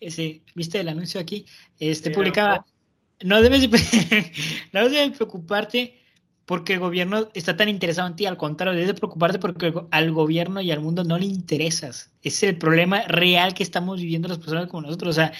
ese, 0.00 0.40
¿viste 0.54 0.80
el 0.80 0.88
anuncio 0.88 1.20
aquí? 1.20 1.44
Este, 1.78 2.08
Sí, 2.08 2.14
publicaba, 2.14 2.64
no 3.22 3.42
debes, 3.42 3.68
no 4.72 5.12
preocuparte 5.16 6.00
porque 6.46 6.74
el 6.74 6.78
gobierno 6.78 7.28
está 7.34 7.56
tan 7.56 7.68
interesado 7.68 8.06
en 8.08 8.14
ti, 8.16 8.24
al 8.24 8.36
contrario, 8.36 8.72
debes 8.74 8.88
de 8.88 8.94
preocuparte 8.94 9.38
porque 9.40 9.74
al 9.90 10.12
gobierno 10.12 10.60
y 10.60 10.70
al 10.70 10.80
mundo 10.80 11.02
no 11.02 11.18
le 11.18 11.26
interesas. 11.26 12.12
Ese 12.22 12.46
es 12.46 12.52
el 12.52 12.58
problema 12.58 13.02
real 13.02 13.52
que 13.52 13.64
estamos 13.64 14.00
viviendo 14.00 14.28
las 14.28 14.38
personas 14.38 14.68
como 14.68 14.82
nosotros, 14.82 15.10
o 15.10 15.20
sea, 15.20 15.32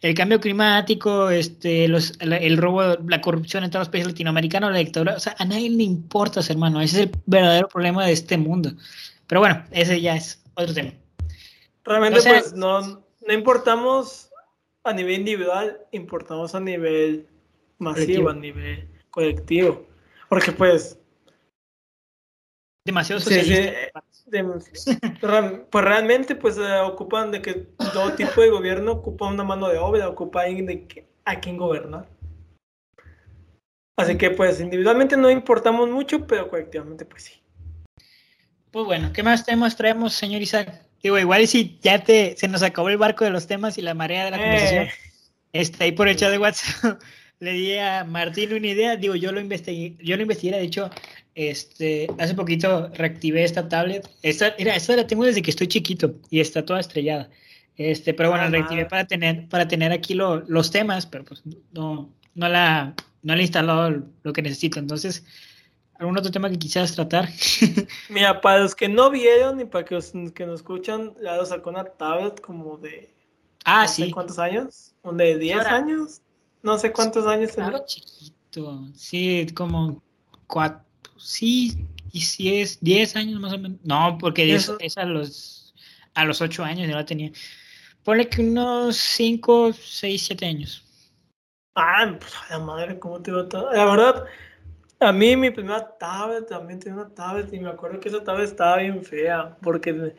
el 0.00 0.14
cambio 0.14 0.40
climático, 0.40 1.30
este, 1.30 1.88
los, 1.88 2.14
el 2.20 2.56
robo, 2.58 2.96
la 3.08 3.20
corrupción 3.20 3.64
en 3.64 3.70
todos 3.70 3.86
los 3.86 3.88
países 3.88 4.12
latinoamericanos, 4.12 4.72
la 4.72 4.78
dictadura, 4.78 5.14
o 5.16 5.20
sea, 5.20 5.34
a 5.38 5.44
nadie 5.44 5.68
le 5.70 5.82
importa, 5.82 6.40
hermano, 6.48 6.80
ese 6.80 7.02
es 7.02 7.02
el 7.08 7.20
verdadero 7.26 7.68
problema 7.68 8.06
de 8.06 8.12
este 8.12 8.36
mundo. 8.38 8.72
Pero 9.26 9.40
bueno, 9.40 9.64
ese 9.72 10.00
ya 10.00 10.16
es 10.16 10.42
otro 10.54 10.74
tema. 10.74 10.92
Realmente, 11.84 12.18
O 12.18 12.22
sea- 12.22 12.40
pues 12.40 12.52
no, 12.54 12.80
no 12.80 13.32
importamos 13.32 14.28
a 14.84 14.92
nivel 14.92 15.14
individual, 15.20 15.78
importamos 15.92 16.54
a 16.54 16.60
nivel 16.60 17.28
masivo, 17.78 18.24
Colectivo. 18.24 18.30
a 18.30 18.34
nivel 18.34 18.88
colectivo. 19.10 19.86
Porque, 20.28 20.52
pues, 20.52 20.98
Demasiado 22.84 23.20
Sí, 23.20 23.30
sí, 23.30 23.40
socialista. 23.40 23.70
de- 24.26 24.42
ra- 25.22 25.64
pues 25.70 25.84
realmente 25.84 26.34
pues 26.34 26.56
eh, 26.58 26.80
ocupan 26.80 27.30
de 27.30 27.40
que 27.42 27.54
todo 27.92 28.12
tipo 28.14 28.40
de 28.40 28.50
gobierno 28.50 28.92
ocupa 28.92 29.28
una 29.28 29.44
mano 29.44 29.68
de 29.68 29.78
obra, 29.78 30.08
ocupa 30.08 30.42
de 30.44 30.86
que- 30.88 31.06
a 31.24 31.38
quien 31.38 31.56
gobernar. 31.58 32.08
Así 33.96 34.16
que 34.18 34.30
pues 34.30 34.60
individualmente 34.60 35.16
no 35.16 35.30
importamos 35.30 35.88
mucho, 35.90 36.26
pero 36.26 36.48
colectivamente 36.48 37.04
pues 37.04 37.22
sí. 37.24 37.42
Pues 38.72 38.84
bueno, 38.86 39.12
¿qué 39.12 39.22
más 39.22 39.44
temas 39.44 39.76
traemos, 39.76 40.14
señor 40.14 40.42
Isaac? 40.42 40.84
Digo, 41.02 41.18
igual 41.18 41.42
y 41.42 41.46
si 41.46 41.78
ya 41.82 42.02
te, 42.02 42.36
se 42.36 42.48
nos 42.48 42.62
acabó 42.62 42.88
el 42.88 42.96
barco 42.96 43.24
de 43.24 43.30
los 43.30 43.46
temas 43.46 43.76
y 43.78 43.82
la 43.82 43.94
marea 43.94 44.24
de 44.24 44.30
la 44.30 44.38
conversación, 44.38 44.84
Eh, 45.52 45.60
está 45.60 45.84
ahí 45.84 45.92
por 45.92 46.08
el 46.08 46.16
chat 46.16 46.30
de 46.30 46.38
WhatsApp. 46.38 47.00
le 47.40 47.52
di 47.52 47.76
a 47.76 48.04
Martín 48.04 48.54
una 48.54 48.68
idea, 48.68 48.96
digo, 48.96 49.16
yo 49.16 49.32
lo 49.32 49.40
investigué, 49.40 49.96
yo 50.00 50.16
lo 50.16 50.22
investigué, 50.22 50.56
de 50.56 50.62
hecho, 50.62 50.90
este, 51.34 52.08
hace 52.18 52.34
poquito 52.34 52.88
reactivé 52.94 53.42
esta 53.42 53.68
tablet. 53.68 54.08
Esta, 54.22 54.54
mira, 54.58 54.76
esta 54.76 54.94
la 54.94 55.08
tengo 55.08 55.24
desde 55.24 55.42
que 55.42 55.50
estoy 55.50 55.66
chiquito 55.66 56.14
y 56.30 56.38
está 56.38 56.64
toda 56.64 56.78
estrellada. 56.78 57.30
Este, 57.76 58.14
pero 58.14 58.30
bueno, 58.30 58.44
ah, 58.44 58.50
reactivé 58.50 58.86
para 58.86 59.06
tener, 59.06 59.48
para 59.48 59.66
tener 59.66 59.90
aquí 59.90 60.14
los 60.14 60.70
temas, 60.70 61.06
pero 61.06 61.24
pues 61.24 61.42
no, 61.72 62.12
no 62.34 62.48
la, 62.48 62.94
no 63.22 63.34
le 63.34 63.40
he 63.40 63.44
instalado 63.44 64.04
lo 64.22 64.32
que 64.32 64.42
necesito. 64.42 64.78
Entonces, 64.78 65.24
¿algún 66.02 66.18
otro 66.18 66.30
tema 66.30 66.50
que 66.50 66.58
quisieras 66.58 66.94
tratar? 66.94 67.28
Mira, 68.08 68.40
para 68.40 68.60
los 68.60 68.74
que 68.74 68.88
no 68.88 69.10
vieron 69.10 69.60
y 69.60 69.64
para 69.64 69.86
los 69.88 70.12
que 70.34 70.46
nos 70.46 70.60
escuchan, 70.60 71.14
ya 71.22 71.44
sacó 71.44 71.70
una 71.70 71.84
tablet 71.84 72.40
como 72.40 72.76
de. 72.76 73.12
Ah, 73.64 73.86
sí. 73.86 74.10
¿Cuántos 74.10 74.38
años? 74.38 74.92
¿De 75.04 75.38
10 75.38 75.66
años? 75.66 76.20
No 76.62 76.78
sé 76.78 76.92
cuántos 76.92 77.26
años 77.26 77.54
tenía. 77.54 77.84
chiquito. 77.84 78.88
Sí, 78.94 79.46
como 79.54 80.02
cuatro. 80.46 80.82
Sí, 81.16 81.86
y 82.10 82.20
si 82.20 82.60
es 82.60 82.80
10 82.80 83.16
años 83.16 83.40
más 83.40 83.52
o 83.52 83.58
menos. 83.58 83.78
No, 83.84 84.18
porque 84.18 84.54
es, 84.54 84.72
es 84.80 84.98
a 84.98 85.04
los 85.04 85.74
a 86.14 86.24
los 86.24 86.40
8 86.40 86.64
años 86.64 86.88
ya 86.88 86.96
la 86.96 87.06
tenía. 87.06 87.30
Ponle 88.02 88.28
que 88.28 88.42
unos 88.42 88.96
5, 88.96 89.72
6, 89.72 90.22
7 90.26 90.46
años. 90.46 90.84
Ah, 91.74 92.16
pues 92.18 92.32
la 92.50 92.58
madre, 92.58 92.98
¿cómo 92.98 93.22
te 93.22 93.30
va 93.30 93.42
a 93.42 93.74
La 93.74 93.84
verdad, 93.84 94.24
a 95.02 95.12
mí 95.12 95.36
mi 95.36 95.50
primera 95.50 95.96
tablet 95.98 96.46
también 96.48 96.78
tenía 96.78 97.00
una 97.00 97.14
tablet 97.14 97.52
y 97.52 97.60
me 97.60 97.70
acuerdo 97.70 98.00
que 98.00 98.08
esa 98.08 98.22
tablet 98.22 98.48
estaba 98.48 98.78
bien 98.78 99.04
fea 99.04 99.56
porque 99.62 100.14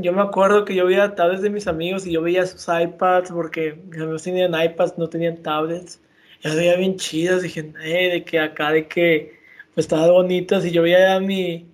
yo 0.00 0.12
me 0.12 0.22
acuerdo 0.22 0.64
que 0.64 0.74
yo 0.74 0.86
veía 0.86 1.14
tablets 1.14 1.42
de 1.42 1.50
mis 1.50 1.66
amigos 1.66 2.06
y 2.06 2.12
yo 2.12 2.22
veía 2.22 2.46
sus 2.46 2.66
iPads 2.68 3.30
porque 3.30 3.74
mis 3.88 4.00
amigos 4.00 4.22
tenían 4.22 4.54
iPads, 4.54 4.98
no 4.98 5.08
tenían 5.08 5.42
tablets. 5.42 6.00
Y 6.42 6.48
las 6.48 6.56
veía 6.56 6.76
bien 6.76 6.96
chidas, 6.96 7.42
dije, 7.42 7.72
eh, 7.82 8.10
de 8.12 8.24
que 8.24 8.38
acá, 8.38 8.70
de 8.72 8.88
que 8.88 9.38
pues, 9.74 9.84
estaban 9.84 10.10
bonitas 10.10 10.64
y 10.64 10.70
yo 10.70 10.82
veía 10.82 11.20
mi, 11.20 11.66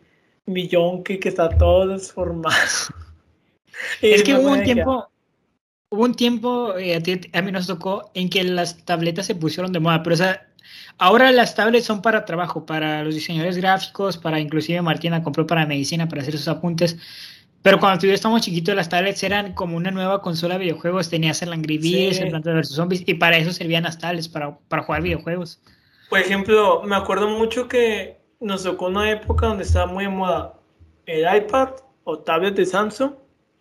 mi 0.46 0.68
yonke 0.68 1.20
que 1.20 1.28
está 1.28 1.48
todo 1.48 1.86
desformado. 1.86 2.56
es 4.02 4.22
que 4.22 4.34
hubo 4.34 4.50
un 4.50 4.62
tiempo, 4.64 5.08
hubo 5.90 6.04
un 6.04 6.14
tiempo, 6.14 6.76
eh, 6.78 7.00
a, 7.32 7.42
mí 7.42 7.52
nos 7.52 7.66
tocó, 7.68 8.10
en 8.14 8.28
que 8.28 8.42
las 8.42 8.84
tabletas 8.84 9.26
se 9.26 9.34
pusieron 9.36 9.72
de 9.72 9.80
moda, 9.80 10.02
pero 10.02 10.14
esa, 10.14 10.48
ahora 10.98 11.32
las 11.32 11.54
tablets 11.54 11.86
son 11.86 12.02
para 12.02 12.24
trabajo, 12.24 12.66
para 12.66 13.04
los 13.04 13.14
diseñadores 13.14 13.56
gráficos, 13.56 14.18
para 14.18 14.40
inclusive 14.40 14.80
Martina 14.82 15.22
compró 15.22 15.46
para 15.46 15.66
medicina, 15.66 16.08
para 16.08 16.22
hacer 16.22 16.36
sus 16.36 16.48
apuntes. 16.48 16.96
Pero 17.62 17.78
cuando 17.78 18.06
yo 18.06 18.12
estábamos 18.12 18.42
chiquitos, 18.42 18.74
las 18.74 18.88
tablets 18.88 19.22
eran 19.22 19.52
como 19.52 19.76
una 19.76 19.90
nueva 19.90 20.22
consola 20.22 20.54
de 20.54 20.64
videojuegos. 20.64 21.10
Tenías 21.10 21.42
el 21.42 21.52
Angry 21.52 21.78
Birds, 21.78 22.18
el 22.18 22.30
Planta 22.30 22.54
vs. 22.54 22.68
Zombies, 22.68 23.02
y 23.06 23.14
para 23.14 23.36
eso 23.36 23.52
servían 23.52 23.82
las 23.82 23.98
tablets, 23.98 24.28
para, 24.28 24.58
para 24.68 24.82
jugar 24.82 25.02
videojuegos. 25.02 25.60
Por 26.08 26.18
ejemplo, 26.18 26.82
me 26.84 26.96
acuerdo 26.96 27.28
mucho 27.28 27.68
que 27.68 28.18
nos 28.40 28.62
tocó 28.62 28.86
una 28.86 29.10
época 29.10 29.46
donde 29.46 29.64
estaba 29.64 29.86
muy 29.86 30.04
de 30.04 30.10
moda 30.10 30.54
el 31.06 31.24
iPad 31.36 31.70
o 32.04 32.18
tablet 32.18 32.54
de 32.54 32.64
Samsung, 32.64 33.12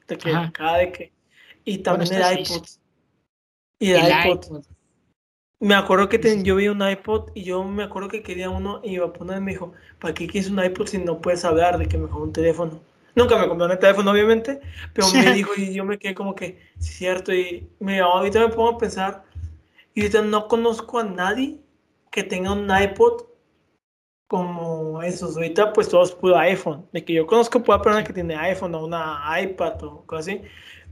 de 0.08 0.18
que 0.18 0.32
cada 0.54 0.78
de 0.78 0.92
que 0.92 1.14
y 1.66 1.80
también 1.80 2.14
el 2.14 2.40
iPod. 2.40 2.66
Y 3.80 3.92
el, 3.92 4.08
iPod. 4.08 4.64
Me 5.62 5.76
acuerdo 5.76 6.08
que 6.08 6.42
yo 6.44 6.56
vi 6.56 6.70
un 6.70 6.82
iPod 6.82 7.32
y 7.34 7.44
yo 7.44 7.64
me 7.64 7.84
acuerdo 7.84 8.08
que 8.08 8.24
quería 8.24 8.50
uno 8.50 8.80
y 8.84 8.92
iba 8.92 9.08
a 9.08 9.14
poner 9.14 9.42
me 9.42 9.52
dijo, 9.52 9.74
¿para 10.00 10.14
qué 10.14 10.26
quieres 10.28 10.50
un 10.50 10.64
iPod 10.64 10.88
si 10.88 10.98
no 11.00 11.20
puedes 11.20 11.44
hablar 11.44 11.78
de 11.78 11.88
que 11.88 11.98
mejor 11.98 12.22
un 12.22 12.34
teléfono? 12.34 12.80
Nunca 13.16 13.38
me 13.38 13.48
compré 13.48 13.68
un 13.68 13.80
teléfono, 13.80 14.12
obviamente, 14.12 14.62
pero 14.94 15.08
me 15.12 15.34
dijo 15.34 15.52
y 15.58 15.74
yo 15.74 15.84
me 15.84 16.00
quedé 16.00 16.16
como 16.16 16.34
que, 16.34 16.62
sí, 16.78 16.94
cierto, 16.94 17.34
y 17.34 17.68
me, 17.80 18.00
ahorita 18.00 18.40
me 18.40 18.50
pongo 18.50 18.70
a 18.70 18.78
pensar, 18.78 19.24
y 19.94 20.02
ahorita 20.02 20.22
no 20.22 20.48
conozco 20.48 21.00
a 21.00 21.04
nadie 21.04 21.60
que 22.10 22.24
tenga 22.24 22.54
un 22.54 22.70
iPod 22.70 23.24
como 24.30 25.02
esos. 25.02 25.36
Ahorita 25.36 25.74
pues 25.74 25.90
todos 25.90 26.14
puro 26.14 26.38
iPhone. 26.38 26.86
De 26.94 27.04
que 27.04 27.14
yo 27.14 27.28
conozco 27.28 27.58
una 27.68 27.82
persona 27.82 28.04
que 28.04 28.14
tiene 28.14 28.36
iPhone 28.36 28.76
o 28.76 28.86
una 28.86 29.22
iPad 29.42 29.84
o 29.84 30.06
cosas 30.06 30.28
así. 30.28 30.42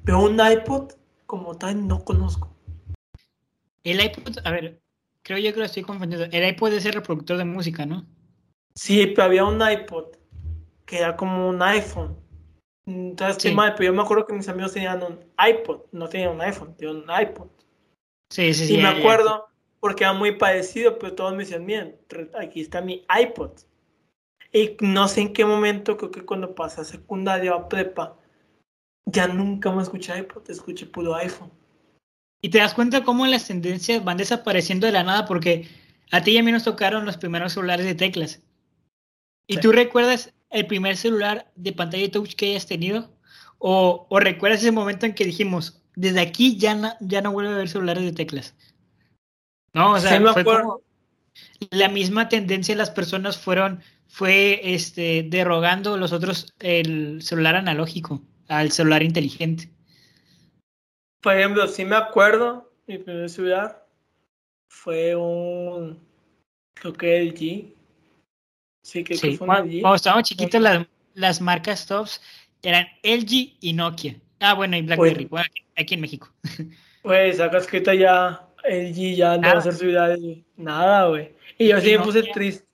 Pero 0.03 0.23
un 0.23 0.39
iPod 0.39 0.91
como 1.25 1.56
tal 1.58 1.88
no 1.88 2.03
conozco. 2.03 2.49
El 3.91 4.04
iPod, 4.04 4.39
a 4.43 4.52
ver, 4.52 4.82
creo 5.23 5.38
yo 5.38 5.54
que 5.54 5.60
lo 5.60 5.65
estoy 5.65 5.84
confundiendo. 5.84 6.28
El 6.32 6.45
iPod 6.50 6.73
es 6.73 6.86
el 6.86 6.91
reproductor 6.91 7.38
de 7.38 7.45
música, 7.45 7.86
¿no? 7.86 8.06
Sí, 8.76 9.08
pero 9.08 9.23
había 9.23 9.45
un 9.45 9.62
iPod 9.62 10.17
que 10.86 10.97
era 10.97 11.15
como 11.15 11.47
un 11.47 11.62
iPhone. 11.62 12.17
Entonces, 12.86 13.41
sí. 13.41 13.56
mal, 13.56 13.76
pero 13.76 13.91
yo 13.91 13.93
me 13.93 14.02
acuerdo 14.02 14.26
que 14.26 14.34
mis 14.34 14.50
amigos 14.50 14.73
tenían 14.73 15.02
un 15.04 15.19
iPod, 15.38 15.84
no 15.93 16.10
tenían 16.10 16.32
un 16.32 16.41
iPhone, 16.41 16.76
tenían 16.76 16.97
un 16.97 17.21
iPod. 17.21 17.47
Sí, 18.30 18.54
sí, 18.54 18.67
sí. 18.67 18.76
Y 18.76 18.78
me 18.82 18.89
acuerdo 18.89 19.47
porque 19.80 20.04
era 20.04 20.12
muy 20.12 20.38
parecido, 20.38 21.00
pero 21.00 21.15
todos 21.15 21.32
me 21.32 21.39
decían, 21.39 21.65
bien, 21.65 21.97
aquí 22.38 22.60
está 22.60 22.82
mi 22.82 23.06
iPod. 23.21 23.52
Y 24.52 24.76
no 24.82 25.08
sé 25.08 25.21
en 25.21 25.34
qué 25.34 25.45
momento, 25.45 25.95
creo 25.95 26.12
que 26.12 26.26
cuando 26.26 26.56
pasé 26.56 26.82
a 26.82 26.84
secundaria 26.84 27.56
o 27.56 27.60
a 27.60 27.69
prepa, 27.69 28.17
ya 29.06 29.28
nunca 29.30 29.71
me 29.71 29.82
escuché 29.82 30.17
iPod, 30.17 30.50
escuché 30.50 30.86
puro 30.86 31.15
iPhone. 31.15 31.57
Y 32.41 32.50
te 32.50 32.60
das 32.60 32.73
cuenta 32.73 33.04
cómo 33.04 33.26
las 33.26 33.47
tendencias 33.47 34.04
van 34.04 34.17
desapareciendo 34.17 34.86
de 34.86 34.93
la 34.93 35.04
nada 35.04 35.26
porque 35.26 35.67
a 36.12 36.21
ti 36.21 36.32
y 36.32 36.38
a 36.38 36.43
mí 36.43 36.52
nos 36.52 36.63
tocaron 36.63 37.06
los 37.06 37.17
primeros 37.17 37.54
celulares 37.54 37.86
de 37.86 37.95
teclas. 37.95 38.41
¿Y 39.47 39.58
tú 39.58 39.71
recuerdas 39.71 40.34
el 40.50 40.67
primer 40.67 40.97
celular 40.97 41.52
de 41.56 41.73
pantalla 41.73 42.12
touch 42.12 42.36
que 42.36 42.52
hayas 42.52 42.67
tenido? 42.67 43.12
¿O, 43.58 44.06
o 44.10 44.19
recuerdas 44.19 44.62
ese 44.62 44.71
momento 44.71 45.06
en 45.06 45.15
que 45.15 45.26
dijimos, 45.26 45.82
desde 45.95 46.19
aquí 46.19 46.58
ya 46.58 46.76
no, 46.76 46.93
ya 47.00 47.21
no 47.21 47.32
vuelve 47.32 47.52
a 47.52 47.56
haber 47.56 47.69
celulares 47.69 48.04
de 48.04 48.12
teclas? 48.12 48.56
No, 49.73 49.93
o 49.93 50.00
sea, 50.00 50.21
fue 50.34 50.43
como 50.43 50.82
la 51.71 51.89
misma 51.89 52.30
tendencia 52.30 52.76
las 52.76 52.91
personas 52.91 53.38
fueron, 53.38 53.82
fue 54.08 54.62
este, 54.63 55.26
derogando 55.28 55.97
los 55.97 56.12
otros 56.12 56.54
el 56.60 57.21
celular 57.21 57.56
analógico 57.56 58.21
al 58.47 58.71
celular 58.71 59.04
inteligente. 59.04 59.71
Por 61.21 61.36
ejemplo, 61.36 61.67
si 61.67 61.86
me 61.86 61.95
acuerdo, 61.95 62.71
mi 62.86 62.97
primer 62.97 63.30
celular 63.30 63.86
fue 64.69 65.15
un, 65.15 65.99
creo 66.73 66.93
que 66.93 67.21
LG. 67.23 67.73
Sí, 68.84 69.03
que 69.03 69.17
fue 69.17 69.47
un 69.47 69.56
LG. 69.56 69.82
Cuando 69.82 69.95
estábamos 69.95 70.27
chiquitos, 70.27 70.62
las, 70.62 70.86
las, 71.13 71.41
marcas 71.41 71.86
tops 71.86 72.21
eran 72.62 72.88
LG 73.03 73.58
y 73.60 73.73
Nokia. 73.73 74.15
Ah, 74.39 74.53
bueno, 74.53 74.77
y 74.77 74.82
BlackBerry, 74.84 75.25
pues, 75.25 75.45
aquí 75.75 75.93
en 75.95 76.01
México. 76.01 76.32
Pues, 77.03 77.39
acá 77.39 77.60
escrito 77.60 77.93
ya 77.93 78.45
LG, 78.65 79.15
ya 79.15 79.38
no 79.38 79.47
va 79.47 79.60
a 79.60 79.62
ser 79.62 79.75
ciudad, 79.75 80.17
nada, 80.58 81.08
güey. 81.08 81.34
Y 81.58 81.69
yo 81.69 81.80
sí 81.80 81.91
me 81.91 82.03
puse 82.03 82.21
triste. 82.34 82.65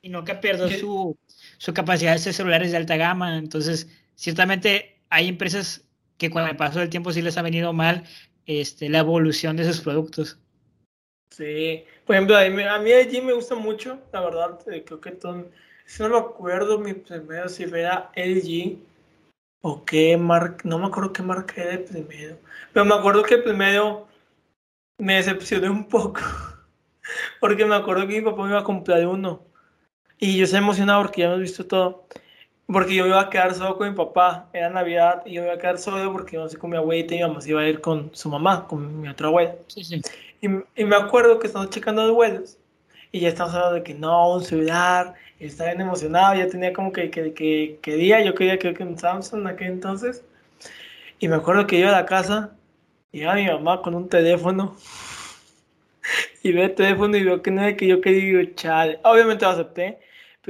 Y 0.00 0.08
Nokia 0.08 0.40
perdió 0.40 0.70
su, 0.70 1.18
su 1.58 1.74
capacidad 1.74 2.12
de 2.12 2.16
hacer 2.16 2.32
celulares 2.32 2.70
de 2.70 2.78
alta 2.78 2.96
gama, 2.96 3.36
entonces, 3.36 3.86
ciertamente 4.14 5.02
hay 5.10 5.28
empresas 5.28 5.85
que 6.18 6.30
con 6.30 6.46
el 6.46 6.56
paso 6.56 6.78
del 6.78 6.90
tiempo 6.90 7.12
sí 7.12 7.22
les 7.22 7.36
ha 7.38 7.42
venido 7.42 7.72
mal 7.72 8.04
este, 8.46 8.88
la 8.88 8.98
evolución 8.98 9.56
de 9.56 9.64
sus 9.64 9.80
productos. 9.80 10.38
Sí, 11.30 11.84
por 12.06 12.16
ejemplo, 12.16 12.36
a 12.36 12.48
mí, 12.48 12.62
a 12.62 12.78
mí 12.78 12.92
allí 12.92 13.20
me 13.20 13.32
gusta 13.32 13.54
mucho, 13.54 14.00
la 14.12 14.20
verdad, 14.20 14.58
eh, 14.70 14.84
creo 14.84 15.00
que 15.00 15.10
todo, 15.10 15.50
si 15.84 16.02
no 16.02 16.08
me 16.08 16.18
acuerdo 16.18 16.78
mi 16.78 16.94
primero, 16.94 17.48
si 17.48 17.64
era 17.64 18.10
LG 18.14 18.78
o 19.62 19.84
qué 19.84 20.16
marca, 20.16 20.62
no 20.64 20.78
me 20.78 20.86
acuerdo 20.86 21.12
qué 21.12 21.22
marca 21.22 21.62
era 21.62 21.72
el 21.72 21.84
primero, 21.84 22.38
pero 22.72 22.86
me 22.86 22.94
acuerdo 22.94 23.22
que 23.24 23.34
el 23.34 23.42
primero 23.42 24.06
me 24.98 25.16
decepcioné 25.16 25.68
un 25.68 25.88
poco, 25.88 26.20
porque 27.40 27.66
me 27.66 27.74
acuerdo 27.74 28.06
que 28.06 28.20
mi 28.20 28.22
papá 28.22 28.44
me 28.44 28.50
iba 28.50 28.60
a 28.60 28.64
comprar 28.64 29.06
uno 29.06 29.44
y 30.18 30.38
yo 30.38 30.46
se 30.46 30.56
emocionado 30.56 31.02
porque 31.02 31.22
ya 31.22 31.26
hemos 31.26 31.40
visto 31.40 31.66
todo. 31.66 32.06
Porque 32.66 32.94
yo 32.96 33.06
iba 33.06 33.20
a 33.20 33.30
quedar 33.30 33.54
solo 33.54 33.76
con 33.78 33.88
mi 33.88 33.94
papá, 33.94 34.48
era 34.52 34.68
Navidad, 34.68 35.22
y 35.24 35.34
yo 35.34 35.44
iba 35.44 35.52
a 35.52 35.58
quedar 35.58 35.78
solo 35.78 36.12
porque 36.12 36.36
no 36.36 36.48
sé 36.48 36.58
con 36.58 36.70
mi 36.70 36.76
abuelita 36.76 37.14
y 37.14 37.22
mi 37.22 37.36
iba 37.46 37.60
a 37.60 37.68
ir 37.68 37.80
con 37.80 38.10
su 38.12 38.28
mamá, 38.28 38.66
con 38.66 39.00
mi 39.00 39.08
otra 39.08 39.28
abuela. 39.28 39.54
Sí, 39.68 39.84
sí. 39.84 40.02
Y, 40.40 40.48
y, 40.74 40.84
me 40.84 40.96
acuerdo 40.96 41.38
que 41.38 41.46
estamos 41.46 41.70
checando 41.70 42.04
los 42.04 42.14
vuelos 42.14 42.58
y 43.12 43.20
ya 43.20 43.28
estamos 43.28 43.54
hablando 43.54 43.76
de 43.76 43.82
que 43.84 43.94
no, 43.94 44.34
un 44.34 44.42
celular, 44.42 45.14
estaba 45.38 45.70
bien 45.70 45.82
emocionado, 45.82 46.34
ya 46.34 46.48
tenía 46.48 46.72
como 46.72 46.92
que, 46.92 47.10
que, 47.10 47.32
que 47.32 47.78
quería, 47.82 48.22
yo 48.22 48.34
quería 48.34 48.58
que 48.58 48.82
un 48.82 48.98
Samsung 48.98 49.42
en 49.42 49.46
aquel 49.46 49.68
entonces. 49.68 50.24
Y 51.18 51.28
me 51.28 51.36
acuerdo 51.36 51.66
que 51.66 51.78
iba 51.78 51.90
a 51.90 51.92
la 51.92 52.06
casa 52.06 52.50
y 53.12 53.20
iba 53.20 53.34
mi 53.34 53.46
mamá 53.46 53.80
con 53.80 53.94
un 53.94 54.08
teléfono 54.08 54.76
y 56.42 56.52
ve 56.52 56.64
el 56.64 56.74
teléfono 56.74 57.16
y 57.16 57.24
veo 57.24 57.42
que 57.42 57.50
no 57.50 57.62
era 57.62 57.76
que 57.76 57.86
yo 57.86 58.00
quería, 58.00 58.42
y 58.42 58.54
chale. 58.54 58.98
Obviamente 59.04 59.44
lo 59.44 59.52
acepté 59.52 60.00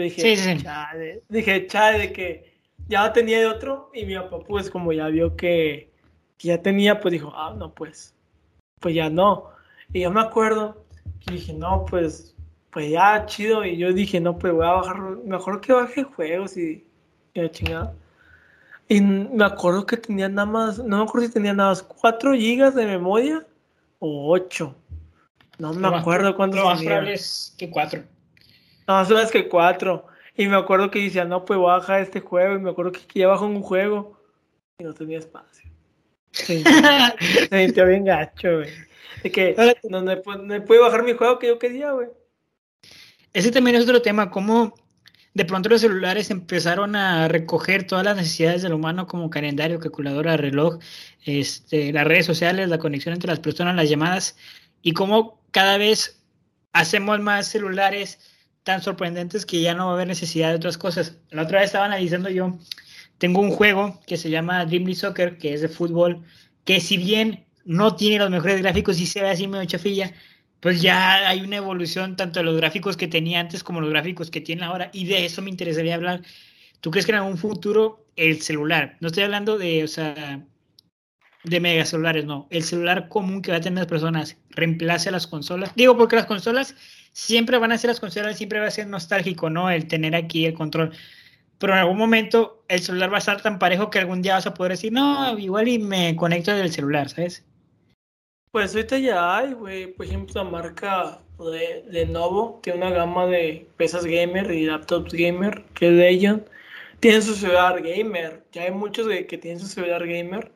dije, 0.05 0.37
sí, 0.37 0.63
chale, 0.63 1.23
dije, 1.29 1.67
chale, 1.67 2.13
que 2.13 2.53
ya 2.89 3.13
tenía 3.13 3.41
de 3.41 3.47
otro 3.47 3.91
y 3.95 4.05
mi 4.05 4.15
papá 4.15 4.39
pues 4.47 4.71
como 4.71 4.93
ya 4.93 5.09
vio 5.09 5.37
que, 5.37 5.91
ya 6.39 6.61
tenía, 6.61 7.01
pues 7.01 7.13
dijo, 7.13 7.33
ah, 7.35 7.55
no, 7.57 7.73
pues, 7.73 8.15
pues 8.81 8.95
ya 8.95 9.09
no. 9.09 9.51
Y 9.93 10.01
yo 10.01 10.11
me 10.11 10.21
acuerdo 10.21 10.85
que 11.25 11.35
dije, 11.35 11.53
no, 11.53 11.85
pues, 11.87 12.35
pues 12.71 12.91
ya, 12.91 13.25
chido. 13.27 13.65
Y 13.65 13.77
yo 13.77 13.93
dije, 13.93 14.21
no, 14.21 14.39
pues 14.39 14.53
voy 14.53 14.67
a 14.67 14.73
bajar, 14.73 15.01
mejor 15.25 15.61
que 15.61 15.73
baje 15.73 16.03
juegos 16.03 16.57
y, 16.57 16.85
y 17.35 17.41
la 17.41 17.51
chingada. 17.51 17.95
Y 18.89 19.01
me 19.01 19.45
acuerdo 19.45 19.85
que 19.85 19.97
tenía 19.97 20.29
nada 20.29 20.47
más, 20.47 20.79
no 20.79 20.99
me 20.99 21.05
acuerdo 21.05 21.27
si 21.27 21.33
tenía 21.33 21.53
nada 21.53 21.71
más 21.71 21.83
4 21.83 22.35
gigas 22.35 22.75
de 22.75 22.87
memoria 22.87 23.45
o 23.99 24.33
8. 24.33 24.75
No 25.59 25.73
me 25.73 25.89
acuerdo 25.89 26.37
cuántos 26.37 26.61
Lo 26.61 26.67
más 26.67 26.83
probable 26.83 27.15
es 27.15 27.55
que 27.57 27.71
cuatro. 27.71 28.03
No, 28.87 29.05
sabes 29.05 29.31
que 29.31 29.49
cuatro. 29.49 30.07
Y 30.37 30.47
me 30.49 30.57
acuerdo 30.57 30.91
que 30.91 31.01
decía, 31.01 31.25
no, 31.25 31.45
pues 31.45 31.59
baja 31.59 32.01
este 32.01 32.21
juego. 32.21 32.57
Y 32.57 32.61
me 32.61 32.71
acuerdo 32.71 32.93
que 32.93 33.01
ya 33.15 33.29
bajó 33.29 33.47
un 33.47 33.63
juego 33.63 34.21
y 34.79 34.85
no 34.85 34.95
tenía 34.95 35.19
espacio. 35.19 35.71
Sí. 36.33 36.63
Se 37.49 37.67
sintió 37.67 37.87
bien 37.87 38.05
gacho, 38.05 38.59
güey. 38.59 38.71
De 39.23 39.31
que 39.33 39.57
no 39.89 40.03
me, 40.03 40.61
puede 40.61 40.81
bajar 40.81 41.03
mi 41.03 41.15
juego 41.15 41.39
que 41.39 41.49
yo 41.49 41.59
quería, 41.59 41.93
güey. 41.93 42.09
Ese 43.33 43.51
también 43.51 43.77
es 43.77 43.85
otro 43.85 44.03
tema, 44.03 44.31
cómo 44.31 44.75
de 45.35 45.45
pronto 45.45 45.69
los 45.69 45.83
celulares 45.83 46.31
empezaron 46.31 46.97
a 46.97 47.29
recoger 47.29 47.87
todas 47.87 48.05
las 48.05 48.17
necesidades 48.17 48.63
del 48.63 48.73
humano 48.73 49.07
como 49.07 49.29
calendario, 49.29 49.79
calculadora, 49.79 50.39
reloj, 50.39 50.79
este, 51.25 51.93
las 51.93 52.07
redes 52.07 52.25
sociales, 52.25 52.69
la 52.69 52.79
conexión 52.79 53.15
entre 53.15 53.29
las 53.29 53.41
personas, 53.41 53.77
las 53.77 53.91
llamadas, 53.91 54.37
y 54.81 54.93
cómo 54.93 55.43
cada 55.51 55.77
vez 55.77 56.23
hacemos 56.73 57.21
más 57.21 57.49
celulares 57.49 58.19
tan 58.67 58.83
sorprendentes 58.83 59.47
que 59.47 59.61
ya 59.61 59.75
no 59.75 59.87
va 59.87 59.93
a 59.93 59.95
haber 59.95 60.09
necesidad 60.09 60.49
de 60.49 60.57
otras 60.57 60.77
cosas. 60.77 61.17
La 61.31 61.43
otra 61.43 61.61
vez 61.61 61.67
estaba 61.67 61.85
analizando 61.85 62.29
yo, 62.31 62.59
tengo 63.17 63.41
un 63.41 63.53
juego 63.53 64.01
que 64.09 64.17
se 64.17 64.29
llama 64.29 64.67
Dreamly 64.67 64.97
Soccer, 64.97 65.39
que 65.39 65.55
es 65.55 65.61
de 65.61 65.69
fútbol, 65.69 66.25
que 66.65 66.81
si 66.81 66.97
bien 66.97 67.47
no 67.65 67.95
tiene 67.95 68.19
los 68.19 68.29
mejores 68.29 68.61
gráficos 68.61 68.99
y 68.99 69.07
se 69.07 69.23
ve 69.23 69.31
así 69.31 69.47
medio 69.47 69.67
chafilla, 69.67 70.13
pues 70.59 70.83
ya 70.83 71.29
hay 71.29 71.43
una 71.43 71.59
evolución 71.59 72.17
tanto 72.17 72.41
de 72.41 72.45
los 72.45 72.57
gráficos 72.57 72.97
que 72.97 73.07
tenía 73.07 73.39
antes 73.39 73.63
como 73.63 73.81
los 73.81 73.91
gráficos 73.91 74.33
que 74.33 74.41
tiene 74.41 74.65
ahora 74.65 74.91
y 74.93 75.07
de 75.07 75.25
eso 75.25 75.43
me 75.43 75.51
interesaría 75.51 75.95
hablar. 75.95 76.23
¿Tú 76.81 76.91
crees 76.91 77.07
que 77.07 77.13
en 77.13 77.19
algún 77.19 77.39
futuro 77.39 78.05
el 78.17 78.43
celular, 78.43 78.97
no 78.99 79.07
estoy 79.07 79.23
hablando 79.23 79.59
de, 79.59 79.85
o 79.85 79.89
sea, 79.89 80.45
de 81.45 81.61
megacelulares, 81.61 82.25
no, 82.25 82.49
el 82.51 82.65
celular 82.65 83.09
común 83.09 83.43
que 83.43 83.53
va 83.53 83.59
a 83.59 83.61
tener 83.61 83.79
las 83.79 83.87
personas 83.87 84.39
reemplace 84.51 85.09
a 85.09 85.13
las 85.13 85.29
consolas? 85.29 85.71
Digo, 85.77 85.97
porque 85.97 86.17
las 86.17 86.27
consolas 86.27 86.75
siempre 87.17 87.57
van 87.59 87.73
a 87.73 87.79
ser 87.79 87.89
las 87.89 87.99
consolas, 87.99 88.37
siempre 88.37 88.61
va 88.61 88.67
a 88.67 88.71
ser 88.71 88.87
nostálgico, 88.87 89.49
¿no? 89.49 89.71
El 89.71 89.89
tener 89.89 90.15
aquí 90.15 90.45
el 90.45 90.53
control. 90.53 90.93
Pero 91.59 91.73
en 91.73 91.79
algún 91.79 91.97
momento 91.97 92.63
el 92.69 92.81
celular 92.81 93.11
va 93.11 93.17
a 93.17 93.19
estar 93.21 93.41
tan 93.41 93.59
parejo 93.59 93.89
que 93.89 93.99
algún 93.99 94.21
día 94.21 94.35
vas 94.35 94.47
a 94.47 94.53
poder 94.53 94.73
decir, 94.73 94.93
no, 94.93 95.39
igual 95.39 95.67
y 95.67 95.79
me 95.79 96.15
conecto 96.15 96.55
del 96.55 96.71
celular, 96.71 97.09
¿sabes? 97.09 97.43
Pues 98.51 98.75
ahorita 98.75 98.99
ya 98.99 99.39
hay, 99.39 99.55
güey. 99.55 99.87
Por 99.95 100.05
ejemplo, 100.05 100.45
la 100.45 100.51
marca 100.51 101.19
de 101.39 101.85
Lenovo 101.89 102.61
tiene 102.63 102.81
una 102.81 102.91
gama 102.91 103.25
de 103.27 103.67
pesas 103.79 104.05
gamer 104.05 104.51
y 104.51 104.67
laptops 104.67 105.15
gamer 105.15 105.65
que 105.73 105.89
es 105.89 106.15
ellos. 106.15 106.41
Tienen 107.01 107.23
su 107.23 107.35
celular 107.35 107.81
gamer. 107.81 108.45
Ya 108.53 108.65
hay 108.65 108.73
muchos 108.73 109.09
que 109.09 109.39
tienen 109.39 109.59
su 109.59 109.69
celular 109.69 110.07
gamer. 110.07 110.53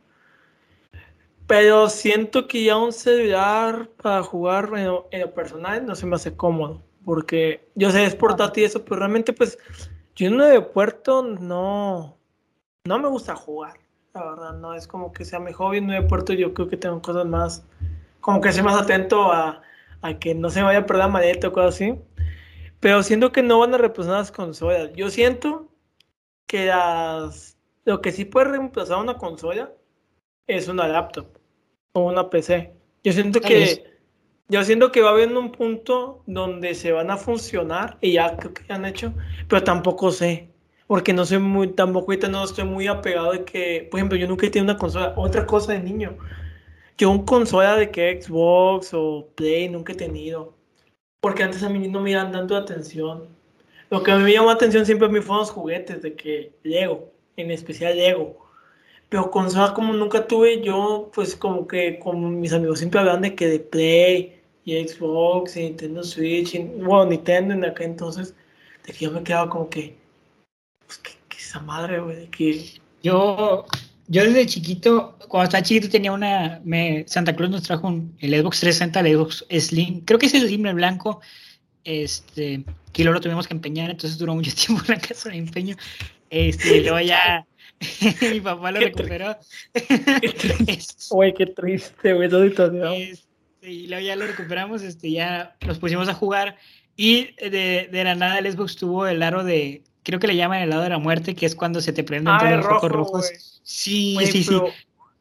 Pero 1.50 1.88
siento 1.88 2.46
que 2.46 2.62
ya 2.62 2.76
un 2.76 2.92
celular 2.92 3.88
para 4.00 4.22
jugar 4.22 4.70
en 4.76 4.86
lo, 4.86 5.34
personal 5.34 5.84
no 5.84 5.96
se 5.96 6.06
me 6.06 6.14
hace 6.14 6.36
cómodo. 6.36 6.80
Porque 7.04 7.68
yo 7.74 7.90
sé, 7.90 8.04
es 8.04 8.14
portátil 8.14 8.62
y 8.62 8.66
eso, 8.66 8.84
pero 8.84 9.00
realmente 9.00 9.32
pues 9.32 9.58
yo 10.14 10.28
en 10.28 10.34
un 10.34 10.42
aeropuerto 10.42 11.24
no, 11.24 12.16
no 12.84 12.98
me 13.00 13.08
gusta 13.08 13.34
jugar. 13.34 13.80
La 14.14 14.30
verdad, 14.30 14.52
no 14.58 14.74
es 14.74 14.86
como 14.86 15.12
que 15.12 15.24
sea 15.24 15.40
mi 15.40 15.52
hobby 15.52 15.78
en 15.78 15.86
un 15.86 15.90
aeropuerto. 15.90 16.34
Yo 16.34 16.54
creo 16.54 16.68
que 16.68 16.76
tengo 16.76 17.02
cosas 17.02 17.26
más 17.26 17.66
como 18.20 18.40
que 18.40 18.52
soy 18.52 18.62
más 18.62 18.80
atento 18.80 19.32
a, 19.32 19.60
que 20.20 20.36
no 20.36 20.50
se 20.50 20.62
vaya 20.62 20.78
a 20.78 20.86
perder 20.86 21.06
la 21.06 21.08
maleta 21.08 21.48
o 21.48 21.52
cosas 21.52 21.74
así. 21.74 21.98
Pero 22.78 23.02
siento 23.02 23.32
que 23.32 23.42
no 23.42 23.58
van 23.58 23.74
a 23.74 23.78
reemplazar 23.78 24.18
las 24.18 24.30
consolas. 24.30 24.92
Yo 24.94 25.10
siento 25.10 25.68
que 26.46 26.66
las, 26.66 27.58
lo 27.84 28.00
que 28.00 28.12
sí 28.12 28.24
puede 28.24 28.50
reemplazar 28.50 28.98
una 28.98 29.18
consola 29.18 29.72
es 30.46 30.68
una 30.68 30.86
laptop 30.86 31.39
o 31.92 32.00
una 32.00 32.30
PC. 32.30 32.72
Yo 33.02 33.12
siento 33.12 33.40
que 33.40 33.90
yo 34.48 34.64
siento 34.64 34.90
que 34.90 35.00
va 35.00 35.10
a 35.10 35.12
haber 35.12 35.32
un 35.36 35.52
punto 35.52 36.24
donde 36.26 36.74
se 36.74 36.90
van 36.90 37.10
a 37.10 37.16
funcionar 37.16 37.98
y 38.00 38.14
ya 38.14 38.36
creo 38.36 38.52
que 38.52 38.72
han 38.72 38.84
hecho, 38.84 39.14
pero 39.48 39.62
tampoco 39.62 40.10
sé, 40.10 40.50
porque 40.88 41.12
no 41.12 41.24
soy 41.24 41.38
muy 41.38 41.68
tampoco 41.68 42.10
ahorita 42.10 42.28
no 42.28 42.42
estoy 42.42 42.64
muy 42.64 42.88
apegado 42.88 43.30
de 43.30 43.44
que, 43.44 43.86
por 43.88 44.00
ejemplo, 44.00 44.18
yo 44.18 44.26
nunca 44.26 44.46
he 44.46 44.50
tenido 44.50 44.72
una 44.72 44.78
consola, 44.78 45.14
otra 45.16 45.46
cosa 45.46 45.72
de 45.72 45.80
niño. 45.80 46.18
Yo 46.98 47.10
un 47.10 47.24
consola 47.24 47.76
de 47.76 47.90
que 47.92 48.20
Xbox 48.20 48.92
o 48.92 49.28
Play 49.36 49.68
nunca 49.68 49.92
he 49.92 49.96
tenido. 49.96 50.52
Porque 51.20 51.44
antes 51.44 51.62
a 51.62 51.68
mí 51.68 51.86
no 51.86 52.00
me 52.00 52.10
iban 52.10 52.32
dando 52.32 52.56
atención. 52.56 53.28
Lo 53.88 54.02
que 54.02 54.10
a 54.10 54.16
mí 54.16 54.24
me 54.24 54.32
llamó 54.32 54.50
atención 54.50 54.84
siempre 54.84 55.06
a 55.06 55.10
mí 55.10 55.20
fueron 55.20 55.40
los 55.40 55.50
juguetes, 55.50 56.02
de 56.02 56.14
que 56.14 56.52
Lego, 56.64 57.12
en 57.36 57.52
especial 57.52 57.96
Lego. 57.96 58.49
Pero 59.10 59.30
consola 59.32 59.74
como 59.74 59.92
nunca 59.92 60.26
tuve, 60.26 60.62
yo 60.62 61.10
pues 61.12 61.34
como 61.34 61.66
que 61.66 61.98
con 61.98 62.40
mis 62.40 62.52
amigos 62.52 62.78
siempre 62.78 63.00
hablaban 63.00 63.22
de 63.22 63.34
que 63.34 63.48
de 63.48 63.58
Play 63.58 64.40
y 64.64 64.88
Xbox 64.88 65.56
y 65.56 65.64
Nintendo 65.64 66.04
Switch, 66.04 66.54
y, 66.54 66.58
bueno, 66.58 67.06
Nintendo 67.06 67.54
en 67.54 67.64
aquel 67.64 67.86
entonces, 67.86 68.34
de 68.86 68.92
que 68.92 69.04
yo 69.06 69.10
me 69.10 69.24
quedaba 69.24 69.50
como 69.50 69.68
que, 69.68 69.96
pues 70.86 70.98
que, 70.98 71.10
esa 71.36 71.58
madre, 71.58 71.98
güey, 71.98 72.16
de 72.16 72.28
que... 72.28 72.64
Yo, 73.02 73.66
yo 74.06 74.24
desde 74.24 74.46
chiquito, 74.46 75.16
cuando 75.26 75.44
estaba 75.44 75.64
chiquito 75.64 75.88
tenía 75.88 76.12
una, 76.12 76.60
me, 76.62 77.04
Santa 77.08 77.34
Claus 77.34 77.50
nos 77.50 77.62
trajo 77.64 77.88
el 77.88 78.40
Xbox 78.40 78.60
360, 78.60 79.00
el 79.00 79.16
Xbox 79.16 79.46
Slim, 79.50 80.04
creo 80.04 80.20
que 80.20 80.26
es 80.26 80.34
el 80.34 80.46
Slim 80.46 80.66
el 80.66 80.74
blanco, 80.74 81.20
este, 81.82 82.64
que 82.92 83.02
luego 83.02 83.14
lo 83.14 83.20
tuvimos 83.20 83.48
que 83.48 83.54
empeñar, 83.54 83.90
entonces 83.90 84.18
duró 84.18 84.36
mucho 84.36 84.52
tiempo 84.66 84.84
en 84.86 84.94
la 84.94 85.00
casa 85.00 85.30
de 85.30 85.38
empeño, 85.38 85.74
este, 86.28 86.76
y 86.76 86.82
luego 86.82 87.00
ya 87.00 87.44
mi 88.32 88.40
papá 88.40 88.72
lo 88.72 88.80
recuperó. 88.80 89.36
Güey, 91.10 91.34
qué 91.34 91.46
triste, 91.46 92.12
güey, 92.12 92.28
todo 92.28 92.44
este, 92.44 93.26
y 93.62 93.88
luego 93.88 94.06
ya 94.06 94.16
lo 94.16 94.26
recuperamos, 94.26 94.82
este, 94.82 95.10
ya 95.10 95.56
nos 95.66 95.78
pusimos 95.78 96.08
a 96.08 96.14
jugar, 96.14 96.56
y 96.96 97.34
de, 97.36 97.88
de 97.90 98.04
la 98.04 98.14
nada 98.14 98.38
el 98.38 98.50
Xbox 98.50 98.76
tuvo 98.76 99.06
el 99.06 99.22
aro 99.22 99.44
de, 99.44 99.82
creo 100.02 100.18
que 100.18 100.26
le 100.26 100.36
llaman 100.36 100.62
el 100.62 100.70
lado 100.70 100.82
de 100.82 100.90
la 100.90 100.98
muerte, 100.98 101.34
que 101.34 101.46
es 101.46 101.54
cuando 101.54 101.80
se 101.80 101.92
te 101.92 102.04
prenden 102.04 102.34
ah, 102.34 102.56
los 102.56 102.66
focos 102.66 102.90
rojos. 102.90 103.60
Sí, 103.62 104.16
sí, 104.26 104.44
sí. 104.44 104.58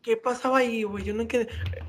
¿Qué 0.02 0.16
pasaba 0.16 0.60
ahí, 0.60 0.84
güey? 0.84 1.04
Yo 1.04 1.14
nunca, 1.14 1.38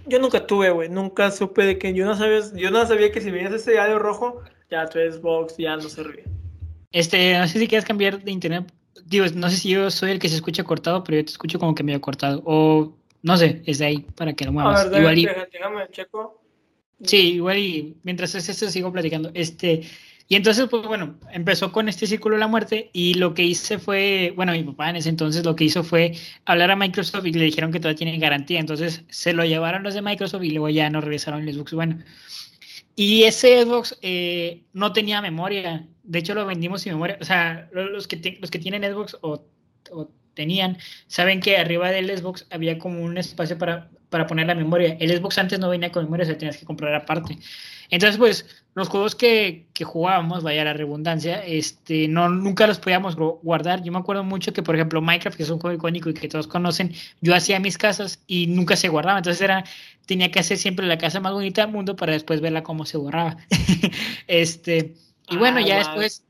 yo 0.07 0.19
nunca 0.19 0.45
tuve, 0.47 0.71
güey. 0.71 0.89
Nunca 0.89 1.31
supe 1.31 1.65
de 1.65 1.79
que 1.79 1.95
yo 1.95 2.05
no 2.05 2.17
sabía, 2.17 2.41
yo 2.55 2.71
no 2.71 2.85
sabía 2.87 3.13
que 3.13 3.21
si 3.21 3.31
veías 3.31 3.53
ese 3.53 3.75
radio 3.75 3.99
rojo, 3.99 4.43
ya 4.71 4.89
tu 4.89 4.99
Xbox 4.99 5.57
ya 5.57 5.77
no 5.77 5.89
servía. 5.89 6.25
Este, 6.93 7.39
no 7.39 7.47
sé 7.47 7.59
si 7.61 7.69
quieres 7.69 7.85
cambiar 7.85 8.23
de 8.23 8.33
internet. 8.33 8.73
Digo, 9.07 9.27
no 9.35 9.51
sé 9.51 9.57
si 9.57 9.71
yo 9.71 9.91
soy 9.91 10.13
el 10.13 10.19
que 10.19 10.29
se 10.29 10.37
escucha 10.37 10.65
cortado, 10.65 11.05
pero 11.05 11.19
yo 11.19 11.25
te 11.25 11.33
escucho 11.33 11.59
como 11.59 11.75
que 11.75 11.83
medio 11.83 12.01
cortado. 12.01 12.43
O 12.45 12.97
no 13.23 13.37
sé, 13.37 13.63
es 13.67 13.79
de 13.79 13.87
ahí 13.87 13.99
para 14.17 14.33
que 14.33 14.45
lo 14.45 14.53
muevas. 14.53 14.81
A 14.81 14.89
ver, 14.89 15.01
igual 15.01 15.19
y... 15.19 15.27
déjame, 15.53 15.89
checo. 15.91 16.43
Sí, 17.03 17.35
igual 17.35 17.59
y 17.59 17.97
mientras 18.03 18.35
es 18.35 18.49
esto 18.49 18.69
sigo 18.69 18.93
platicando. 18.93 19.31
Este, 19.35 19.83
y 20.31 20.37
entonces, 20.37 20.69
pues 20.71 20.87
bueno, 20.87 21.19
empezó 21.33 21.73
con 21.73 21.89
este 21.89 22.07
círculo 22.07 22.37
de 22.37 22.41
la 22.41 22.47
muerte 22.47 22.91
y 22.93 23.15
lo 23.15 23.35
que 23.35 23.43
hice 23.43 23.81
fue, 23.81 24.33
bueno, 24.37 24.53
mi 24.53 24.63
papá 24.63 24.91
en 24.91 24.95
ese 24.95 25.09
entonces 25.09 25.45
lo 25.45 25.57
que 25.57 25.65
hizo 25.65 25.83
fue 25.83 26.13
hablar 26.45 26.71
a 26.71 26.77
Microsoft 26.77 27.27
y 27.27 27.33
le 27.33 27.47
dijeron 27.47 27.73
que 27.73 27.81
todavía 27.81 27.99
tiene 27.99 28.19
garantía. 28.19 28.61
Entonces 28.61 29.03
se 29.09 29.33
lo 29.33 29.45
llevaron 29.45 29.83
los 29.83 29.95
de 29.95 30.03
Microsoft 30.03 30.45
y 30.45 30.51
luego 30.51 30.69
ya 30.69 30.89
no 30.89 31.01
regresaron 31.01 31.49
el 31.49 31.55
Xbox 31.55 31.73
Bueno. 31.73 31.99
Y 32.95 33.25
ese 33.25 33.65
Xbox 33.65 33.99
eh, 34.03 34.63
no 34.73 34.93
tenía 34.93 35.21
memoria. 35.21 35.89
De 36.11 36.19
hecho, 36.19 36.35
lo 36.35 36.45
vendimos 36.45 36.83
sin 36.83 36.95
memoria. 36.95 37.17
O 37.21 37.25
sea, 37.25 37.69
los 37.73 38.09
que, 38.09 38.37
los 38.41 38.51
que 38.51 38.59
tienen 38.59 38.83
Xbox 38.83 39.17
o, 39.21 39.45
tenían, 40.35 40.77
saben 41.07 41.39
que 41.39 41.57
arriba 41.57 41.91
del 41.93 42.19
Xbox 42.19 42.49
había 42.51 42.81
como 42.81 43.01
un 43.01 43.17
espacio 43.17 43.57
para, 43.57 43.89
para 44.09 44.27
poner 44.27 44.49
la 44.49 44.57
memoria. 44.57 44.97
El 44.99 45.17
Xbox 45.17 45.39
antes 45.39 45.61
no 45.61 45.69
venía 45.69 45.93
con 45.93 46.03
memoria, 46.03 46.25
o 46.25 46.27
sea, 46.27 46.37
tenías 46.37 46.57
que 46.57 46.67
comprar 46.67 46.93
aparte. 46.97 47.39
Entonces, 47.91 48.19
pues, 48.19 48.45
los 48.75 48.89
juegos 48.89 49.15
que, 49.15 49.69
que, 49.73 49.85
jugábamos, 49.85 50.43
vaya 50.43 50.65
la 50.65 50.73
redundancia, 50.73 51.45
este, 51.45 52.09
no, 52.09 52.29
nunca 52.29 52.67
los 52.67 52.81
podíamos 52.81 53.15
guardar. 53.15 53.85
Yo 53.85 53.93
me 53.93 53.99
acuerdo 53.99 54.25
mucho 54.25 54.53
que, 54.53 54.65
por 54.65 54.75
ejemplo, 54.75 55.01
Minecraft, 55.01 55.37
que 55.37 55.45
es 55.45 55.51
un 55.51 55.61
juego 55.61 55.77
icónico 55.77 56.11
y 56.11 56.15
que 56.15 56.27
todos 56.27 56.49
conocen, 56.49 56.93
yo 57.21 57.37
hacía 57.37 57.61
mis 57.61 57.79
casas 57.79 58.21
y 58.27 58.49
nunca 58.49 58.75
se 58.75 58.89
guardaba. 58.89 59.19
Entonces 59.19 59.41
era, 59.43 59.63
tenía 60.07 60.33
que 60.33 60.41
hacer 60.41 60.59
siempre 60.59 60.87
la 60.87 60.99
casa 60.99 61.21
más 61.21 61.33
bonita 61.33 61.63
del 61.63 61.71
mundo 61.71 61.95
para 61.95 62.15
después 62.15 62.41
verla 62.41 62.65
cómo 62.65 62.85
se 62.85 62.97
borraba. 62.97 63.37
este, 64.27 64.97
y 65.31 65.37
bueno, 65.37 65.61
ya 65.61 65.79
después, 65.79 66.25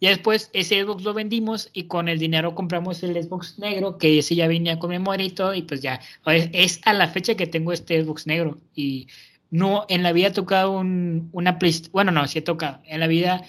ya 0.00 0.10
después 0.10 0.50
ese 0.52 0.82
Xbox 0.82 1.02
lo 1.02 1.14
vendimos 1.14 1.70
y 1.72 1.84
con 1.84 2.08
el 2.08 2.18
dinero 2.18 2.54
compramos 2.54 3.02
el 3.02 3.20
Xbox 3.22 3.58
negro, 3.58 3.98
que 3.98 4.18
ese 4.18 4.34
ya 4.34 4.46
venía 4.46 4.78
con 4.78 4.90
memoria 4.90 5.26
y 5.26 5.30
todo, 5.30 5.54
y 5.54 5.62
pues 5.62 5.80
ya, 5.82 6.00
es 6.26 6.80
a 6.84 6.92
la 6.92 7.08
fecha 7.08 7.34
que 7.34 7.46
tengo 7.46 7.72
este 7.72 8.02
Xbox 8.02 8.26
negro. 8.26 8.58
Y 8.74 9.08
no, 9.50 9.86
en 9.88 10.02
la 10.02 10.12
vida 10.12 10.28
he 10.28 10.32
tocado 10.32 10.72
un, 10.78 11.30
una 11.32 11.58
PlayStation. 11.58 11.92
Bueno, 11.92 12.12
no, 12.12 12.26
sí 12.28 12.38
he 12.38 12.42
tocado. 12.42 12.80
En 12.84 13.00
la 13.00 13.06
vida 13.06 13.42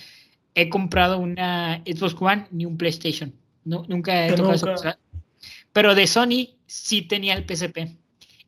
he 0.56 0.70
comprado 0.70 1.20
una 1.20 1.82
Xbox 1.86 2.16
One 2.20 2.48
ni 2.52 2.66
un 2.66 2.78
PlayStation. 2.78 3.34
No, 3.66 3.86
nunca 3.88 4.28
he 4.28 4.34
tocado 4.34 4.74
esa 4.74 4.98
Pero 5.74 5.96
de 5.96 6.08
Sony 6.08 6.56
sí 6.66 7.02
tenía 7.04 7.34
el 7.34 7.46
PSP. 7.46 7.99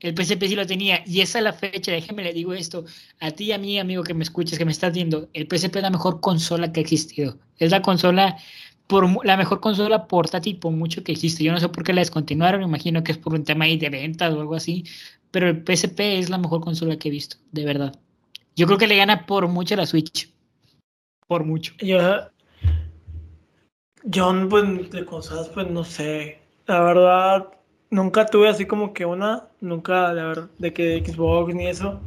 El 0.01 0.15
PSP 0.15 0.47
sí 0.47 0.55
lo 0.55 0.65
tenía. 0.67 1.03
Y 1.05 1.21
esa 1.21 1.37
es 1.39 1.43
la 1.43 1.53
fecha. 1.53 1.91
Déjeme 1.91 2.23
le 2.23 2.33
digo 2.33 2.53
esto. 2.53 2.85
A 3.19 3.31
ti 3.31 3.45
y 3.45 3.51
a 3.53 3.57
mí, 3.57 3.79
amigo, 3.79 4.03
que 4.03 4.13
me 4.13 4.23
escuches, 4.23 4.57
que 4.57 4.65
me 4.65 4.71
estás 4.71 4.93
viendo. 4.93 5.29
El 5.33 5.47
PSP 5.47 5.77
es 5.77 5.83
la 5.83 5.89
mejor 5.89 6.19
consola 6.19 6.71
que 6.71 6.79
ha 6.79 6.83
existido. 6.83 7.37
Es 7.57 7.71
la 7.71 7.81
consola, 7.81 8.37
por 8.87 9.25
la 9.25 9.37
mejor 9.37 9.61
consola 9.61 10.07
portátil 10.07 10.57
por 10.57 10.71
mucho 10.73 11.03
que 11.03 11.11
existe. 11.11 11.43
Yo 11.43 11.51
no 11.51 11.59
sé 11.59 11.69
por 11.69 11.83
qué 11.83 11.93
la 11.93 12.01
descontinuaron. 12.01 12.61
Me 12.61 12.67
imagino 12.67 13.03
que 13.03 13.11
es 13.11 13.17
por 13.17 13.33
un 13.33 13.43
tema 13.43 13.65
ahí 13.65 13.77
de 13.77 13.89
ventas 13.89 14.33
o 14.33 14.41
algo 14.41 14.55
así 14.55 14.85
pero 15.31 15.47
el 15.47 15.63
PSP 15.65 16.19
es 16.19 16.29
la 16.29 16.37
mejor 16.37 16.61
consola 16.61 16.97
que 16.97 17.07
he 17.07 17.11
visto, 17.11 17.37
de 17.51 17.65
verdad. 17.65 17.97
Yo 18.55 18.67
creo 18.67 18.77
que 18.77 18.87
le 18.87 18.97
gana 18.97 19.25
por 19.25 19.47
mucho 19.47 19.75
la 19.75 19.85
Switch. 19.85 20.29
Por 21.25 21.45
mucho. 21.45 21.73
Yo 24.03 24.49
pues, 24.49 24.91
de 24.91 25.05
cosas, 25.05 25.47
pues 25.49 25.69
no 25.69 25.83
sé. 25.85 26.39
La 26.67 26.81
verdad, 26.81 27.47
nunca 27.91 28.25
tuve 28.25 28.49
así 28.49 28.65
como 28.65 28.93
que 28.93 29.05
una, 29.05 29.47
nunca, 29.59 30.11
la 30.13 30.25
verdad, 30.25 30.49
de 30.57 30.73
que 30.73 31.03
Xbox 31.05 31.53
ni 31.53 31.67
eso. 31.67 32.01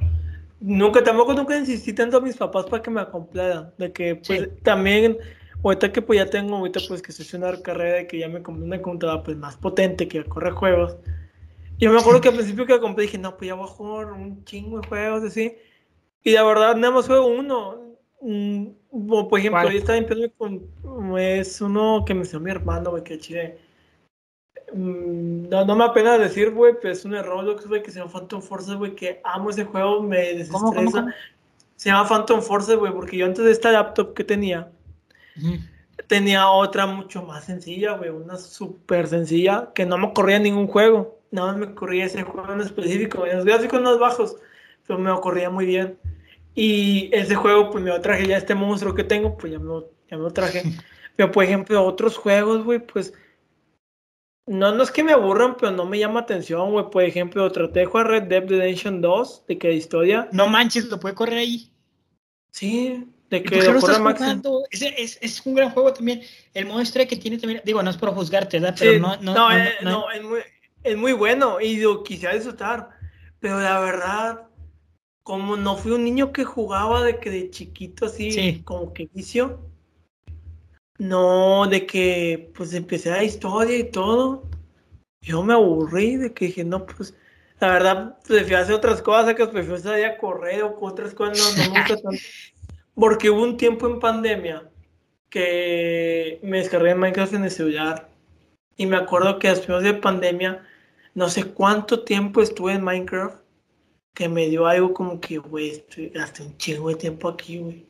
Nunca, 0.58 1.04
tampoco 1.04 1.34
nunca 1.34 1.56
insistí 1.56 1.92
tanto 1.92 2.16
a 2.16 2.20
mis 2.20 2.36
papás 2.36 2.64
para 2.64 2.82
que 2.82 2.90
me 2.90 3.06
compraran. 3.06 3.72
De 3.78 3.92
que, 3.92 4.16
pues, 4.16 4.48
también, 4.62 5.18
ahorita 5.62 5.92
que 5.92 6.02
pues 6.02 6.18
ya 6.18 6.26
tengo, 6.26 6.56
ahorita 6.56 6.80
pues 6.88 7.02
que 7.02 7.12
estoy 7.12 7.38
una 7.38 7.60
carrera 7.62 7.98
de 7.98 8.06
que 8.06 8.18
ya 8.18 8.28
me 8.28 8.42
compré 8.42 8.64
una 8.64 8.82
computadora 8.82 9.22
pues 9.22 9.36
más 9.36 9.56
potente 9.56 10.08
que 10.08 10.24
corre 10.24 10.50
juegos. 10.50 10.96
Yo 11.78 11.92
me 11.92 12.00
acuerdo 12.00 12.20
que 12.20 12.28
al 12.28 12.34
principio 12.34 12.66
que 12.66 12.80
compré 12.80 13.02
dije, 13.02 13.18
no, 13.18 13.36
pues 13.36 13.48
ya 13.48 13.54
voy 13.54 13.64
a 13.64 13.68
jugar 13.68 14.06
un 14.12 14.44
chingo 14.44 14.80
de 14.80 14.88
juegos 14.88 15.22
así. 15.24 15.54
Y 16.22 16.32
la 16.32 16.42
verdad, 16.44 16.76
nada 16.76 16.94
más 16.94 17.06
juego 17.06 17.26
uno. 17.26 17.82
Mm, 18.22 18.68
por 19.28 19.38
ejemplo, 19.38 19.68
ahí 19.68 19.76
está 19.76 19.96
empezando 19.96 20.32
con. 20.38 21.18
Es 21.18 21.60
uno 21.60 22.04
que 22.06 22.14
me 22.14 22.20
enseñó 22.20 22.40
mi 22.40 22.50
hermano, 22.50 22.90
güey, 22.90 23.04
que 23.04 23.18
chile. 23.18 23.58
Mm, 24.74 25.48
no, 25.48 25.64
no 25.64 25.76
me 25.76 25.84
apena 25.84 26.18
decir, 26.18 26.50
güey, 26.50 26.74
pero 26.80 26.92
es 26.92 27.04
un 27.04 27.14
error, 27.14 27.44
güey, 27.66 27.82
que 27.82 27.92
se 27.92 28.00
llama 28.00 28.10
Phantom 28.10 28.42
Force, 28.42 28.74
güey, 28.74 28.96
que 28.96 29.20
amo 29.22 29.50
ese 29.50 29.64
juego, 29.64 30.02
me 30.02 30.34
desestresa. 30.34 31.14
Se 31.76 31.90
llama 31.90 32.08
Phantom 32.08 32.42
Force, 32.42 32.74
güey, 32.74 32.92
porque 32.92 33.16
yo 33.16 33.26
antes 33.26 33.44
de 33.44 33.52
esta 33.52 33.70
laptop 33.70 34.14
que 34.14 34.24
tenía, 34.24 34.72
tenía 36.08 36.48
otra 36.48 36.86
mucho 36.86 37.22
más 37.22 37.44
sencilla, 37.44 37.92
güey, 37.92 38.10
una 38.10 38.36
súper 38.36 39.06
sencilla, 39.06 39.70
que 39.74 39.86
no 39.86 39.96
me 39.96 40.12
corría 40.12 40.40
ningún 40.40 40.66
juego. 40.66 41.20
Nada 41.30 41.52
más 41.52 41.56
me 41.56 41.74
corría 41.74 42.06
ese 42.06 42.22
juego 42.22 42.52
en 42.52 42.60
específico, 42.60 43.24
los 43.26 43.44
gráficos 43.44 43.80
más 43.80 43.98
bajos, 43.98 44.36
pero 44.86 44.98
me 44.98 45.12
corría 45.20 45.50
muy 45.50 45.66
bien. 45.66 45.98
Y 46.56 47.10
ese 47.12 47.36
juego, 47.36 47.70
pues 47.70 47.82
me 47.82 47.90
lo 47.90 48.00
traje 48.00 48.26
ya 48.26 48.36
este 48.36 48.54
monstruo 48.56 48.94
que 48.94 49.04
tengo, 49.04 49.36
pues 49.36 49.52
ya 49.52 49.58
me 49.60 49.66
lo, 49.66 49.90
ya 50.10 50.16
me 50.16 50.24
lo 50.24 50.32
traje. 50.32 50.62
pero 51.16 51.30
por 51.30 51.44
ejemplo, 51.44 51.84
otros 51.84 52.16
juegos, 52.16 52.64
güey, 52.64 52.80
pues 52.80 53.12
no, 54.46 54.74
no 54.74 54.82
es 54.82 54.90
que 54.90 55.02
me 55.02 55.12
aburran, 55.12 55.56
pero 55.56 55.72
no 55.72 55.86
me 55.86 55.98
llama 55.98 56.20
atención, 56.20 56.70
güey. 56.70 56.90
Por 56.90 57.02
ejemplo, 57.02 57.50
traté 57.50 57.80
de 57.80 57.86
jugar 57.86 58.08
Red 58.08 58.24
Dead 58.24 58.46
Redemption 58.46 59.00
2, 59.00 59.46
de 59.48 59.58
que 59.58 59.72
historia. 59.72 60.28
No 60.32 60.48
manches, 60.48 60.86
lo 60.86 61.00
puede 61.00 61.14
correr 61.14 61.38
ahí. 61.38 61.70
Sí, 62.50 63.06
de 63.30 63.42
que 63.42 63.62
lo 63.62 63.80
corre 63.80 63.98
máximo. 64.00 64.62
Es, 64.70 64.82
es, 64.82 65.18
es, 65.22 65.46
un 65.46 65.54
gran 65.54 65.70
juego 65.70 65.92
también. 65.92 66.22
El 66.52 66.68
historia 66.80 67.08
que 67.08 67.16
tiene 67.16 67.38
también, 67.38 67.62
digo, 67.64 67.82
no 67.82 67.90
es 67.90 67.96
por 67.96 68.14
juzgarte, 68.14 68.60
¿verdad? 68.60 68.76
Pero 68.78 69.00
no, 69.00 69.16
no, 69.16 69.34
no, 69.34 69.56
eh, 69.56 69.72
no, 69.82 70.10
es, 70.10 70.22
muy, 70.22 70.40
es 70.82 70.96
muy 70.96 71.12
bueno 71.12 71.60
y 71.60 71.78
lo 71.78 72.04
quisiera 72.04 72.34
disfrutar. 72.34 72.90
Pero 73.40 73.60
la 73.60 73.80
verdad, 73.80 74.42
como 75.22 75.56
no 75.56 75.76
fui 75.76 75.92
un 75.92 76.04
niño 76.04 76.32
que 76.32 76.44
jugaba 76.44 77.02
de 77.02 77.18
que 77.18 77.30
de 77.30 77.50
chiquito 77.50 78.06
así, 78.06 78.62
como 78.64 78.92
que 78.92 79.08
vicio, 79.12 79.70
no, 80.98 81.66
de 81.66 81.86
que 81.86 82.50
pues 82.54 82.72
empecé 82.74 83.10
la 83.10 83.24
historia 83.24 83.76
y 83.76 83.90
todo, 83.90 84.48
yo 85.20 85.42
me 85.42 85.54
aburrí 85.54 86.16
de 86.16 86.32
que 86.32 86.46
dije, 86.46 86.64
no, 86.64 86.86
pues 86.86 87.14
la 87.60 87.68
verdad 87.68 88.18
prefiero 88.26 88.62
hacer 88.62 88.74
otras 88.74 89.02
cosas, 89.02 89.34
que 89.34 89.46
prefiero 89.46 89.78
salir 89.78 90.04
a 90.04 90.18
correr 90.18 90.62
o 90.62 90.78
otras 90.80 91.14
cosas, 91.14 91.38
no, 91.38 91.64
no 91.64 91.72
me 91.72 91.78
gusta 91.80 91.96
tanto. 91.96 92.18
Porque 92.94 93.28
hubo 93.28 93.42
un 93.42 93.56
tiempo 93.56 93.88
en 93.88 93.98
pandemia 93.98 94.70
que 95.30 96.38
me 96.42 96.58
descargué 96.58 96.94
Minecraft 96.94 97.34
en 97.34 97.44
el 97.44 97.50
celular 97.50 98.08
y 98.76 98.86
me 98.86 98.96
acuerdo 98.96 99.38
que 99.40 99.48
después 99.48 99.82
de 99.82 99.94
pandemia, 99.94 100.64
no 101.14 101.28
sé 101.28 101.44
cuánto 101.44 102.04
tiempo 102.04 102.40
estuve 102.40 102.72
en 102.74 102.84
Minecraft 102.84 103.36
que 104.14 104.28
me 104.28 104.48
dio 104.48 104.66
algo 104.66 104.94
como 104.94 105.20
que, 105.20 105.38
güey, 105.38 105.84
gasté 106.14 106.44
un 106.44 106.56
chingo 106.56 106.88
de 106.88 106.94
tiempo 106.94 107.28
aquí, 107.28 107.58
güey. 107.58 107.84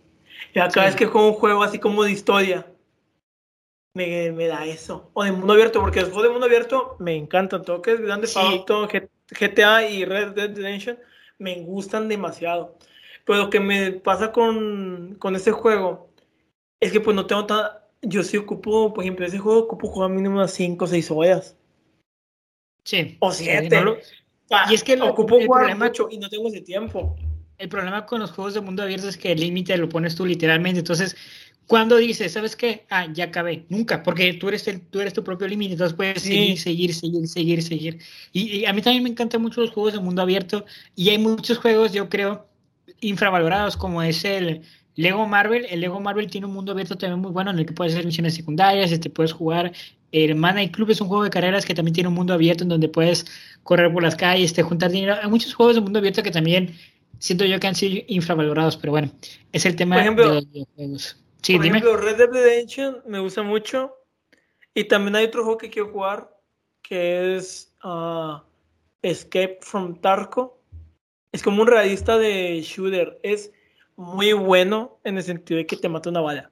Y 0.55 0.55
cada 0.55 0.87
vez 0.87 0.97
que 0.97 1.07
juego 1.07 1.29
un 1.29 1.35
juego 1.35 1.63
así 1.63 1.79
como 1.79 2.03
de 2.03 2.13
historia, 2.13 2.67
me, 3.95 4.33
me, 4.33 4.47
da 4.47 4.67
eso. 4.67 5.11
O 5.15 5.25
de 5.25 5.33
mundo 5.33 5.53
abierto, 5.53 5.81
porque 5.81 6.01
los 6.01 6.11
juegos 6.11 6.25
de 6.25 6.31
mundo 6.31 6.47
abierto 6.47 6.97
me 6.99 7.17
encantan. 7.17 7.63
Todo 7.63 7.81
que 7.81 7.93
es 7.93 8.01
grande 8.01 8.27
sí. 8.27 8.41
GTA 9.31 9.89
y 9.89 10.05
Red 10.05 10.33
Dead 10.33 10.55
Redemption 10.55 10.99
me 11.39 11.61
gustan 11.63 12.09
demasiado. 12.09 12.77
Pero 13.25 13.39
lo 13.39 13.51
que 13.51 13.61
me 13.61 13.93
pasa 13.93 14.33
con, 14.33 15.17
con 15.19 15.35
este 15.35 15.53
juego 15.53 16.11
es 16.81 16.93
que 16.93 17.01
pues 17.01 17.15
no 17.15 17.27
tengo 17.27 17.47
tan... 17.47 17.67
Yo 18.03 18.23
sí 18.23 18.37
ocupo, 18.37 18.93
por 18.93 19.03
ejemplo, 19.03 19.25
ese 19.25 19.39
juego 19.39 19.61
ocupo 19.61 19.89
jugar 19.89 20.11
mínimo 20.11 20.37
unas 20.37 20.53
5 20.53 20.85
o 20.85 20.89
6 20.89 21.11
horas. 21.11 21.57
Sí. 22.85 23.17
O 23.21 23.33
7. 23.33 23.83
y 24.71 24.75
es 24.75 24.85
que 24.85 24.97
lo, 24.97 25.07
ocupo 25.07 25.39
el 25.39 25.47
jugar 25.47 25.63
problema, 25.63 25.87
mucho 25.87 26.09
y 26.11 26.19
no 26.19 26.29
tengo 26.29 26.49
ese 26.49 26.61
tiempo. 26.61 27.17
El 27.57 27.69
problema 27.71 28.05
con 28.05 28.21
los 28.21 28.33
juegos 28.33 28.53
de 28.53 28.61
mundo 28.61 28.83
abierto 28.83 29.09
es 29.09 29.17
que 29.17 29.33
el 29.33 29.41
límite 29.41 29.77
lo 29.79 29.89
pones 29.89 30.17
tú 30.17 30.27
literalmente. 30.27 30.81
Entonces, 30.81 31.17
cuando 31.67 31.97
dices, 31.97 32.33
¿sabes 32.33 32.57
qué? 32.57 32.85
Ah, 32.91 33.07
ya 33.13 33.25
acabé. 33.25 33.65
Nunca, 33.69 34.03
porque 34.03 34.35
tú 34.35 34.49
eres, 34.49 34.69
el, 34.69 34.81
tú 34.81 35.01
eres 35.01 35.15
tu 35.15 35.25
propio 35.25 35.49
límite. 35.49 35.73
Entonces 35.73 35.97
puedes 35.97 36.23
sí. 36.23 36.57
seguir, 36.57 36.95
seguir, 36.95 36.95
seguir, 36.95 37.29
seguir, 37.29 37.63
seguir. 37.63 37.99
Y, 38.33 38.59
y, 38.59 38.67
a 38.67 38.73
mí 38.73 38.83
también 38.83 39.03
me 39.03 39.11
encantan 39.11 39.41
mucho 39.41 39.61
los 39.61 39.71
juegos 39.71 39.95
de 39.95 40.01
mundo 40.01 40.23
abierto. 40.23 40.65
Y 40.95 41.09
hay 41.09 41.19
muchos 41.19 41.59
juegos, 41.59 41.93
yo 41.93 42.09
creo, 42.09 42.47
infravalorados, 43.01 43.77
como 43.77 44.03
es 44.03 44.25
el 44.25 44.63
Lego 44.97 45.27
Marvel. 45.27 45.67
El 45.71 45.81
Lego 45.81 46.01
Marvel 46.01 46.29
tiene 46.29 46.47
un 46.47 46.53
mundo 46.53 46.73
abierto 46.73 46.97
también 46.97 47.21
muy 47.21 47.31
bueno 47.31 47.51
en 47.51 47.59
el 47.59 47.67
que 47.67 47.73
puedes 47.73 47.95
hacer 47.95 48.07
misiones 48.07 48.35
secundarias, 48.35 48.93
este, 48.93 49.11
puedes 49.11 49.33
jugar. 49.33 49.73
El 50.13 50.37
Mana 50.37 50.63
y 50.63 50.71
Club 50.71 50.91
es 50.91 51.01
un 51.01 51.09
juego 51.09 51.25
de 51.25 51.31
carreras 51.31 51.65
que 51.65 51.75
también 51.75 51.95
tiene 51.95 52.09
un 52.09 52.15
mundo 52.15 52.35
abierto 52.35 52.63
en 52.63 52.69
donde 52.69 52.89
puedes 52.89 53.27
correr 53.65 53.93
por 53.93 54.03
las 54.03 54.15
calles, 54.15 54.47
este, 54.47 54.63
juntar 54.63 54.91
dinero. 54.91 55.17
Hay 55.21 55.29
muchos 55.29 55.55
juegos 55.55 55.75
de 55.75 55.81
mundo 55.81 55.99
abierto 55.99 56.23
que 56.23 56.31
también 56.31 56.75
siento 57.19 57.45
yo 57.45 57.59
que 57.59 57.67
han 57.67 57.75
sido 57.75 58.05
infravalorados, 58.07 58.77
pero 58.77 58.93
bueno, 58.93 59.11
es 59.53 59.67
el 59.67 59.75
tema 59.75 60.01
ejemplo, 60.01 60.29
de 60.29 60.35
los 60.35 60.51
videojuegos. 60.53 61.17
Sí, 61.45 61.57
por 61.57 61.65
dime. 61.65 61.79
ejemplo, 61.79 61.97
Red 61.99 62.17
Dead 62.17 62.31
Redemption 62.31 63.03
me 63.07 63.19
gusta 63.19 63.43
mucho. 63.43 63.99
Y 64.73 64.85
también 64.85 65.15
hay 65.15 65.27
otro 65.27 65.45
juego 65.45 65.59
que 65.59 65.71
quiero 65.71 65.91
jugar 65.91 66.35
que 66.83 67.37
es 67.37 67.75
uh, 67.85 68.39
Escape 69.03 69.59
from 69.61 70.01
Tarko. 70.01 70.59
Es 71.33 71.43
como 71.43 71.63
un 71.63 71.69
realista 71.69 72.17
de 72.17 72.61
shooter. 72.63 73.19
Es 73.23 73.53
muy 73.97 74.33
bueno 74.33 74.99
en 75.05 75.19
el 75.19 75.23
sentido 75.23 75.59
de 75.59 75.67
que 75.67 75.77
te 75.77 75.89
mata 75.89 76.11
una 76.11 76.21
bala. 76.21 76.51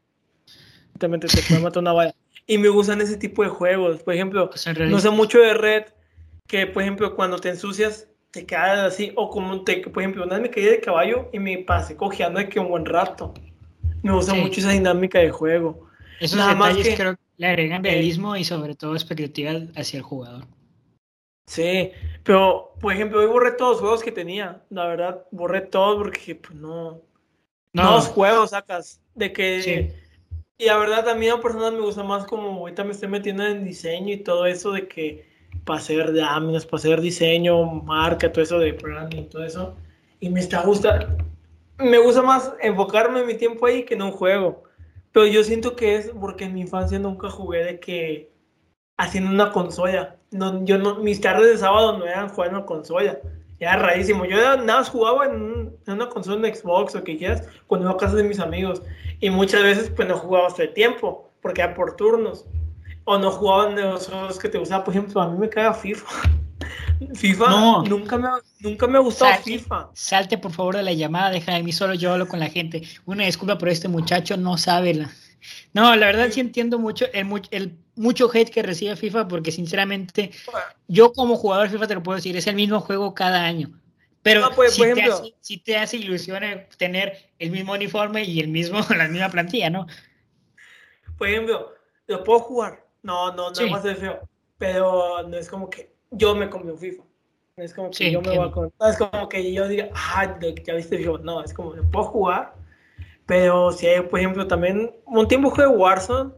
Te, 0.98 1.08
te 1.08 1.42
puede 1.48 1.60
matar 1.62 1.80
una 1.80 1.92
bala. 1.92 2.14
Y 2.46 2.58
me 2.58 2.68
gustan 2.68 3.00
ese 3.00 3.16
tipo 3.16 3.42
de 3.42 3.48
juegos. 3.48 4.02
Por 4.02 4.12
ejemplo, 4.12 4.50
no 4.88 4.98
sé 5.00 5.10
mucho 5.10 5.38
de 5.38 5.54
Red, 5.54 5.84
que 6.46 6.66
por 6.66 6.82
ejemplo 6.82 7.16
cuando 7.16 7.38
te 7.38 7.48
ensucias 7.48 8.08
te 8.30 8.46
quedas 8.46 8.78
así, 8.78 9.12
o 9.14 9.28
como 9.28 9.62
te, 9.62 9.76
por 9.88 10.02
ejemplo, 10.02 10.24
una 10.24 10.36
vez 10.36 10.42
me 10.42 10.50
caí 10.50 10.64
de 10.64 10.80
caballo 10.80 11.28
y 11.32 11.38
me 11.38 11.58
pasé 11.58 11.96
cojeando 11.96 12.40
de 12.40 12.48
que 12.48 12.58
un 12.58 12.68
buen 12.68 12.86
rato. 12.86 13.34
Me 14.02 14.12
gusta 14.12 14.34
Sí. 14.34 14.40
mucho 14.40 14.60
esa 14.60 14.70
dinámica 14.70 15.18
de 15.18 15.30
juego. 15.30 15.88
Esos 16.20 16.38
Nada 16.38 16.54
más 16.54 16.68
detalles 16.76 16.88
que- 16.88 17.02
creo 17.02 17.14
que 17.16 17.22
le 17.36 17.46
agregan 17.46 17.84
eh, 17.86 17.90
realismo 17.90 18.36
y 18.36 18.44
sobre 18.44 18.74
todo 18.74 18.94
expectativa 18.94 19.52
hacia 19.76 19.96
el 19.98 20.02
jugador. 20.02 20.44
Sí, 21.48 21.90
pero 22.22 22.72
por 22.80 22.92
ejemplo, 22.92 23.20
hoy 23.20 23.26
borré 23.26 23.52
todos 23.52 23.72
los 23.72 23.80
juegos 23.80 24.02
que 24.02 24.12
tenía. 24.12 24.62
La 24.70 24.86
verdad, 24.86 25.24
borré 25.30 25.60
todos 25.62 25.96
porque 26.02 26.34
pues 26.36 26.54
no. 26.54 27.00
No, 27.74 27.82
Nuevos 27.84 28.08
juegos 28.08 28.50
sacas. 28.50 29.00
De 29.14 29.32
que. 29.32 29.62
Sí. 29.62 29.90
Y 30.58 30.66
la 30.66 30.76
verdad, 30.78 31.08
a 31.08 31.14
mí 31.14 31.28
a 31.28 31.40
personas 31.40 31.72
me 31.72 31.80
gusta 31.80 32.02
más 32.04 32.24
como 32.24 32.50
ahorita 32.60 32.84
me 32.84 32.92
estoy 32.92 33.08
metiendo 33.08 33.44
en 33.46 33.64
diseño 33.64 34.12
y 34.12 34.18
todo 34.18 34.46
eso 34.46 34.70
de 34.72 34.86
que 34.86 35.26
para 35.64 35.80
hacer 35.80 36.10
láminas, 36.10 36.64
para 36.64 36.76
hacer 36.78 37.00
diseño, 37.00 37.64
marca, 37.64 38.30
todo 38.30 38.42
eso 38.44 38.58
de 38.58 38.68
y 38.68 39.22
todo 39.24 39.44
eso. 39.44 39.76
Y 40.20 40.28
me 40.30 40.40
está 40.40 40.62
gustando. 40.62 41.16
Me 41.82 41.98
gusta 41.98 42.22
más 42.22 42.52
enfocarme 42.60 43.24
mi 43.24 43.34
tiempo 43.34 43.66
ahí 43.66 43.84
que 43.84 43.94
en 43.94 44.02
un 44.02 44.12
juego. 44.12 44.64
Pero 45.12 45.26
yo 45.26 45.44
siento 45.44 45.76
que 45.76 45.96
es 45.96 46.10
porque 46.20 46.44
en 46.44 46.54
mi 46.54 46.60
infancia 46.62 46.98
nunca 46.98 47.28
jugué 47.30 47.64
de 47.64 47.80
que 47.80 48.30
haciendo 48.98 49.30
una 49.30 49.52
consola. 49.52 50.16
No, 50.30 50.64
yo 50.64 50.78
no, 50.78 50.96
mis 51.00 51.20
tardes 51.20 51.48
de 51.50 51.58
sábado 51.58 51.98
no 51.98 52.06
eran 52.06 52.28
jugando 52.30 52.60
en 52.60 52.64
consola. 52.64 53.18
Era 53.58 53.76
rarísimo. 53.76 54.24
Yo 54.24 54.36
nada 54.38 54.56
más 54.80 54.88
jugaba 54.90 55.26
en, 55.26 55.34
un- 55.42 55.76
en 55.86 55.92
una 55.94 56.08
consola 56.08 56.40
de 56.48 56.54
Xbox 56.54 56.94
o 56.96 57.04
que 57.04 57.16
quieras 57.18 57.46
cuando 57.66 57.86
iba 57.86 57.94
a 57.94 57.98
casa 57.98 58.16
de 58.16 58.24
mis 58.24 58.40
amigos. 58.40 58.82
Y 59.20 59.30
muchas 59.30 59.62
veces 59.62 59.90
pues 59.90 60.08
no 60.08 60.16
jugaba 60.16 60.46
hasta 60.48 60.62
el 60.64 60.72
tiempo, 60.72 61.30
porque 61.42 61.60
era 61.62 61.74
por 61.74 61.94
turnos. 61.96 62.46
O 63.04 63.18
no 63.18 63.30
jugaban 63.30 63.74
de 63.76 63.82
los 63.82 64.08
juegos 64.08 64.38
que 64.38 64.48
te 64.48 64.58
gustaban. 64.58 64.84
Por 64.84 64.94
ejemplo, 64.94 65.20
a 65.20 65.28
mí 65.28 65.38
me 65.38 65.48
caga 65.48 65.74
FIFA. 65.74 66.06
FIFA 67.14 67.50
No. 67.50 67.82
nunca, 67.84 68.16
me, 68.18 68.28
nunca 68.60 68.86
me 68.86 68.98
ha 68.98 69.00
gustado 69.00 69.32
Salte. 69.32 69.58
FIFA. 69.58 69.90
Salte 69.94 70.38
por 70.38 70.52
favor 70.52 70.76
de 70.76 70.82
la 70.82 70.92
llamada, 70.92 71.30
deja 71.30 71.54
de 71.54 71.62
mí 71.62 71.72
solo 71.72 71.94
yo 71.94 72.12
hablo 72.12 72.28
con 72.28 72.40
la 72.40 72.48
gente. 72.48 72.82
Una 73.06 73.24
disculpa 73.24 73.58
por 73.58 73.68
este 73.68 73.88
muchacho, 73.88 74.36
no 74.36 74.56
sabe 74.58 74.94
la... 74.94 75.10
No, 75.72 75.96
la 75.96 76.06
verdad 76.06 76.28
sí 76.30 76.38
entiendo 76.40 76.78
mucho 76.78 77.06
el, 77.12 77.26
el 77.50 77.76
mucho 77.96 78.30
hate 78.32 78.50
que 78.50 78.62
recibe 78.62 78.94
FIFA 78.96 79.26
porque 79.26 79.50
sinceramente 79.50 80.30
yo 80.86 81.12
como 81.12 81.36
jugador 81.36 81.66
de 81.66 81.72
FIFA 81.74 81.86
te 81.88 81.94
lo 81.94 82.02
puedo 82.02 82.16
decir, 82.16 82.36
es 82.36 82.46
el 82.46 82.54
mismo 82.54 82.80
juego 82.80 83.12
cada 83.14 83.42
año. 83.44 83.70
Pero 84.22 84.40
No, 84.40 84.50
pues, 84.52 84.74
si, 84.74 84.82
por 84.82 84.94
te 84.94 85.02
hace, 85.02 85.34
si 85.40 85.56
te 85.58 85.76
hace 85.76 85.96
ilusión 85.96 86.42
tener 86.78 87.30
el 87.40 87.50
mismo 87.50 87.72
uniforme 87.72 88.22
y 88.22 88.38
el 88.38 88.48
mismo, 88.48 88.78
la 88.96 89.08
misma 89.08 89.30
plantilla, 89.30 89.68
¿no? 89.68 89.86
Por 91.18 91.28
ejemplo, 91.28 91.72
lo 92.06 92.22
puedo 92.24 92.38
jugar. 92.40 92.86
No, 93.02 93.32
no, 93.34 93.48
no 93.50 93.54
Sí. 93.54 93.68
más 93.68 93.82
de 93.82 93.96
feo. 93.96 94.20
Pero 94.58 95.26
no 95.28 95.36
es 95.36 95.48
como 95.48 95.68
que 95.68 95.91
yo 96.12 96.34
me 96.34 96.48
compré 96.48 96.72
un 96.72 96.78
FIFA. 96.78 97.02
Es 97.56 97.74
como 97.74 97.90
que 97.90 98.10
yo 98.10 98.22
me 98.22 98.36
voy 98.36 98.48
a 98.48 98.50
contar. 98.50 98.90
Es 98.90 98.96
como 98.96 99.28
que 99.28 99.52
yo 99.52 99.68
diga, 99.68 99.90
ah, 99.94 100.38
ya 100.64 100.74
viste 100.74 101.02
yo. 101.02 101.18
No, 101.18 101.42
es 101.42 101.52
como 101.52 101.72
puedo 101.90 102.04
jugar. 102.06 102.54
Pero 103.26 103.72
si 103.72 103.86
hay, 103.86 104.00
por 104.02 104.18
ejemplo, 104.18 104.46
también 104.46 104.90
un 105.06 105.28
tiempo 105.28 105.50
jugué 105.50 105.66
Warzone. 105.66 106.32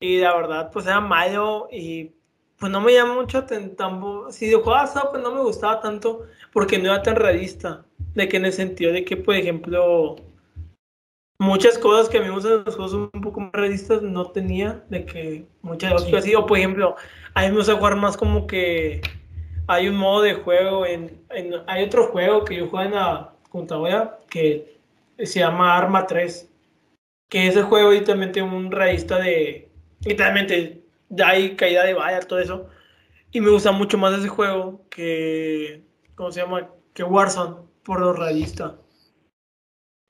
Y 0.00 0.20
la 0.20 0.34
verdad, 0.34 0.70
pues 0.72 0.86
era 0.86 1.00
malo. 1.00 1.68
Y 1.70 2.12
pues 2.58 2.72
no 2.72 2.80
me 2.80 2.92
llama 2.92 3.14
mucho 3.14 3.44
tampoco. 3.44 4.32
Si 4.32 4.50
yo 4.50 4.62
jugaba 4.62 5.10
pues 5.10 5.22
no 5.22 5.32
me 5.32 5.42
gustaba 5.42 5.80
tanto. 5.80 6.26
Porque 6.52 6.78
no 6.78 6.86
era 6.86 7.02
tan 7.02 7.16
realista. 7.16 7.84
De 8.14 8.28
que 8.28 8.36
en 8.36 8.46
el 8.46 8.52
sentido 8.52 8.92
de 8.92 9.04
que, 9.04 9.16
por 9.16 9.36
ejemplo, 9.36 10.16
muchas 11.38 11.78
cosas 11.78 12.08
que 12.08 12.18
a 12.18 12.20
mí 12.20 12.26
me 12.26 12.34
gustan 12.34 12.64
los 12.64 12.74
juegos 12.74 12.94
un 12.94 13.20
poco 13.22 13.40
más 13.40 13.52
realistas 13.52 14.02
no 14.02 14.32
tenía. 14.32 14.84
De 14.88 15.04
que 15.04 15.46
muchas 15.62 15.92
cosas 15.92 16.14
así. 16.14 16.34
O 16.34 16.46
por 16.46 16.58
ejemplo, 16.58 16.96
a 17.34 17.42
mí 17.42 17.48
me 17.48 17.56
gusta 17.56 17.76
jugar 17.76 17.96
más 17.96 18.16
como 18.16 18.46
que 18.46 19.00
hay 19.66 19.88
un 19.88 19.96
modo 19.96 20.22
de 20.22 20.34
juego, 20.34 20.84
en, 20.84 21.22
hay 21.66 21.84
otro 21.84 22.08
juego 22.08 22.44
que 22.44 22.56
yo 22.56 22.68
juego 22.68 22.86
en 22.86 22.94
la 22.94 23.34
computadora 23.50 24.18
que 24.28 24.78
se 25.18 25.40
llama 25.40 25.76
Arma 25.76 26.06
3, 26.06 26.50
que 27.28 27.46
ese 27.46 27.62
juego 27.62 27.92
y 27.92 28.02
también 28.02 28.32
tiene 28.32 28.52
un 28.54 28.72
realista 28.72 29.18
de, 29.18 29.68
literalmente, 30.04 30.82
hay 31.24 31.54
caída 31.56 31.84
de 31.84 31.94
valla, 31.94 32.20
todo 32.20 32.40
eso, 32.40 32.68
y 33.30 33.40
me 33.40 33.50
gusta 33.50 33.70
mucho 33.70 33.96
más 33.96 34.18
ese 34.18 34.28
juego 34.28 34.84
que, 34.90 35.84
¿cómo 36.16 36.32
se 36.32 36.40
llama? 36.40 36.68
Que 36.92 37.04
Warzone, 37.04 37.56
por 37.84 38.00
lo 38.00 38.12
realista. 38.12 38.76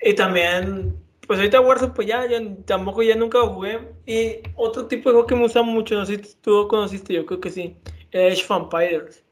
Y 0.00 0.14
también, 0.14 0.96
pues 1.30 1.38
ahorita 1.38 1.60
Warzone, 1.60 1.92
pues 1.92 2.08
ya, 2.08 2.26
ya 2.26 2.40
tampoco 2.66 3.04
ya 3.04 3.14
nunca 3.14 3.38
lo 3.38 3.50
jugué. 3.50 3.92
Y 4.04 4.42
otro 4.56 4.86
tipo 4.86 5.10
de 5.10 5.12
juego 5.12 5.28
que 5.28 5.36
me 5.36 5.42
gusta 5.42 5.62
mucho, 5.62 5.94
no 5.94 6.04
sé 6.04 6.24
si 6.24 6.34
tú 6.38 6.50
lo 6.50 6.66
conociste, 6.66 7.14
yo 7.14 7.24
creo 7.24 7.38
que 7.38 7.50
sí, 7.50 7.76
Age 8.12 8.44
Vampires 8.48 9.24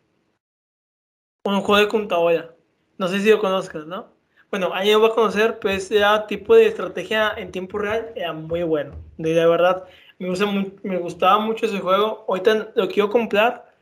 un 1.43 1.61
juego 1.61 1.85
de 1.85 1.89
computadora. 1.89 2.55
No 2.99 3.09
sé 3.09 3.19
si 3.19 3.29
lo 3.29 3.41
conozcas, 3.41 3.85
¿no? 3.85 4.13
Bueno, 4.49 4.71
ahí 4.75 4.93
lo 4.93 5.01
voy 5.01 5.11
a 5.11 5.15
conocer, 5.15 5.59
pues 5.59 5.91
era 5.91 6.25
tipo 6.29 6.55
de 6.55 6.69
estrategia 6.69 7.33
en 7.37 7.51
tiempo 7.51 7.79
real, 7.79 8.13
era 8.15 8.33
muy 8.33 8.63
bueno. 8.63 8.95
De, 9.17 9.35
verdad, 9.35 9.83
me, 10.21 10.29
gusta, 10.29 10.47
me 10.85 10.99
gustaba 10.99 11.41
mucho 11.41 11.67
ese 11.67 11.81
juego. 11.81 12.25
Ahorita 12.29 12.71
lo 12.77 12.87
quiero 12.87 13.11
comprar, 13.11 13.75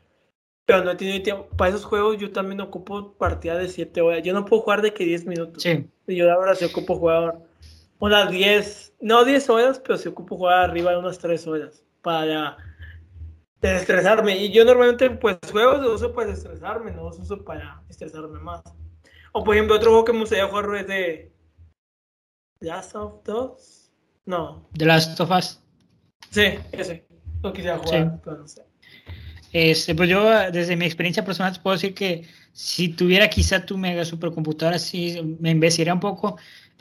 pero 0.65 0.83
no 0.83 0.89
he 0.89 0.95
tenido 0.95 1.21
tiempo. 1.21 1.49
Para 1.55 1.69
esos 1.69 1.85
juegos 1.85 2.17
yo 2.17 2.31
también 2.31 2.61
ocupo 2.61 3.13
partida 3.13 3.59
de 3.59 3.69
7 3.69 4.01
horas. 4.01 4.23
Yo 4.23 4.33
no 4.33 4.43
puedo 4.43 4.63
jugar 4.63 4.81
de 4.81 4.91
que 4.91 5.05
10 5.05 5.27
minutos. 5.27 5.61
Sí. 5.61 5.87
Y 6.07 6.15
yo 6.15 6.33
ahora 6.33 6.55
sí 6.55 6.65
ocupo 6.65 6.95
jugar 6.95 7.46
unas 7.99 8.29
10, 8.31 8.93
no 9.01 9.25
10 9.25 9.49
horas, 9.49 9.79
pero 9.79 9.97
sí 9.97 10.07
ocupo 10.09 10.37
jugar 10.37 10.69
arriba 10.69 10.91
de 10.91 10.97
unas 10.97 11.17
3 11.19 11.47
horas 11.47 11.83
para 12.01 12.57
de 13.61 13.75
estresarme. 13.75 14.37
Y 14.37 14.51
yo 14.51 14.65
normalmente, 14.65 15.09
pues, 15.09 15.37
juegos 15.51 15.81
lo 15.81 15.93
uso 15.93 16.13
para 16.13 16.31
estresarme, 16.31 16.91
no 16.91 17.03
los 17.03 17.19
uso 17.19 17.43
para 17.43 17.81
estresarme 17.89 18.39
más. 18.39 18.61
O, 19.31 19.43
por 19.43 19.55
ejemplo, 19.55 19.75
otro 19.75 19.91
juego 19.91 20.05
que 20.05 20.13
me 20.13 20.19
gustaría 20.19 20.47
jugar 20.47 20.75
es 20.75 20.87
de. 20.87 21.31
¿Last 22.59 22.95
of 22.95 23.27
Us? 23.27 23.91
No. 24.25 24.67
¿The 24.73 24.85
Last 24.85 25.19
of 25.19 25.31
Us? 25.31 25.61
Sí, 26.31 26.59
ese. 26.71 27.05
Lo 27.43 27.53
quisiera 27.53 27.77
jugar, 27.77 28.19
pero 28.23 28.37
no 28.37 28.47
sé. 28.47 28.63
Este, 29.53 29.95
pues 29.95 30.09
yo, 30.09 30.29
desde 30.51 30.75
mi 30.75 30.85
experiencia 30.85 31.23
personal, 31.23 31.57
puedo 31.61 31.75
decir 31.75 31.93
que 31.93 32.27
si 32.51 32.89
tuviera 32.89 33.29
quizá 33.29 33.65
tu 33.65 33.77
mega 33.77 34.03
supercomputadora, 34.03 34.79
sí 34.79 35.37
me 35.39 35.51
investigaría 35.51 35.93
un 35.93 35.99
poco. 35.99 36.37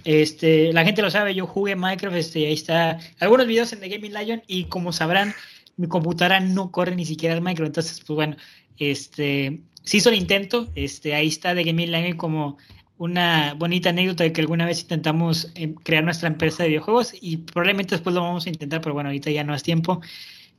Este, 0.07 0.73
la 0.73 0.85
gente 0.85 1.03
lo 1.03 1.11
sabe, 1.11 1.35
yo 1.35 1.49
jugué 1.49 1.75
Minecraft, 1.75 2.17
este, 2.17 2.47
ahí 2.47 2.53
está 2.53 3.01
algunos 3.19 3.45
videos 3.49 3.73
en 3.73 3.81
The 3.81 3.89
Gaming 3.89 4.15
Lion 4.15 4.43
y 4.47 4.67
como 4.67 4.93
sabrán, 4.93 5.35
mi 5.77 5.89
computadora 5.89 6.39
no 6.39 6.71
corre 6.71 6.95
ni 6.95 7.05
siquiera 7.05 7.35
el 7.35 7.43
micro, 7.43 7.67
entonces, 7.67 8.01
pues 8.07 8.15
bueno, 8.15 8.37
este, 8.79 9.63
sí 9.83 9.97
hizo 9.97 10.11
el 10.11 10.15
intento, 10.15 10.71
este, 10.77 11.17
ahí 11.17 11.27
está 11.27 11.57
de 11.57 11.65
Gaming 11.65 11.91
Line 11.91 12.17
como 12.17 12.57
una 12.99 13.55
bonita 13.55 13.89
anécdota 13.89 14.23
de 14.23 14.33
que 14.33 14.43
alguna 14.43 14.65
vez 14.65 14.81
intentamos 14.83 15.51
eh, 15.57 15.75
crear 15.83 16.05
nuestra 16.05 16.29
empresa 16.29 16.63
de 16.63 16.69
videojuegos 16.69 17.13
y 17.21 17.39
probablemente 17.39 17.97
después 17.97 18.15
lo 18.15 18.23
vamos 18.23 18.47
a 18.47 18.51
intentar, 18.51 18.81
pero 18.83 18.95
bueno, 18.95 19.09
ahorita 19.09 19.33
ya 19.33 19.43
no 19.43 19.57
es 19.57 19.65
tiempo. 19.65 20.03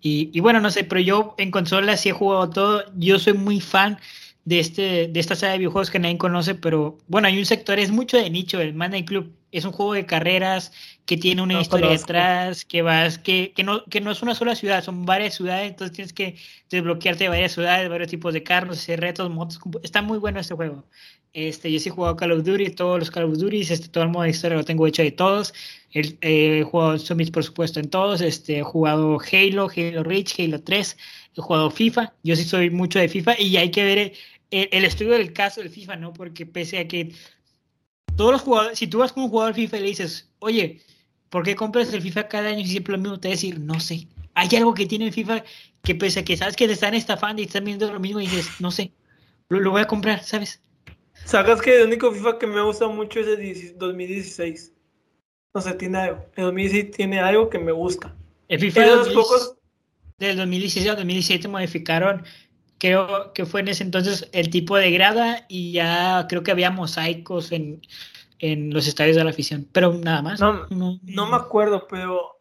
Y, 0.02 0.30
y 0.34 0.42
bueno, 0.42 0.60
no 0.60 0.72
sé, 0.72 0.84
pero 0.84 1.00
yo 1.00 1.36
en 1.38 1.52
consola 1.52 1.96
sí 1.96 2.10
he 2.10 2.12
jugado 2.12 2.50
todo, 2.50 2.84
yo 2.98 3.18
soy 3.18 3.32
muy 3.32 3.62
fan 3.62 3.98
de, 4.48 4.60
este, 4.60 5.10
de 5.10 5.20
esta 5.20 5.36
saga 5.36 5.52
de 5.52 5.58
videojuegos 5.58 5.92
que 5.92 6.00
nadie 6.00 6.18
conoce, 6.18 6.56
pero 6.56 6.98
bueno, 7.10 7.28
hay 7.28 7.38
un 7.38 7.46
sector, 7.46 7.80
es 7.80 7.92
mucho 7.92 8.16
de 8.16 8.30
nicho, 8.30 8.62
el 8.62 8.74
Monday 8.74 9.04
Club 9.04 9.36
es 9.52 9.66
un 9.66 9.74
juego 9.74 9.92
de 9.92 10.06
carreras 10.06 10.72
que 11.06 11.18
tiene 11.18 11.42
una 11.42 11.60
historia 11.60 11.90
detrás, 11.90 12.64
que 12.64 12.82
vas, 12.82 13.18
que, 13.18 13.52
que, 13.54 13.64
no, 13.66 13.84
que 13.84 14.00
no 14.00 14.10
es 14.10 14.22
una 14.22 14.36
sola 14.36 14.56
ciudad, 14.56 14.82
son 14.86 15.06
varias 15.06 15.36
ciudades, 15.36 15.68
entonces 15.68 15.94
tienes 15.94 16.14
que 16.14 16.38
desbloquearte 16.70 17.26
de 17.26 17.30
varias 17.30 17.52
ciudades, 17.52 17.90
varios 17.90 18.10
tipos 18.10 18.34
de 18.34 18.44
carros, 18.44 18.78
hacer 18.78 19.02
retos, 19.02 19.30
motos, 19.30 19.60
está 19.84 20.02
muy 20.02 20.18
bueno 20.18 20.40
este 20.40 20.56
juego. 20.56 20.86
Este, 21.34 21.70
yo 21.70 21.80
sí 21.80 21.90
he 21.90 21.92
jugado 21.92 22.16
Call 22.16 22.32
of 22.32 22.46
Duty, 22.46 22.70
todos 22.70 23.00
los 23.00 23.12
Call 23.12 23.26
of 23.26 23.38
Duty, 23.38 23.60
este, 23.60 23.90
todo 23.90 24.06
el 24.06 24.12
modo 24.12 24.24
de 24.24 24.30
historia 24.30 24.58
lo 24.58 24.64
tengo 24.64 24.88
hecho 24.88 25.04
de 25.04 25.12
todos. 25.12 25.54
El, 25.92 26.18
eh, 26.22 26.60
he 26.62 26.64
jugado 26.64 26.98
Summit, 26.98 27.32
por 27.32 27.44
supuesto, 27.44 27.80
en 27.80 27.90
todos. 27.90 28.22
Este, 28.22 28.60
he 28.60 28.64
jugado 28.64 29.20
Halo, 29.20 29.68
Halo 29.76 30.04
Reach, 30.04 30.40
Halo 30.40 30.62
3. 30.62 30.98
He 31.38 31.42
jugado 31.42 31.70
FIFA. 31.70 32.14
Yo 32.24 32.36
sí 32.36 32.44
soy 32.44 32.70
mucho 32.72 32.98
de 32.98 33.08
FIFA 33.08 33.40
y 33.40 33.58
hay 33.58 33.70
que 33.70 33.84
ver 33.84 34.14
el, 34.52 34.86
estudio 34.86 35.14
del 35.14 35.34
caso 35.34 35.62
del 35.62 35.70
FIFA, 35.70 35.96
¿no? 35.98 36.14
Porque 36.14 36.46
pese 36.46 36.80
a 36.80 36.88
que 36.88 37.14
todos 38.16 38.32
los 38.32 38.42
jugadores, 38.42 38.80
si 38.80 38.88
tú 38.88 39.00
vas 39.00 39.12
con 39.12 39.24
un 39.24 39.30
jugador 39.30 39.54
FIFA 39.54 39.78
y 39.78 39.82
le 39.82 39.88
dices, 39.88 40.30
oye, 40.40 40.82
¿por 41.30 41.44
qué 41.44 41.56
compras 41.56 41.94
el 41.94 42.02
FIFA 42.02 42.28
cada 42.28 42.50
año 42.50 42.60
y 42.60 42.68
siempre 42.68 42.94
lo 42.94 43.00
mismo? 43.00 43.20
Te 43.20 43.28
va 43.28 43.34
a 43.34 43.36
decir, 43.36 43.60
no 43.60 43.80
sé. 43.80 44.08
Hay 44.34 44.56
algo 44.56 44.74
que 44.74 44.86
tiene 44.86 45.08
el 45.08 45.14
FIFA 45.14 45.44
que 45.84 45.96
pese 45.96 46.20
a 46.20 46.26
que 46.26 46.38
sabes 46.38 46.56
que 46.56 46.68
te 46.68 46.74
están 46.74 46.94
estafando 46.94 47.42
y 47.42 47.46
están 47.46 47.66
viendo 47.66 47.92
lo 47.92 48.00
mismo 48.00 48.20
y 48.20 48.28
dices, 48.28 48.50
no 48.60 48.72
sé, 48.72 48.92
lo, 49.50 49.72
voy 49.72 49.82
a 49.82 49.88
comprar, 49.88 50.24
¿sabes? 50.24 50.62
Sabes 51.26 51.62
que 51.62 51.82
el 51.82 51.88
único 51.88 52.12
FIFA 52.12 52.38
que 52.38 52.48
me 52.48 52.62
gusta 52.62 52.88
mucho 52.88 53.20
es 53.20 53.28
el 53.28 53.78
2016. 53.78 54.74
No 55.54 55.62
sé, 55.62 55.74
tiene 55.74 55.98
algo. 55.98 56.26
El 56.36 56.46
2016 56.46 56.96
tiene 56.96 57.20
algo 57.20 57.50
que 57.50 57.60
me 57.60 57.72
gusta. 57.72 58.16
El 58.48 58.60
FIFA 58.60 58.82
de 58.82 58.96
los 58.96 59.10
pocos... 59.10 59.58
del 60.18 60.38
2016 60.38 60.88
al 60.90 60.96
2017 60.98 61.48
modificaron 61.48 62.24
creo 62.78 63.34
que 63.34 63.46
fue 63.46 63.62
en 63.62 63.70
ese 63.70 63.84
entonces 63.84 64.30
el 64.32 64.50
tipo 64.50 64.78
de 64.78 64.92
grada 64.92 65.46
y 65.48 65.72
ya 65.72 66.26
creo 66.30 66.44
que 66.44 66.52
había 66.52 66.72
mosaicos 66.72 67.52
en, 67.52 67.82
en 68.40 68.74
los 68.74 68.88
estadios 68.88 69.16
de 69.16 69.24
la 69.24 69.32
afición, 69.32 69.68
pero 69.72 69.94
nada 69.94 70.22
más. 70.22 70.40
No, 70.40 70.68
no, 70.70 71.00
me 71.02 71.36
acuerdo, 71.36 71.88
pero 71.90 72.40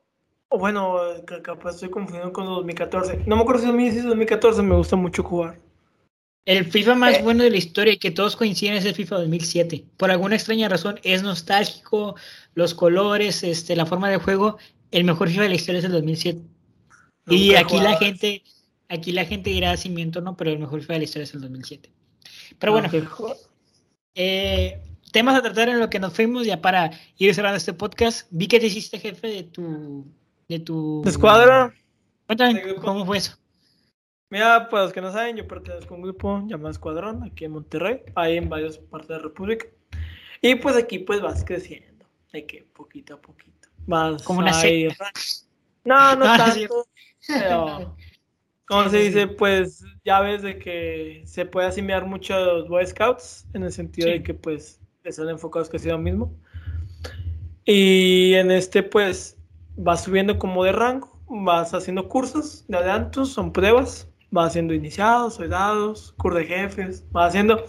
bueno, 0.51 0.99
capaz 1.43 1.75
estoy 1.75 1.91
confundiendo 1.91 2.33
con 2.33 2.47
2014. 2.47 3.25
No 3.27 3.37
me 3.37 3.43
acuerdo 3.43 3.63
si 3.63 3.67
2016 3.67 4.07
o 4.07 4.09
2014 4.11 4.63
me 4.63 4.77
gusta 4.77 4.97
mucho 4.97 5.23
jugar. 5.23 5.59
El 6.45 6.65
FIFA 6.65 6.95
más 6.95 7.19
eh. 7.19 7.23
bueno 7.25 7.43
de 7.43 7.51
la 7.51 7.57
historia 7.57 7.95
y 7.95 7.99
que 7.99 8.13
todos 8.13 8.37
coinciden 8.37 8.77
es 8.77 8.85
el 8.85 8.95
FIFA 8.95 9.17
2007. 9.17 9.85
Por 9.97 10.13
alguna 10.13 10.37
extraña 10.37 10.69
razón 10.69 11.01
es 11.03 11.23
nostálgico, 11.25 12.15
los 12.55 12.73
colores, 12.73 13.43
este, 13.43 13.75
la 13.75 13.85
forma 13.85 14.09
de 14.09 14.19
juego. 14.19 14.59
El 14.93 15.03
mejor 15.03 15.29
FIFA 15.29 15.43
de 15.43 15.49
la 15.49 15.55
historia 15.57 15.81
es 15.81 15.85
el 15.87 15.93
2007. 15.93 16.41
y 17.29 17.55
aquí 17.57 17.81
la 17.81 17.97
gente, 17.97 18.45
Aquí 18.89 19.13
la 19.13 19.25
gente 19.25 19.51
dirá 19.51 19.77
si 19.77 19.91
miento 19.91 20.21
o 20.21 20.23
no, 20.23 20.37
pero 20.37 20.51
el 20.51 20.59
mejor 20.59 20.81
FIFA 20.81 20.93
de 20.95 20.99
la 21.01 21.05
historia 21.05 21.25
es 21.25 21.35
el 21.35 21.41
2007. 21.41 21.91
Pero 22.59 22.73
bueno, 22.73 22.89
eh, 24.15 24.83
temas 25.13 25.37
a 25.37 25.43
tratar 25.43 25.69
en 25.69 25.81
lo 25.81 25.91
que 25.91 25.99
nos 25.99 26.13
fuimos 26.13 26.47
ya 26.47 26.61
para 26.61 26.91
ir 27.19 27.35
cerrando 27.35 27.57
este 27.57 27.73
podcast. 27.73 28.29
Vi 28.31 28.47
que 28.47 28.61
te 28.61 28.67
hiciste 28.67 28.99
jefe 28.99 29.29
de 29.29 29.43
tu... 29.43 30.07
De 30.49 30.61
tu... 30.61 31.03
escuadra? 31.07 31.75
Cuéntame, 32.27 32.75
¿cómo 32.77 33.05
fue 33.05 33.19
eso? 33.19 33.37
Mira, 34.31 34.69
pues 34.69 34.85
los 34.85 34.93
que 34.93 35.01
no 35.01 35.13
saben, 35.13 35.37
yo 35.37 35.47
pertenezco 35.47 35.95
a 35.95 35.97
un 35.97 36.03
grupo 36.03 36.43
llamado 36.47 36.71
Escuadrón, 36.71 37.23
aquí 37.23 37.45
en 37.45 37.53
Monterrey, 37.53 38.03
ahí 38.17 38.37
en 38.37 38.49
varias 38.49 38.79
partes 38.79 39.09
de 39.09 39.17
la 39.17 39.23
República. 39.23 39.67
Y 40.43 40.57
pues 40.57 40.77
aquí 40.77 40.99
pues 40.99 41.21
vas 41.21 41.45
creciendo, 41.45 42.07
de 42.33 42.45
que 42.47 42.63
poquito 42.73 43.15
a 43.15 43.21
poquito. 43.21 43.69
Más 43.87 44.23
Como 44.25 44.41
una 44.41 44.53
serie. 44.53 44.97
No, 45.85 46.17
no, 46.17 46.25
no 46.25 46.25
tanto, 46.37 46.87
pero 47.27 47.97
¿Cómo 48.69 48.89
se 48.89 48.99
dice? 48.99 49.29
Pues 49.29 49.85
ya 50.05 50.21
ves 50.21 50.43
de 50.43 50.59
que 50.59 51.23
se 51.25 51.47
puede 51.47 51.69
asimilar 51.69 52.05
mucho 52.05 52.35
a 52.35 52.41
los 52.41 52.69
Boy 52.69 52.85
Scouts, 52.85 53.47
en 53.55 53.63
el 53.63 53.73
sentido 53.73 54.09
de 54.11 54.23
que 54.23 54.35
pues 54.35 54.81
están 55.05 55.29
enfocados 55.29 55.69
casi 55.69 55.89
lo 55.89 55.99
mismo. 55.99 56.35
Y 57.65 58.35
en 58.35 58.51
este 58.51 58.83
pues 58.83 59.39
vas 59.77 60.05
subiendo 60.05 60.39
como 60.39 60.65
de 60.65 60.73
rango, 60.73 61.17
vas 61.29 61.75
haciendo 61.75 62.09
cursos 62.09 62.65
de 62.67 62.77
adelantos, 62.77 63.33
son 63.33 63.53
pruebas, 63.53 64.11
vas 64.31 64.49
haciendo 64.49 64.75
iniciados, 64.75 65.35
soldados, 65.35 66.13
curso 66.19 66.39
de 66.39 66.47
jefes, 66.47 67.05
vas 67.13 67.29
haciendo... 67.29 67.65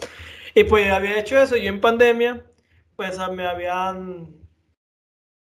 Y 0.55 0.63
pues 0.63 0.91
había 0.91 1.19
hecho 1.19 1.37
eso, 1.37 1.55
yo 1.55 1.69
en 1.69 1.79
pandemia, 1.79 2.43
pues 2.95 3.19
me 3.31 3.45
habían 3.45 4.35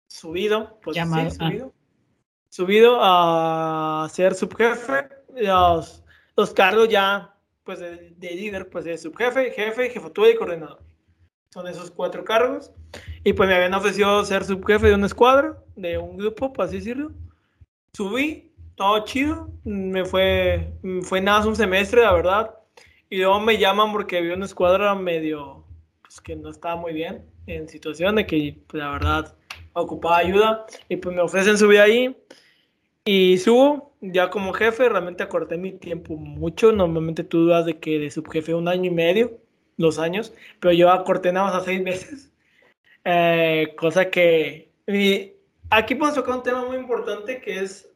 subido, 0.07 0.79
pues 0.81 0.95
Llamado, 0.95 1.29
sí, 1.29 1.35
subido, 1.35 1.73
subido 2.49 2.97
a 3.01 4.07
ser 4.09 4.33
subjefe 4.35 5.09
los, 5.35 6.03
los 6.35 6.53
cargos 6.53 6.89
ya, 6.89 7.35
pues 7.63 7.79
de, 7.79 8.15
líder, 8.19 8.69
pues 8.69 8.85
de 8.85 8.97
subjefe, 8.97 9.51
jefe, 9.51 9.89
jefatura 9.89 10.29
y 10.29 10.35
coordinador. 10.35 10.79
Son 11.49 11.67
esos 11.67 11.91
cuatro 11.91 12.23
cargos. 12.23 12.71
Y 13.23 13.33
pues 13.33 13.47
me 13.47 13.55
habían 13.55 13.73
ofrecido 13.73 14.23
ser 14.25 14.43
subjefe 14.43 14.87
de 14.87 14.95
una 14.95 15.05
escuadra, 15.05 15.57
de 15.75 15.97
un 15.97 16.17
grupo, 16.17 16.53
por 16.53 16.65
así 16.65 16.77
decirlo. 16.77 17.11
Subí, 17.93 18.51
todo 18.75 19.03
chido. 19.05 19.49
Me 19.63 20.05
fue, 20.05 20.73
fue 21.03 21.21
nada 21.21 21.39
más 21.39 21.47
un 21.47 21.55
semestre, 21.55 22.01
la 22.01 22.13
verdad. 22.13 22.55
Y 23.09 23.17
luego 23.17 23.39
me 23.41 23.57
llaman 23.57 23.91
porque 23.91 24.17
había 24.17 24.33
una 24.33 24.45
escuadra 24.45 24.95
medio, 24.95 25.65
pues 26.01 26.21
que 26.21 26.35
no 26.35 26.49
estaba 26.49 26.77
muy 26.77 26.93
bien 26.93 27.25
en 27.47 27.67
situación 27.67 28.15
de 28.15 28.25
que, 28.25 28.57
pues, 28.67 28.81
la 28.81 28.91
verdad, 28.91 29.35
ocupaba 29.73 30.17
ayuda. 30.17 30.65
Y 30.89 30.95
pues 30.97 31.15
me 31.15 31.21
ofrecen 31.21 31.57
subir 31.57 31.81
ahí. 31.81 32.17
Y 33.05 33.37
subo, 33.39 33.95
ya 34.01 34.29
como 34.29 34.53
jefe, 34.53 34.87
realmente 34.87 35.23
acorté 35.23 35.57
mi 35.57 35.71
tiempo 35.71 36.15
mucho. 36.15 36.71
Normalmente 36.71 37.23
tú 37.23 37.45
dudas 37.45 37.65
de 37.65 37.79
que 37.79 37.99
de 37.99 38.11
subjefe 38.11 38.53
un 38.53 38.67
año 38.67 38.85
y 38.85 38.93
medio, 38.93 39.39
dos 39.77 39.99
años, 39.99 40.33
pero 40.59 40.73
yo 40.73 40.91
acorté 40.91 41.31
nada 41.31 41.47
más 41.47 41.55
a 41.61 41.65
seis 41.65 41.81
meses. 41.81 42.27
Eh, 43.03 43.73
cosa 43.79 44.11
que... 44.11 44.69
Y 44.85 45.33
aquí 45.71 45.95
podemos 45.95 46.13
tocar 46.13 46.35
un 46.35 46.43
tema 46.43 46.63
muy 46.65 46.77
importante 46.77 47.41
que 47.41 47.61
es 47.61 47.91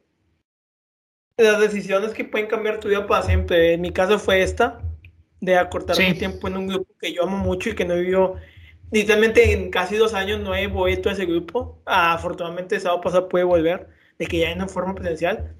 las 1.36 1.60
decisiones 1.60 2.12
que 2.12 2.24
pueden 2.24 2.48
cambiar 2.48 2.80
tu 2.80 2.88
vida 2.88 3.06
para 3.06 3.22
siempre. 3.22 3.74
En 3.74 3.82
mi 3.82 3.92
caso 3.92 4.18
fue 4.18 4.42
esta, 4.42 4.82
de 5.40 5.56
acortar 5.56 5.96
mi 5.98 6.14
tiempo 6.14 6.48
en 6.48 6.56
un 6.56 6.66
grupo 6.66 6.92
que 6.98 7.12
yo 7.12 7.22
amo 7.22 7.36
mucho 7.36 7.70
y 7.70 7.74
que 7.74 7.84
no 7.84 7.94
vivió, 7.94 8.34
literalmente 8.90 9.52
en 9.52 9.70
casi 9.70 9.96
dos 9.96 10.14
años 10.14 10.40
no 10.40 10.54
he 10.56 10.66
vuelto 10.66 11.08
a 11.08 11.12
ese 11.12 11.26
grupo. 11.26 11.80
afortunadamente, 11.84 12.80
sábado 12.80 13.02
pasado 13.02 13.28
puede 13.28 13.44
volver, 13.44 13.88
de 14.18 14.26
que 14.26 14.38
ya 14.38 14.50
en 14.50 14.68
forma 14.68 14.94
presencial. 14.94 15.54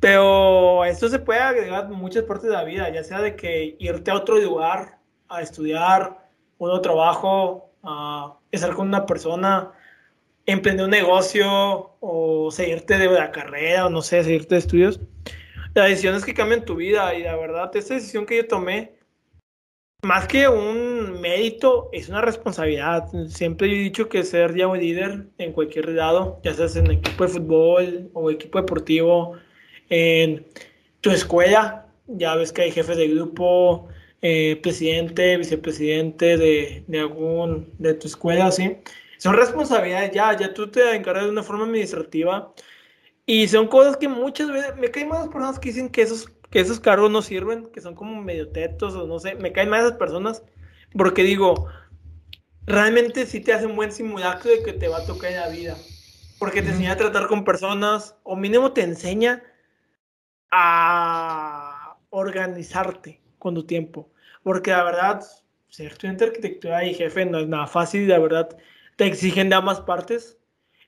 Pero 0.00 0.84
esto 0.84 1.08
se 1.08 1.18
puede 1.18 1.40
agregar 1.40 1.88
muchas 1.88 2.24
partes 2.24 2.50
de 2.50 2.56
la 2.56 2.64
vida, 2.64 2.90
ya 2.90 3.02
sea 3.04 3.20
de 3.20 3.36
que 3.36 3.76
irte 3.78 4.10
a 4.10 4.16
otro 4.16 4.38
lugar 4.38 4.98
a 5.28 5.40
estudiar, 5.40 6.28
nuevo 6.58 6.80
trabajo, 6.80 7.70
a 7.82 8.36
estar 8.50 8.74
con 8.74 8.88
una 8.88 9.06
persona, 9.06 9.72
emprender 10.46 10.84
un 10.84 10.90
negocio 10.90 11.96
o 12.00 12.50
seguirte 12.50 12.98
de 12.98 13.08
la 13.08 13.30
carrera 13.30 13.86
o 13.86 13.90
no 13.90 14.02
sé, 14.02 14.22
seguirte 14.24 14.56
de 14.56 14.58
estudios. 14.60 15.00
Las 15.74 15.88
decisiones 15.88 16.24
que 16.24 16.34
cambian 16.34 16.64
tu 16.64 16.76
vida 16.76 17.14
y 17.14 17.22
la 17.22 17.36
verdad, 17.36 17.70
esta 17.74 17.94
decisión 17.94 18.26
que 18.26 18.36
yo 18.36 18.46
tomé, 18.46 18.94
más 20.04 20.26
que 20.26 20.48
un 20.48 21.20
mérito, 21.20 21.88
es 21.92 22.08
una 22.08 22.20
responsabilidad. 22.20 23.08
Siempre 23.28 23.68
he 23.68 23.82
dicho 23.84 24.08
que 24.08 24.22
ser 24.24 24.54
ya 24.54 24.68
un 24.68 24.78
líder 24.78 25.26
en 25.38 25.52
cualquier 25.52 25.88
lado, 25.90 26.40
ya 26.44 26.54
seas 26.54 26.76
en 26.76 26.90
equipo 26.90 27.24
de 27.24 27.30
fútbol 27.30 28.10
o 28.12 28.30
equipo 28.30 28.58
deportivo, 28.58 29.36
en 29.90 30.46
tu 31.00 31.10
escuela, 31.10 31.86
ya 32.06 32.34
ves 32.36 32.52
que 32.52 32.62
hay 32.62 32.72
jefes 32.72 32.96
de 32.96 33.08
grupo, 33.08 33.88
eh, 34.22 34.58
presidente, 34.62 35.36
vicepresidente 35.36 36.36
de, 36.36 36.84
de 36.86 37.00
algún 37.00 37.72
de 37.78 37.94
tu 37.94 38.06
escuela, 38.06 38.50
¿sí? 38.50 38.78
son 39.24 39.34
responsabilidades 39.36 40.10
ya, 40.12 40.36
ya 40.36 40.52
tú 40.52 40.70
te 40.70 40.94
encargas 40.94 41.24
de 41.24 41.30
una 41.30 41.42
forma 41.42 41.64
administrativa 41.64 42.52
y 43.26 43.48
son 43.48 43.68
cosas 43.68 43.96
que 43.96 44.06
muchas 44.06 44.50
veces, 44.52 44.76
me 44.76 44.90
caen 44.90 45.08
más 45.08 45.28
personas 45.28 45.58
que 45.58 45.70
dicen 45.70 45.88
que 45.88 46.02
esos, 46.02 46.30
que 46.54 46.60
esos 46.60 46.78
cargos 46.78 47.10
no 47.10 47.20
sirven, 47.20 47.66
que 47.66 47.80
son 47.80 47.96
como 47.96 48.22
medio 48.22 48.50
tetos 48.50 48.94
o 48.94 49.08
no 49.08 49.18
sé, 49.18 49.34
me 49.34 49.50
caen 49.50 49.70
más 49.70 49.80
esas 49.80 49.98
personas 49.98 50.44
porque 50.96 51.24
digo, 51.24 51.66
realmente 52.64 53.26
sí 53.26 53.40
te 53.40 53.52
hace 53.52 53.66
un 53.66 53.74
buen 53.74 53.90
simulacro 53.90 54.52
de 54.52 54.62
que 54.62 54.72
te 54.72 54.86
va 54.86 54.98
a 54.98 55.04
tocar 55.04 55.32
en 55.32 55.40
la 55.40 55.48
vida, 55.48 55.76
porque 56.38 56.62
te 56.62 56.68
enseña 56.68 56.92
a 56.92 56.96
tratar 56.96 57.26
con 57.26 57.42
personas 57.42 58.14
o 58.22 58.36
mínimo 58.36 58.70
te 58.70 58.82
enseña 58.82 59.42
a 60.52 61.96
organizarte 62.10 63.20
con 63.40 63.56
tu 63.56 63.66
tiempo, 63.66 64.12
porque 64.44 64.70
la 64.70 64.84
verdad, 64.84 65.24
ser 65.70 65.88
estudiante 65.88 66.24
de 66.24 66.30
arquitectura 66.30 66.84
y 66.84 66.94
jefe 66.94 67.26
no 67.26 67.40
es 67.40 67.48
nada 67.48 67.66
fácil, 67.66 68.06
la 68.06 68.20
verdad 68.20 68.56
te 68.94 69.06
exigen 69.06 69.48
de 69.48 69.56
ambas 69.56 69.80
partes 69.80 70.38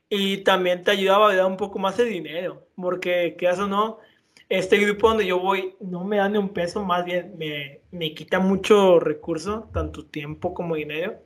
y 0.08 0.44
también 0.44 0.84
te 0.84 0.92
ayuda 0.92 1.16
a 1.16 1.18
valorar 1.18 1.46
un 1.46 1.56
poco 1.56 1.80
más 1.80 1.98
el 1.98 2.10
dinero, 2.10 2.68
porque 2.76 3.34
qué 3.36 3.48
o 3.48 3.66
no, 3.66 3.98
este 4.49 4.78
grupo 4.78 5.09
donde 5.09 5.26
yo 5.26 5.39
voy 5.39 5.76
no 5.80 6.05
me 6.05 6.18
da 6.18 6.28
ni 6.28 6.39
un 6.39 6.51
peso, 6.51 6.84
más 6.84 7.05
bien 7.05 7.34
me, 7.39 7.80
me 7.91 8.14
quita 8.14 8.39
mucho 8.39 9.01
recurso, 9.01 9.68
tanto 9.72 10.07
tiempo 10.07 10.55
como 10.55 10.76
dinero. 10.76 11.20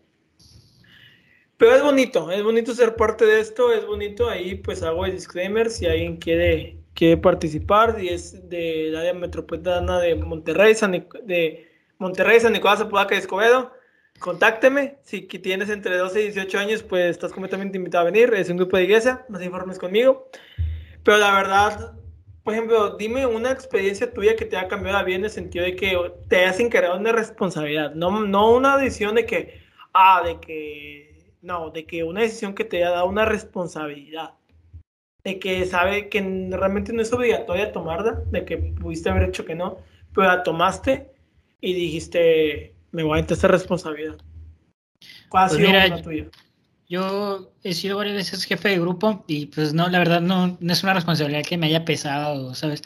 Pero 1.56 1.74
es 1.74 1.82
bonito, 1.82 2.30
es 2.30 2.42
bonito 2.42 2.74
ser 2.74 2.96
parte 2.96 3.26
de 3.26 3.40
esto, 3.40 3.72
es 3.72 3.86
bonito, 3.86 4.28
ahí 4.30 4.54
pues 4.54 4.82
hago 4.82 5.04
el 5.04 5.12
disclaimer 5.12 5.68
si 5.68 5.86
alguien 5.86 6.16
quiere, 6.16 6.78
quiere 6.94 7.18
participar, 7.18 7.98
y 8.02 8.08
es 8.08 8.48
del 8.48 8.96
área 8.96 9.12
metropolitana 9.12 10.00
de 10.00 10.14
Monterrey, 10.14 10.74
San, 10.74 10.92
de 10.92 11.68
Monterrey, 11.98 12.40
San 12.40 12.54
Nicolás, 12.54 12.80
Apodaca 12.80 13.14
y 13.14 13.18
Escobedo 13.18 13.72
contácteme. 14.20 14.98
Si 15.02 15.22
tienes 15.22 15.70
entre 15.70 15.96
12 15.96 16.20
y 16.20 16.24
18 16.26 16.58
años, 16.58 16.82
pues 16.84 17.10
estás 17.10 17.32
completamente 17.32 17.76
invitado 17.76 18.02
a 18.02 18.10
venir. 18.10 18.32
Es 18.34 18.48
un 18.48 18.58
grupo 18.58 18.76
de 18.76 18.84
iglesia, 18.84 19.24
más 19.28 19.42
informes 19.42 19.78
conmigo. 19.78 20.28
Pero 21.02 21.16
la 21.16 21.34
verdad, 21.34 21.94
por 22.42 22.54
ejemplo, 22.54 22.96
dime 22.96 23.26
una 23.26 23.50
experiencia 23.50 24.12
tuya 24.12 24.34
que 24.34 24.46
te 24.46 24.56
ha 24.56 24.68
cambiado 24.68 24.98
la 24.98 25.04
vida 25.04 25.16
en 25.16 25.24
el 25.24 25.30
sentido 25.30 25.64
de 25.64 25.76
que 25.76 25.96
te 26.28 26.36
hayas 26.36 26.58
encargado 26.60 26.98
una 26.98 27.12
responsabilidad. 27.12 27.94
No, 27.94 28.24
no 28.24 28.52
una 28.52 28.78
decisión 28.78 29.14
de 29.14 29.26
que, 29.26 29.60
ah, 29.92 30.22
de 30.24 30.40
que, 30.40 31.32
no, 31.42 31.70
de 31.70 31.84
que 31.84 32.02
una 32.02 32.22
decisión 32.22 32.54
que 32.54 32.64
te 32.64 32.78
haya 32.78 32.90
dado 32.90 33.06
una 33.06 33.26
responsabilidad. 33.26 34.34
De 35.22 35.38
que 35.38 35.66
sabe 35.66 36.08
que 36.08 36.20
realmente 36.50 36.94
no 36.94 37.02
es 37.02 37.12
obligatoria 37.12 37.72
tomarla, 37.72 38.22
de 38.30 38.44
que 38.46 38.56
pudiste 38.56 39.10
haber 39.10 39.28
hecho 39.28 39.44
que 39.44 39.54
no, 39.54 39.76
pero 40.14 40.28
la 40.28 40.42
tomaste 40.42 41.10
y 41.60 41.74
dijiste, 41.74 42.74
me 42.90 43.02
voy 43.02 43.18
a 43.18 43.22
esta 43.22 43.48
responsabilidad. 43.48 44.16
¿Cuál 45.28 45.44
ha 45.44 45.48
pues 45.48 45.58
sido 45.58 45.72
la 45.72 46.02
tuya? 46.02 46.30
Yo 46.90 47.52
he 47.62 47.72
sido 47.72 47.98
varias 47.98 48.16
veces 48.16 48.42
jefe 48.42 48.70
de 48.70 48.80
grupo 48.80 49.24
y 49.28 49.46
pues 49.46 49.72
no, 49.72 49.88
la 49.88 50.00
verdad 50.00 50.20
no, 50.20 50.58
no 50.58 50.72
es 50.72 50.82
una 50.82 50.92
responsabilidad 50.92 51.44
que 51.44 51.56
me 51.56 51.68
haya 51.68 51.84
pesado, 51.84 52.52
¿sabes? 52.56 52.82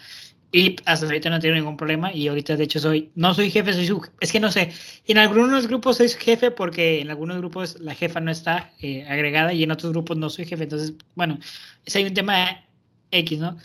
Y 0.52 0.76
hasta 0.84 1.06
ahorita 1.06 1.30
no 1.30 1.40
tengo 1.40 1.54
ningún 1.54 1.78
problema 1.78 2.12
y 2.12 2.28
ahorita 2.28 2.54
de 2.56 2.64
hecho 2.64 2.80
soy, 2.80 3.10
no 3.14 3.32
soy 3.32 3.50
jefe, 3.50 3.72
soy 3.72 3.86
su, 3.86 4.06
es 4.20 4.30
que 4.30 4.40
no 4.40 4.52
sé, 4.52 4.72
en 5.06 5.16
algunos 5.16 5.66
grupos 5.68 5.96
soy 5.96 6.10
jefe 6.10 6.50
porque 6.50 7.00
en 7.00 7.08
algunos 7.08 7.38
grupos 7.38 7.80
la 7.80 7.94
jefa 7.94 8.20
no 8.20 8.30
está 8.30 8.74
eh, 8.78 9.06
agregada 9.08 9.54
y 9.54 9.62
en 9.62 9.70
otros 9.70 9.92
grupos 9.92 10.18
no 10.18 10.28
soy 10.28 10.44
jefe, 10.44 10.64
entonces, 10.64 10.92
bueno, 11.14 11.38
es 11.86 11.96
ahí 11.96 12.04
un 12.04 12.12
tema 12.12 12.62
X, 13.10 13.38
¿no? 13.38 13.56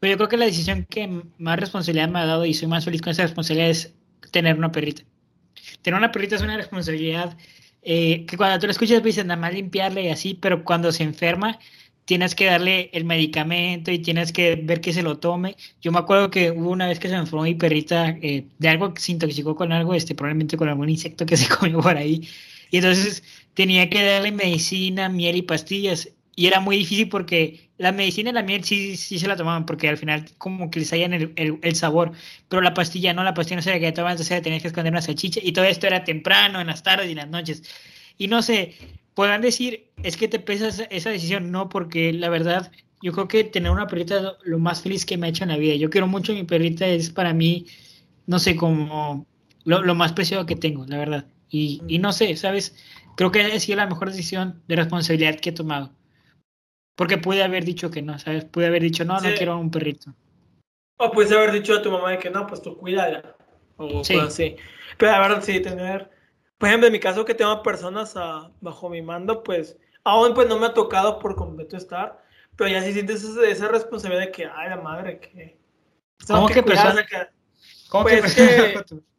Pero 0.00 0.14
yo 0.14 0.16
creo 0.16 0.28
que 0.30 0.36
la 0.36 0.46
decisión 0.46 0.84
que 0.90 1.22
más 1.38 1.60
responsabilidad 1.60 2.08
me 2.08 2.18
ha 2.18 2.26
dado 2.26 2.44
y 2.44 2.54
soy 2.54 2.66
más 2.66 2.84
feliz 2.84 3.02
con 3.02 3.12
esa 3.12 3.22
responsabilidad 3.22 3.70
es 3.70 3.94
tener 4.32 4.58
una 4.58 4.72
perrita 4.72 5.04
tener 5.82 5.96
una 5.96 6.10
perrita 6.10 6.34
es 6.36 6.42
una 6.42 6.56
responsabilidad 6.56 7.36
eh, 7.82 8.24
que 8.26 8.36
cuando 8.36 8.58
tú 8.58 8.66
la 8.66 8.72
escuchas, 8.72 9.00
pues 9.00 9.16
nada 9.18 9.36
más 9.36 9.54
limpiarle 9.54 10.04
y 10.04 10.08
así, 10.08 10.34
pero 10.34 10.64
cuando 10.64 10.92
se 10.92 11.02
enferma, 11.02 11.58
tienes 12.04 12.34
que 12.34 12.46
darle 12.46 12.90
el 12.92 13.04
medicamento 13.04 13.90
y 13.92 14.00
tienes 14.00 14.32
que 14.32 14.56
ver 14.56 14.80
que 14.80 14.92
se 14.92 15.02
lo 15.02 15.18
tome. 15.18 15.56
Yo 15.80 15.92
me 15.92 15.98
acuerdo 15.98 16.30
que 16.30 16.50
hubo 16.50 16.70
una 16.70 16.88
vez 16.88 16.98
que 16.98 17.08
se 17.08 17.14
me 17.14 17.20
enfermó 17.20 17.44
mi 17.44 17.54
perrita 17.54 18.10
eh, 18.22 18.46
de 18.58 18.68
algo 18.68 18.92
que 18.94 19.00
se 19.00 19.12
intoxicó 19.12 19.54
con 19.56 19.72
algo, 19.72 19.94
este, 19.94 20.14
probablemente 20.14 20.56
con 20.56 20.68
algún 20.68 20.88
insecto 20.88 21.26
que 21.26 21.36
se 21.36 21.48
comió 21.48 21.80
por 21.80 21.96
ahí. 21.96 22.28
Y 22.70 22.78
entonces 22.78 23.22
tenía 23.54 23.88
que 23.90 24.02
darle 24.04 24.32
medicina, 24.32 25.08
miel 25.08 25.36
y 25.36 25.42
pastillas 25.42 26.08
y 26.40 26.46
era 26.46 26.60
muy 26.60 26.78
difícil 26.78 27.08
porque 27.08 27.69
la 27.80 27.92
medicina 27.92 28.28
y 28.28 28.32
la 28.34 28.42
miel 28.42 28.62
sí, 28.62 28.94
sí 28.98 29.18
se 29.18 29.26
la 29.26 29.36
tomaban 29.36 29.64
porque 29.64 29.88
al 29.88 29.96
final 29.96 30.26
como 30.36 30.70
que 30.70 30.80
les 30.80 30.90
salían 30.90 31.14
el, 31.14 31.32
el, 31.34 31.74
sabor, 31.74 32.12
pero 32.46 32.60
la 32.60 32.74
pastilla 32.74 33.14
no, 33.14 33.24
la 33.24 33.32
pastilla 33.32 33.56
no 33.56 33.62
se 33.62 33.70
la 33.70 33.80
que 33.80 33.90
tomaban, 33.90 34.12
entonces 34.12 34.42
tenías 34.42 34.60
que 34.60 34.68
esconder 34.68 34.92
una 34.92 35.00
salchicha 35.00 35.40
y 35.42 35.52
todo 35.52 35.64
esto 35.64 35.86
era 35.86 36.04
temprano, 36.04 36.60
en 36.60 36.66
las 36.66 36.82
tardes 36.82 37.08
y 37.08 37.12
en 37.12 37.16
las 37.16 37.28
noches. 37.30 37.62
Y 38.18 38.28
no 38.28 38.42
sé, 38.42 38.74
podrán 39.14 39.40
decir, 39.40 39.90
es 40.02 40.18
que 40.18 40.28
te 40.28 40.38
pesa 40.38 40.68
esa 40.90 41.10
decisión, 41.10 41.50
no, 41.50 41.70
porque 41.70 42.12
la 42.12 42.28
verdad, 42.28 42.70
yo 43.00 43.12
creo 43.12 43.28
que 43.28 43.44
tener 43.44 43.70
una 43.72 43.86
perrita 43.86 44.18
es 44.18 44.24
lo 44.44 44.58
más 44.58 44.82
feliz 44.82 45.06
que 45.06 45.16
me 45.16 45.28
ha 45.28 45.30
hecho 45.30 45.44
en 45.44 45.48
la 45.48 45.56
vida. 45.56 45.74
Yo 45.76 45.88
quiero 45.88 46.06
mucho 46.06 46.32
a 46.32 46.34
mi 46.34 46.44
perrita, 46.44 46.86
es 46.86 47.08
para 47.08 47.32
mí, 47.32 47.64
no 48.26 48.38
sé, 48.38 48.56
como 48.56 49.26
lo, 49.64 49.82
lo 49.82 49.94
más 49.94 50.12
preciado 50.12 50.44
que 50.44 50.54
tengo, 50.54 50.84
la 50.86 50.98
verdad. 50.98 51.24
Y, 51.48 51.80
y 51.88 51.98
no 51.98 52.12
sé, 52.12 52.36
¿sabes? 52.36 52.76
Creo 53.16 53.32
que 53.32 53.40
ha 53.40 53.58
sido 53.58 53.76
la 53.76 53.86
mejor 53.86 54.10
decisión 54.10 54.62
de 54.68 54.76
responsabilidad 54.76 55.36
que 55.40 55.48
he 55.48 55.52
tomado. 55.52 55.92
Porque 57.00 57.16
puede 57.16 57.42
haber 57.42 57.64
dicho 57.64 57.90
que 57.90 58.02
no, 58.02 58.18
¿sabes? 58.18 58.44
Puede 58.44 58.66
haber 58.66 58.82
dicho, 58.82 59.06
no, 59.06 59.18
no 59.18 59.34
quiero 59.34 59.58
un 59.58 59.70
perrito. 59.70 60.12
O 60.98 61.10
puede 61.10 61.34
haber 61.34 61.50
dicho 61.50 61.72
a 61.72 61.80
tu 61.80 61.90
mamá 61.90 62.18
que 62.18 62.28
no, 62.28 62.46
pues 62.46 62.60
tú 62.60 62.76
cuídala. 62.76 63.36
O 63.78 64.04
sí. 64.04 64.18
así. 64.18 64.56
Pero 64.98 65.12
la 65.12 65.20
verdad, 65.20 65.42
sí, 65.42 65.60
tener. 65.60 66.10
Por 66.58 66.68
ejemplo, 66.68 66.88
en 66.88 66.92
mi 66.92 67.00
caso, 67.00 67.24
que 67.24 67.32
tengo 67.32 67.62
personas 67.62 68.14
bajo 68.60 68.90
mi 68.90 69.00
mando, 69.00 69.42
pues 69.42 69.78
aún 70.04 70.34
pues 70.34 70.46
no 70.46 70.58
me 70.58 70.66
ha 70.66 70.74
tocado 70.74 71.18
por 71.18 71.36
completo 71.36 71.78
estar. 71.78 72.22
Pero 72.54 72.68
ya 72.68 72.82
sí 72.82 72.92
sientes 72.92 73.24
esa, 73.24 73.68
responsabilidad 73.68 74.26
de 74.26 74.32
que, 74.32 74.44
ay, 74.44 74.68
la 74.68 74.76
madre, 74.76 75.20
que. 75.20 75.58
¿Cómo 76.26 76.48
que, 76.48 76.62
personas? 76.62 77.06
¿Cómo 77.88 78.04
pues, 78.04 78.34
que, 78.34 78.74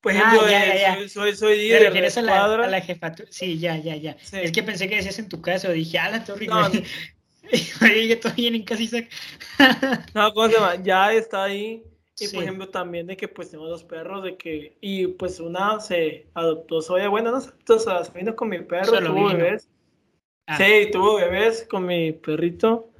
Por 0.00 0.12
ejemplo, 0.12 0.40
ah, 0.44 0.50
ya, 0.50 0.96
ya, 0.96 1.08
Soy, 1.08 1.36
soy, 1.36 1.58
líder 1.58 1.92
de 1.92 2.22
la, 2.22 2.44
a 2.44 2.66
la 2.66 2.80
jefatura. 2.80 3.28
Sí, 3.30 3.58
ya, 3.58 3.76
ya, 3.76 3.96
ya. 3.96 4.16
Es 4.32 4.50
que 4.50 4.62
pensé 4.62 4.88
que 4.88 4.96
decías 4.96 5.18
en 5.18 5.28
tu 5.28 5.42
caso. 5.42 5.70
Dije, 5.72 5.98
ah, 5.98 6.10
la 6.10 6.24
torre. 6.24 6.46
No, 6.46 6.70
todo 8.22 8.32
bien 8.34 8.54
en 8.54 8.62
casi 8.62 8.88
No, 10.14 10.32
¿cómo 10.32 10.48
se 10.48 10.54
llama? 10.54 10.76
Ya 10.76 11.12
está 11.12 11.44
ahí. 11.44 11.84
Y 12.18 12.28
por 12.28 12.42
ejemplo, 12.42 12.68
también 12.68 13.06
de 13.06 13.16
que 13.16 13.28
pues 13.28 13.50
tengo 13.50 13.66
dos 13.66 13.82
perros, 13.82 14.22
de 14.22 14.36
que, 14.36 14.76
y 14.82 15.06
pues 15.06 15.40
una 15.40 15.80
se 15.80 16.26
adoptó, 16.34 16.82
soy 16.82 17.06
bueno, 17.06 17.30
no 17.30 17.40
sé, 17.40 17.50
entonces 17.58 18.12
vino 18.12 18.36
con 18.36 18.50
mi 18.50 18.58
perro, 18.58 18.98
tuvo 19.00 19.28
bebés. 19.28 19.70
Ah. 20.46 20.58
Sí, 20.58 20.90
tuvo 20.92 21.16
bebés 21.16 21.66
con 21.68 21.86
mi 21.86 22.12
perrito. 22.12 22.90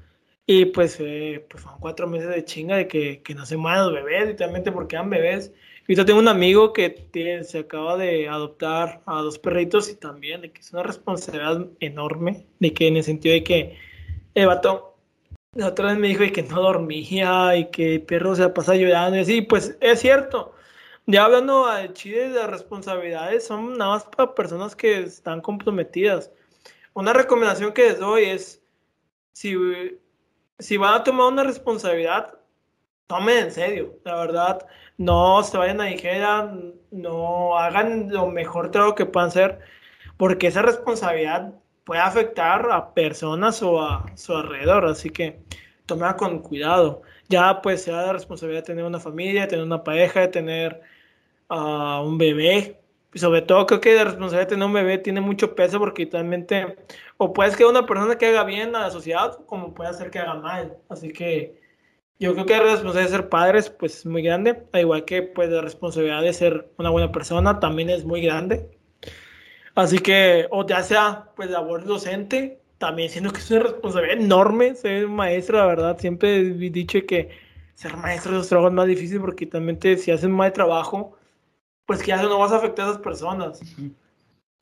Y 0.46 0.64
pues, 0.66 0.96
eh, 1.00 1.46
pues 1.48 1.62
fueron 1.62 1.80
cuatro 1.80 2.08
meses 2.08 2.30
de 2.30 2.44
chinga 2.44 2.76
de 2.76 2.88
que, 2.88 3.22
que 3.22 3.34
no 3.34 3.44
se 3.44 3.56
mueran 3.56 3.84
los 3.84 3.92
bebés, 3.92 4.28
literalmente 4.28 4.72
porque 4.72 4.96
eran 4.96 5.10
bebés 5.10 5.52
Yo 5.92 6.04
tengo 6.04 6.20
un 6.20 6.28
amigo 6.28 6.72
que 6.72 7.08
se 7.42 7.58
acaba 7.58 7.96
de 7.96 8.28
adoptar 8.28 9.02
a 9.06 9.22
dos 9.22 9.40
perritos 9.40 9.90
y 9.90 9.96
también 9.96 10.40
de 10.40 10.52
que 10.52 10.60
es 10.60 10.72
una 10.72 10.84
responsabilidad 10.84 11.66
enorme, 11.80 12.46
de 12.60 12.72
que 12.72 12.86
en 12.86 12.96
el 12.96 13.02
sentido 13.02 13.32
de 13.32 13.42
que 13.42 13.76
el 14.36 14.46
vato 14.46 14.94
la 15.52 15.66
otra 15.66 15.86
vez 15.86 15.98
me 15.98 16.06
dijo 16.06 16.22
que 16.32 16.44
no 16.44 16.62
dormía 16.62 17.56
y 17.56 17.72
que 17.72 17.96
el 17.96 18.02
perro 18.02 18.36
se 18.36 18.48
pasa 18.50 18.76
llorando 18.76 19.16
y 19.16 19.22
así, 19.22 19.42
pues 19.42 19.76
es 19.80 19.98
cierto. 19.98 20.54
Ya 21.06 21.24
hablando 21.24 21.66
de 21.68 21.92
Chile 21.92 22.28
de 22.28 22.46
responsabilidades, 22.46 23.44
son 23.48 23.76
nada 23.76 23.94
más 23.94 24.04
para 24.04 24.32
personas 24.32 24.76
que 24.76 25.00
están 25.00 25.40
comprometidas. 25.40 26.30
Una 26.94 27.12
recomendación 27.12 27.72
que 27.72 27.88
les 27.88 27.98
doy 27.98 28.26
es, 28.26 28.62
si, 29.32 29.56
si 30.60 30.76
van 30.76 30.94
a 30.94 31.02
tomar 31.02 31.32
una 31.32 31.42
responsabilidad, 31.42 32.38
tomen 33.08 33.38
en 33.46 33.50
serio, 33.50 33.98
la 34.04 34.14
verdad, 34.14 34.68
no 35.00 35.42
se 35.42 35.56
vayan 35.56 35.80
a 35.80 35.86
ligera, 35.86 36.52
no 36.90 37.56
hagan 37.58 38.12
lo 38.12 38.26
mejor 38.28 38.70
trabajo 38.70 38.94
que 38.94 39.06
puedan 39.06 39.30
hacer, 39.30 39.60
porque 40.18 40.48
esa 40.48 40.60
responsabilidad 40.60 41.54
puede 41.84 42.02
afectar 42.02 42.70
a 42.70 42.92
personas 42.92 43.62
o 43.62 43.80
a 43.80 44.04
su 44.16 44.34
alrededor, 44.36 44.84
así 44.84 45.08
que 45.08 45.40
tomar 45.86 46.16
con 46.16 46.40
cuidado. 46.40 47.02
Ya 47.30 47.62
pues 47.62 47.82
sea 47.84 48.02
la 48.02 48.12
responsabilidad 48.12 48.62
de 48.62 48.66
tener 48.66 48.84
una 48.84 49.00
familia, 49.00 49.42
de 49.42 49.48
tener 49.48 49.64
una 49.64 49.82
pareja, 49.84 50.20
de 50.20 50.28
tener 50.28 50.82
uh, 51.48 52.02
un 52.04 52.18
bebé. 52.18 52.78
Y 53.14 53.18
sobre 53.18 53.42
todo 53.42 53.66
creo 53.66 53.80
que 53.80 53.94
la 53.94 54.04
responsabilidad 54.04 54.48
de 54.48 54.54
tener 54.54 54.66
un 54.66 54.74
bebé 54.74 54.98
tiene 54.98 55.22
mucho 55.22 55.54
peso 55.54 55.78
porque 55.78 56.06
totalmente 56.06 56.76
o 57.16 57.32
puedes 57.32 57.56
que 57.56 57.64
una 57.64 57.86
persona 57.86 58.18
que 58.18 58.26
haga 58.26 58.44
bien 58.44 58.76
a 58.76 58.80
la 58.82 58.90
sociedad 58.90 59.38
como 59.46 59.74
puede 59.74 59.90
hacer 59.90 60.10
que 60.10 60.18
haga 60.18 60.34
mal. 60.34 60.76
Así 60.90 61.12
que 61.12 61.59
yo 62.20 62.34
creo 62.34 62.44
que 62.44 62.52
la 62.52 62.62
responsabilidad 62.62 63.10
de 63.10 63.16
ser 63.16 63.28
padres 63.30 63.70
pues 63.70 63.96
es 63.96 64.06
muy 64.06 64.22
grande, 64.22 64.62
al 64.72 64.80
igual 64.82 65.06
que 65.06 65.22
pues 65.22 65.48
la 65.48 65.62
responsabilidad 65.62 66.20
de 66.20 66.34
ser 66.34 66.70
una 66.76 66.90
buena 66.90 67.10
persona 67.10 67.58
también 67.58 67.88
es 67.88 68.04
muy 68.04 68.20
grande. 68.20 68.78
Así 69.74 69.98
que, 69.98 70.46
o 70.50 70.66
ya 70.66 70.82
sea, 70.82 71.30
pues 71.34 71.50
labor 71.50 71.84
docente, 71.84 72.60
también 72.76 73.08
siendo 73.08 73.32
que 73.32 73.38
es 73.38 73.50
una 73.50 73.60
responsabilidad 73.60 74.18
enorme 74.18 74.74
ser 74.74 75.08
maestro, 75.08 75.58
la 75.58 75.66
verdad. 75.66 75.98
Siempre 75.98 76.40
he 76.40 76.52
dicho 76.52 76.98
que 77.06 77.30
ser 77.74 77.96
maestro 77.96 78.32
es 78.32 78.38
los 78.38 78.48
trabajos 78.48 78.74
más 78.74 78.86
difíciles 78.86 79.22
porque 79.22 79.46
también 79.46 79.78
si 79.98 80.10
haces 80.10 80.28
mal 80.28 80.52
trabajo, 80.52 81.16
pues 81.86 82.00
que 82.00 82.08
ya 82.08 82.22
no 82.22 82.38
vas 82.38 82.52
a 82.52 82.56
afectar 82.56 82.86
a 82.86 82.90
esas 82.90 83.02
personas. 83.02 83.60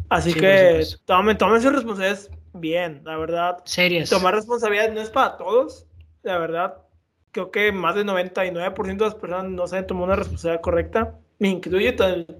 Así 0.09 0.33
que 0.33 0.87
tomen, 1.07 1.37
tomen 1.37 1.61
sus 1.61 1.73
responsabilidades 1.73 2.31
bien, 2.53 3.03
la 3.05 3.17
verdad. 3.17 3.59
Serias. 3.65 4.09
Tomar 4.09 4.37
responsabilidad 4.37 4.93
no 4.93 5.01
es 5.01 5.11
para 5.11 5.37
todos, 5.37 5.87
la 6.23 6.39
verdad. 6.39 6.88
Creo 7.33 7.51
que 7.51 7.72
más 7.72 7.95
del 7.95 8.07
99% 8.07 9.05
de 9.05 9.05
las 9.05 9.14
personas 9.14 9.51
no 9.51 9.66
saben 9.66 9.87
tomar 9.87 10.05
una 10.05 10.16
responsabilidad 10.16 10.62
correcta, 10.62 11.18
me 11.39 11.49
incluye 11.49 11.93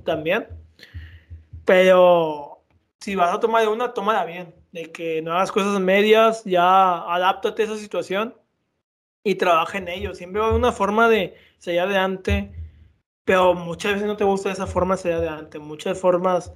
también. 0.05 0.49
Pero 1.65 2.63
si 3.01 3.15
vas 3.15 3.35
a 3.35 3.41
tomar 3.41 3.69
una, 3.69 3.93
tómala 3.93 4.25
bien. 4.25 4.55
De 4.73 4.93
que 4.93 5.23
no 5.23 5.33
hagas 5.33 5.53
cosas 5.53 5.81
medias, 5.81 6.45
ya 6.45 6.99
adáptate 7.13 7.63
a 7.63 7.65
esa 7.67 7.77
situación 7.77 8.35
y 9.25 9.35
trabaja 9.37 9.79
en 9.79 9.89
ello. 9.89 10.15
Siempre 10.15 10.41
va 10.41 10.47
a 10.47 10.49
haber 10.51 10.61
una 10.61 10.73
forma 10.73 11.09
de 11.09 11.35
seguir 11.59 11.81
adelante, 11.81 12.53
pero 13.25 13.55
muchas 13.55 13.95
veces 13.95 14.07
no 14.07 14.17
te 14.17 14.25
gusta 14.25 14.51
esa 14.51 14.67
forma 14.67 14.97
de 14.97 15.03
seguir 15.03 15.19
adelante. 15.19 15.59
Muchas 15.59 15.99
formas 15.99 16.53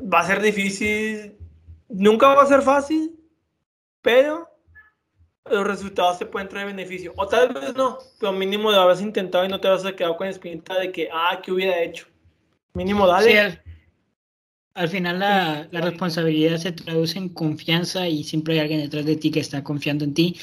va 0.00 0.20
a 0.20 0.26
ser 0.26 0.40
difícil, 0.42 1.36
nunca 1.88 2.28
va 2.34 2.42
a 2.42 2.46
ser 2.46 2.62
fácil, 2.62 3.18
pero 4.00 4.48
los 5.50 5.66
resultados 5.66 6.18
te 6.18 6.26
pueden 6.26 6.48
traer 6.48 6.66
beneficio. 6.66 7.12
O 7.16 7.26
tal 7.26 7.52
vez 7.52 7.74
no, 7.74 7.98
pero 8.18 8.32
mínimo 8.32 8.70
lo 8.70 8.80
habrás 8.80 9.00
intentado 9.00 9.44
y 9.44 9.48
no 9.48 9.60
te 9.60 9.68
vas 9.68 9.84
a 9.84 9.94
quedar 9.94 10.16
con 10.16 10.26
la 10.26 10.32
espinita 10.32 10.78
de 10.78 10.92
que, 10.92 11.08
ah, 11.12 11.40
¿qué 11.42 11.52
hubiera 11.52 11.82
hecho? 11.82 12.06
Mínimo 12.74 13.06
dale. 13.06 13.60
Al 14.74 14.88
final 14.88 15.18
la, 15.18 15.68
la, 15.70 15.80
responsabilidad 15.82 16.56
se 16.56 16.72
traduce 16.72 17.18
en 17.18 17.28
confianza 17.28 18.08
y 18.08 18.24
siempre 18.24 18.54
hay 18.54 18.60
alguien 18.60 18.80
detrás 18.80 19.04
de 19.04 19.16
ti 19.16 19.30
que 19.30 19.40
está 19.40 19.62
confiando 19.62 20.04
en 20.04 20.14
ti. 20.14 20.38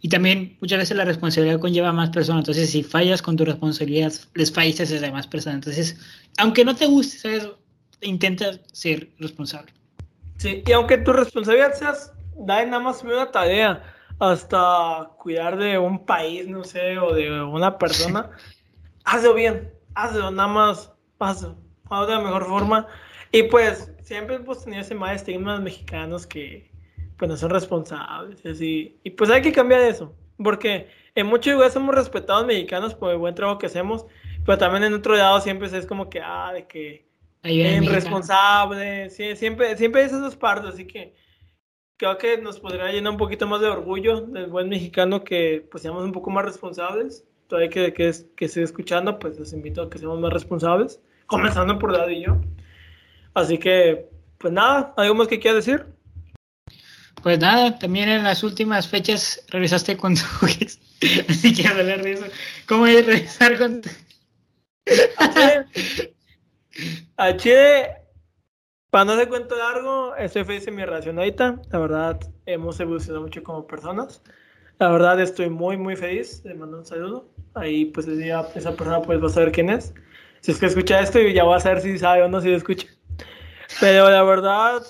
Y 0.00 0.08
también 0.08 0.56
muchas 0.60 0.78
veces 0.78 0.96
la 0.96 1.04
responsabilidad 1.04 1.60
conlleva 1.60 1.90
a 1.90 1.92
más 1.92 2.10
personas. 2.10 2.42
Entonces, 2.42 2.70
si 2.70 2.82
fallas 2.82 3.20
con 3.20 3.36
tu 3.36 3.44
responsabilidad, 3.44 4.12
les 4.34 4.52
fallas 4.52 4.80
a 4.80 4.92
las 4.94 5.00
demás 5.02 5.26
personas. 5.26 5.56
Entonces, 5.56 5.98
aunque 6.38 6.64
no 6.64 6.74
te 6.74 6.86
guste 6.86 7.36
eso, 7.36 7.58
intenta 8.00 8.52
ser 8.72 9.10
responsable. 9.18 9.72
Sí, 10.38 10.62
y 10.66 10.72
aunque 10.72 10.98
tu 10.98 11.12
responsabilidad 11.12 11.74
seas, 11.74 12.12
da 12.36 12.64
nada 12.64 12.80
más 12.80 13.02
una 13.02 13.30
tarea, 13.30 13.93
hasta 14.18 15.10
cuidar 15.18 15.56
de 15.56 15.78
un 15.78 16.04
país, 16.04 16.48
no 16.48 16.64
sé, 16.64 16.98
o 16.98 17.14
de 17.14 17.42
una 17.42 17.78
persona, 17.78 18.30
hazlo 19.04 19.34
bien, 19.34 19.72
hazlo, 19.94 20.30
nada 20.30 20.48
más, 20.48 20.92
hazlo, 21.18 21.56
hazlo 21.90 22.06
de 22.06 22.12
la 22.14 22.20
mejor 22.20 22.46
forma. 22.46 22.86
Y 23.32 23.44
pues 23.44 23.92
siempre 24.02 24.36
hemos 24.36 24.64
tenido 24.64 24.82
ese 24.82 24.94
mal 24.94 25.16
estigma 25.16 25.58
mexicanos 25.58 26.26
que 26.26 26.70
pues 27.16 27.28
no 27.30 27.36
son 27.36 27.50
responsables 27.50 28.44
y 28.44 28.48
así. 28.48 29.00
Y 29.02 29.10
pues 29.10 29.30
hay 29.30 29.42
que 29.42 29.52
cambiar 29.52 29.80
eso, 29.80 30.14
porque 30.36 30.88
en 31.14 31.26
muchos 31.26 31.52
lugares 31.52 31.74
somos 31.74 31.94
respetados 31.94 32.46
mexicanos 32.46 32.94
por 32.94 33.10
el 33.10 33.18
buen 33.18 33.34
trabajo 33.34 33.58
que 33.58 33.66
hacemos, 33.66 34.06
pero 34.44 34.58
también 34.58 34.84
en 34.84 34.94
otro 34.94 35.16
lado 35.16 35.40
siempre 35.40 35.68
es 35.76 35.86
como 35.86 36.10
que, 36.10 36.20
ah, 36.20 36.52
de 36.52 36.66
que 36.66 37.08
irresponsable, 37.44 39.10
sí, 39.10 39.36
siempre, 39.36 39.76
siempre 39.76 40.00
hay 40.00 40.06
esas 40.06 40.20
dos 40.20 40.36
partes, 40.36 40.74
así 40.74 40.86
que 40.86 41.14
creo 41.96 42.18
que 42.18 42.38
nos 42.38 42.60
podría 42.60 42.90
llenar 42.90 43.12
un 43.12 43.18
poquito 43.18 43.46
más 43.46 43.60
de 43.60 43.68
orgullo 43.68 44.22
del 44.22 44.46
buen 44.46 44.68
mexicano 44.68 45.24
que 45.24 45.66
pues 45.70 45.82
seamos 45.82 46.04
un 46.04 46.12
poco 46.12 46.30
más 46.30 46.44
responsables. 46.44 47.24
Todavía 47.48 47.70
que, 47.70 47.92
que, 47.92 48.12
que 48.36 48.44
esté 48.46 48.62
escuchando, 48.62 49.18
pues 49.18 49.38
los 49.38 49.52
invito 49.52 49.82
a 49.82 49.90
que 49.90 49.98
seamos 49.98 50.18
más 50.18 50.32
responsables, 50.32 51.00
comenzando 51.26 51.78
por 51.78 51.92
Dado 51.92 52.10
y 52.10 52.24
yo. 52.24 52.40
Así 53.34 53.58
que, 53.58 54.08
pues 54.38 54.52
nada, 54.52 54.94
¿algo 54.96 55.14
más 55.14 55.28
que 55.28 55.38
quieras 55.38 55.64
decir? 55.64 55.86
Pues 57.22 57.38
nada, 57.38 57.78
también 57.78 58.08
en 58.08 58.24
las 58.24 58.42
últimas 58.42 58.88
fechas 58.88 59.44
regresaste 59.48 59.96
con 59.96 60.14
tu 60.14 60.22
Así 61.28 61.54
que 61.54 61.66
hablar 61.66 62.02
de 62.02 62.12
eso. 62.12 62.24
¿Cómo 62.66 62.86
es 62.86 63.04
regresar 63.04 63.58
con 63.58 63.82
tu... 63.82 63.90
A 67.16 67.36
Chile, 67.36 68.03
para 68.94 69.06
no 69.06 69.12
hacer 69.14 69.28
cuento 69.28 69.56
largo, 69.56 70.14
estoy 70.14 70.44
feliz 70.44 70.68
en 70.68 70.76
mi 70.76 70.84
relación 70.84 71.18
ahorita. 71.18 71.60
La 71.72 71.80
verdad, 71.80 72.20
hemos 72.46 72.78
evolucionado 72.78 73.22
mucho 73.22 73.42
como 73.42 73.66
personas. 73.66 74.22
La 74.78 74.88
verdad, 74.88 75.20
estoy 75.20 75.50
muy, 75.50 75.76
muy 75.76 75.96
feliz. 75.96 76.44
Le 76.44 76.54
mando 76.54 76.78
un 76.78 76.86
saludo. 76.86 77.28
Ahí, 77.54 77.86
pues, 77.86 78.06
esa 78.06 78.76
persona 78.76 79.02
pues 79.02 79.20
va 79.20 79.26
a 79.26 79.30
saber 79.30 79.50
quién 79.50 79.68
es. 79.68 79.92
Si 80.42 80.52
es 80.52 80.60
que 80.60 80.66
escucha 80.66 81.00
esto, 81.00 81.18
y 81.18 81.34
ya 81.34 81.42
va 81.42 81.56
a 81.56 81.58
saber 81.58 81.80
si 81.80 81.98
sabe 81.98 82.22
o 82.22 82.28
no 82.28 82.40
si 82.40 82.50
lo 82.50 82.56
escucha. 82.56 82.86
Pero 83.80 84.08
la 84.08 84.22
verdad, 84.22 84.80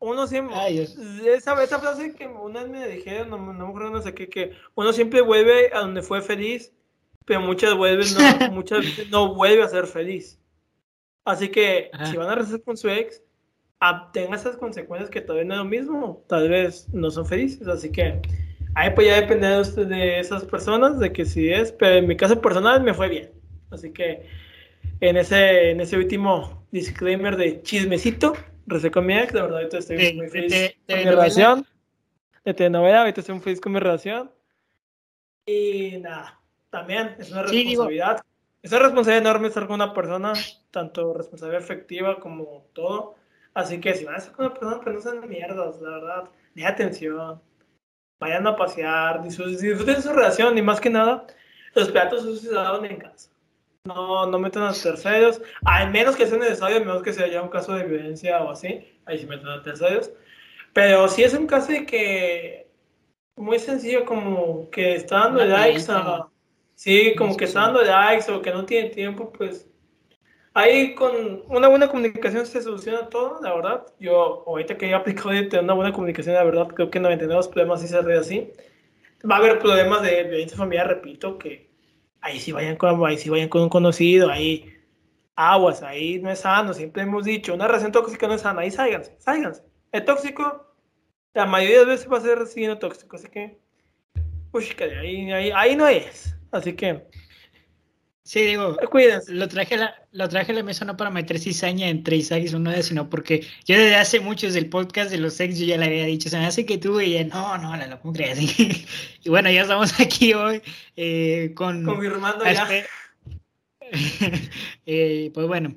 uno 0.00 0.26
siempre. 0.26 0.54
esa, 0.78 1.64
esa, 1.64 1.78
frase 1.78 2.14
que 2.14 2.26
una 2.26 2.64
vez 2.64 2.68
me 2.68 2.88
dijeron, 2.88 3.30
no, 3.30 3.38
no 3.38 3.64
me 3.64 3.70
acuerdo, 3.70 3.88
no 3.88 4.02
sé 4.02 4.12
qué, 4.12 4.28
que 4.28 4.52
uno 4.74 4.92
siempre 4.92 5.22
vuelve 5.22 5.70
a 5.72 5.78
donde 5.80 6.02
fue 6.02 6.20
feliz, 6.20 6.74
pero 7.24 7.40
muchas, 7.40 7.78
veces 7.78 8.18
no, 8.18 8.50
muchas 8.52 8.80
veces 8.80 9.08
no 9.08 9.34
vuelve 9.34 9.62
a 9.62 9.68
ser 9.68 9.86
feliz. 9.86 10.38
Así 11.24 11.48
que 11.50 11.90
si 12.04 12.16
van 12.16 12.30
a 12.30 12.34
rezar 12.34 12.62
con 12.62 12.76
su 12.76 12.88
ex, 12.88 13.22
tenga 14.12 14.36
esas 14.36 14.56
consecuencias 14.56 15.10
que 15.10 15.20
todavía 15.20 15.44
no 15.44 15.54
es 15.54 15.58
lo 15.58 15.64
mismo, 15.64 16.24
tal 16.26 16.48
vez 16.48 16.88
no 16.92 17.10
son 17.10 17.26
felices. 17.26 17.68
Así 17.68 17.92
que 17.92 18.20
ahí 18.74 18.90
pues 18.94 19.06
ya 19.06 19.20
depende 19.20 19.46
de, 19.46 19.60
usted, 19.60 19.86
de 19.86 20.20
esas 20.20 20.44
personas, 20.44 20.98
de 20.98 21.12
que 21.12 21.24
si 21.24 21.50
es, 21.52 21.72
pero 21.72 21.96
en 21.96 22.06
mi 22.06 22.16
caso 22.16 22.40
personal 22.40 22.82
me 22.82 22.94
fue 22.94 23.08
bien. 23.08 23.30
Así 23.70 23.92
que 23.92 24.26
en 25.00 25.16
ese, 25.16 25.70
en 25.70 25.80
ese 25.80 25.96
último 25.96 26.66
disclaimer 26.70 27.36
de 27.36 27.62
chismecito, 27.62 28.34
recé 28.66 28.90
con 28.90 29.06
mi 29.06 29.16
ex, 29.16 29.32
de 29.32 29.42
verdad 29.42 29.58
ahorita 29.58 29.78
estoy 29.78 30.14
muy 30.14 30.28
feliz 30.28 30.76
con 30.86 30.98
mi 30.98 31.04
relación. 31.04 31.66
De 32.44 32.54
telenovela, 32.54 33.00
ahorita 33.00 33.20
estoy 33.20 33.34
muy 33.34 33.44
feliz 33.44 33.60
con 33.60 33.72
mi 33.72 33.78
relación. 33.78 34.30
Y 35.46 35.98
nada, 35.98 36.40
también 36.70 37.16
es 37.18 37.30
una 37.30 37.42
responsabilidad. 37.42 38.22
Es 38.62 38.72
una 38.72 38.80
responsabilidad 38.80 39.26
enorme 39.26 39.48
estar 39.48 39.66
con 39.66 39.74
una 39.74 39.94
persona, 39.94 40.32
tanto 40.70 41.14
responsabilidad 41.14 41.62
efectiva 41.62 42.18
como 42.20 42.66
todo. 42.72 43.14
Así 43.54 43.80
que 43.80 43.94
si 43.94 44.04
van 44.04 44.16
a 44.16 44.18
estar 44.18 44.34
con 44.34 44.46
una 44.46 44.54
persona, 44.54 44.80
pues 44.82 44.94
no 44.94 45.00
sean 45.00 45.28
mierdas, 45.28 45.80
la 45.80 45.90
verdad. 45.90 46.24
Ni 46.54 46.64
atención. 46.64 47.40
Vayan 48.20 48.46
a 48.46 48.56
pasear, 48.56 49.22
disfruten 49.22 50.02
su 50.02 50.12
relación 50.12 50.58
y 50.58 50.62
más 50.62 50.80
que 50.80 50.90
nada, 50.90 51.26
los 51.74 51.88
platos 51.90 52.22
sucios 52.22 52.52
se 52.52 52.86
en 52.86 52.96
casa. 52.96 53.30
No, 53.84 54.26
no 54.26 54.38
metan 54.38 54.64
a 54.64 54.72
terceros, 54.72 55.40
al 55.64 55.90
menos 55.90 56.16
que 56.16 56.26
sea 56.26 56.36
necesario, 56.36 56.78
a 56.78 56.80
menos 56.80 57.02
que 57.02 57.12
sea 57.12 57.28
ya 57.28 57.40
un 57.40 57.48
caso 57.48 57.74
de 57.74 57.84
violencia 57.84 58.42
o 58.42 58.50
así, 58.50 58.84
ahí 59.06 59.18
sí 59.18 59.26
meten 59.26 59.48
a 59.48 59.62
terceros. 59.62 60.10
Pero 60.72 61.08
si 61.08 61.22
es 61.22 61.32
un 61.32 61.46
caso 61.46 61.72
de 61.72 61.86
que, 61.86 62.68
muy 63.36 63.58
sencillo, 63.60 64.04
como 64.04 64.68
que 64.70 64.96
está 64.96 65.20
dando 65.20 65.44
likes 65.44 65.90
a, 65.90 66.28
sí, 66.78 67.14
como 67.16 67.36
que 67.36 67.44
está 67.46 67.62
dando 67.62 67.82
likes 67.82 68.30
o 68.30 68.40
que 68.40 68.52
no 68.52 68.64
tiene 68.64 68.90
tiempo, 68.90 69.32
pues 69.32 69.68
ahí 70.54 70.94
con 70.94 71.42
una 71.48 71.66
buena 71.66 71.88
comunicación 71.88 72.46
se 72.46 72.62
soluciona 72.62 73.08
todo, 73.08 73.40
la 73.42 73.52
verdad. 73.54 73.86
Yo 73.98 74.44
ahorita 74.46 74.78
que 74.78 74.86
he 74.86 74.94
aplicado 74.94 75.30
de 75.30 75.42
tener 75.44 75.64
una 75.64 75.74
buena 75.74 75.92
comunicación, 75.92 76.36
la 76.36 76.44
verdad, 76.44 76.68
creo 76.68 76.88
que 76.88 77.00
99 77.00 77.48
problemas 77.50 77.80
sí 77.80 77.88
se 77.88 77.98
así. 77.98 78.52
Va 79.28 79.36
a 79.36 79.38
haber 79.38 79.58
problemas 79.58 80.02
de 80.02 80.22
violencia 80.22 80.56
familiar, 80.56 80.86
repito, 80.86 81.36
que 81.36 81.68
ahí 82.20 82.38
sí 82.38 82.52
vayan 82.52 82.76
con, 82.76 83.04
ahí 83.04 83.18
sí 83.18 83.28
vayan 83.28 83.48
con 83.48 83.62
un 83.62 83.68
conocido, 83.68 84.30
ahí 84.30 84.72
aguas, 85.34 85.82
ahí 85.82 86.20
no 86.20 86.30
es 86.30 86.40
sano, 86.40 86.74
siempre 86.74 87.02
hemos 87.02 87.24
dicho, 87.24 87.54
una 87.54 87.66
relación 87.66 87.90
tóxica 87.90 88.28
no 88.28 88.34
es 88.34 88.42
sana, 88.42 88.60
ahí 88.60 88.70
sáiganse, 88.70 89.16
sáiganse. 89.18 89.64
El 89.90 90.04
tóxico, 90.04 90.74
la 91.34 91.46
mayoría 91.46 91.80
de 91.80 91.86
veces 91.86 92.10
va 92.10 92.18
a 92.18 92.20
ser 92.20 92.46
siendo 92.46 92.78
tóxico, 92.78 93.16
así 93.16 93.28
que, 93.28 93.58
uy, 94.52 94.64
ahí, 94.80 95.32
ahí, 95.32 95.50
ahí 95.52 95.76
no 95.76 95.88
es, 95.88 96.37
así 96.52 96.74
que... 96.74 97.06
Sí, 98.28 98.42
digo, 98.42 98.76
cuídense. 98.90 99.32
Lo 99.32 99.48
traje, 99.48 99.78
la, 99.78 99.94
lo 100.12 100.28
traje 100.28 100.52
a 100.52 100.56
la 100.56 100.62
mesa 100.62 100.84
no 100.84 100.98
para 100.98 101.08
meter 101.08 101.38
cizaña 101.38 101.88
entre 101.88 102.16
Isaac 102.16 102.42
y 102.42 102.48
su 102.48 102.58
novia, 102.58 102.82
sino 102.82 103.08
porque 103.08 103.40
yo 103.64 103.74
desde 103.74 103.96
hace 103.96 104.20
mucho, 104.20 104.46
desde 104.46 104.58
el 104.58 104.68
podcast 104.68 105.10
de 105.10 105.16
los 105.16 105.40
ex, 105.40 105.58
yo 105.58 105.64
ya 105.64 105.78
le 105.78 105.86
había 105.86 106.04
dicho, 106.04 106.28
se 106.28 106.36
me 106.36 106.44
hace 106.44 106.66
que 106.66 106.76
tú, 106.76 107.00
y 107.00 107.16
ella, 107.16 107.24
no, 107.24 107.56
no, 107.56 107.74
la 107.74 107.86
lo 107.86 107.98
creas. 108.12 108.38
y 108.38 109.30
bueno, 109.30 109.50
ya 109.50 109.62
estamos 109.62 109.98
aquí 109.98 110.34
hoy 110.34 110.60
eh, 110.94 111.52
con... 111.54 111.82
Confirmando 111.84 112.44
ya. 112.44 112.68
eh, 114.84 115.30
pues 115.32 115.46
bueno, 115.46 115.74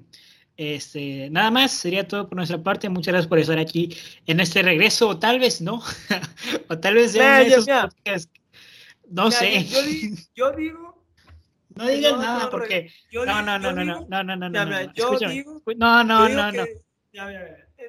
este, 0.58 1.30
nada 1.30 1.52
más, 1.52 1.72
sería 1.72 2.08
todo 2.08 2.28
por 2.28 2.36
nuestra 2.36 2.62
parte. 2.62 2.90
Muchas 2.90 3.14
gracias 3.14 3.30
por 3.30 3.40
estar 3.40 3.60
aquí 3.60 3.96
en 4.28 4.40
este 4.42 4.62
regreso, 4.62 5.08
o 5.08 5.18
tal 5.18 5.40
vez 5.40 5.62
no, 5.62 5.82
o 6.68 6.78
tal 6.78 6.96
vez 6.96 7.14
sea 7.14 7.90
No 9.12 9.30
sé. 9.30 9.66
Yo, 9.66 9.84
di, 9.84 10.16
yo 10.34 10.52
digo 10.54 11.02
no 11.76 11.88
digas 11.88 12.18
nada 12.18 12.50
porque. 12.50 12.92
No, 13.14 13.26
no, 13.26 13.42
no, 13.42 13.72
no, 13.72 13.84
no, 13.84 14.06
no, 14.08 14.24
no, 14.24 14.50
no, 14.50 14.66
no. 14.66 14.94
Yo 14.94 15.18
digo. 15.18 15.62
No, 15.78 16.04
no, 16.04 16.28
no, 16.28 16.52
no. 16.52 16.64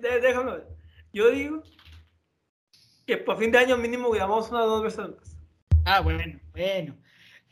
Déjame 0.01 0.53
ver. 0.53 0.68
Yo 1.12 1.31
digo 1.31 1.62
que 3.07 3.18
por 3.18 3.39
fin 3.39 3.51
de 3.51 3.59
año 3.59 3.77
mínimo 3.77 4.11
grabamos 4.11 4.51
una 4.51 4.62
o 4.62 4.68
dos 4.68 4.83
veces 4.83 5.09
más. 5.11 5.37
Ah, 5.85 6.01
bueno, 6.01 6.41
bueno. 6.53 6.97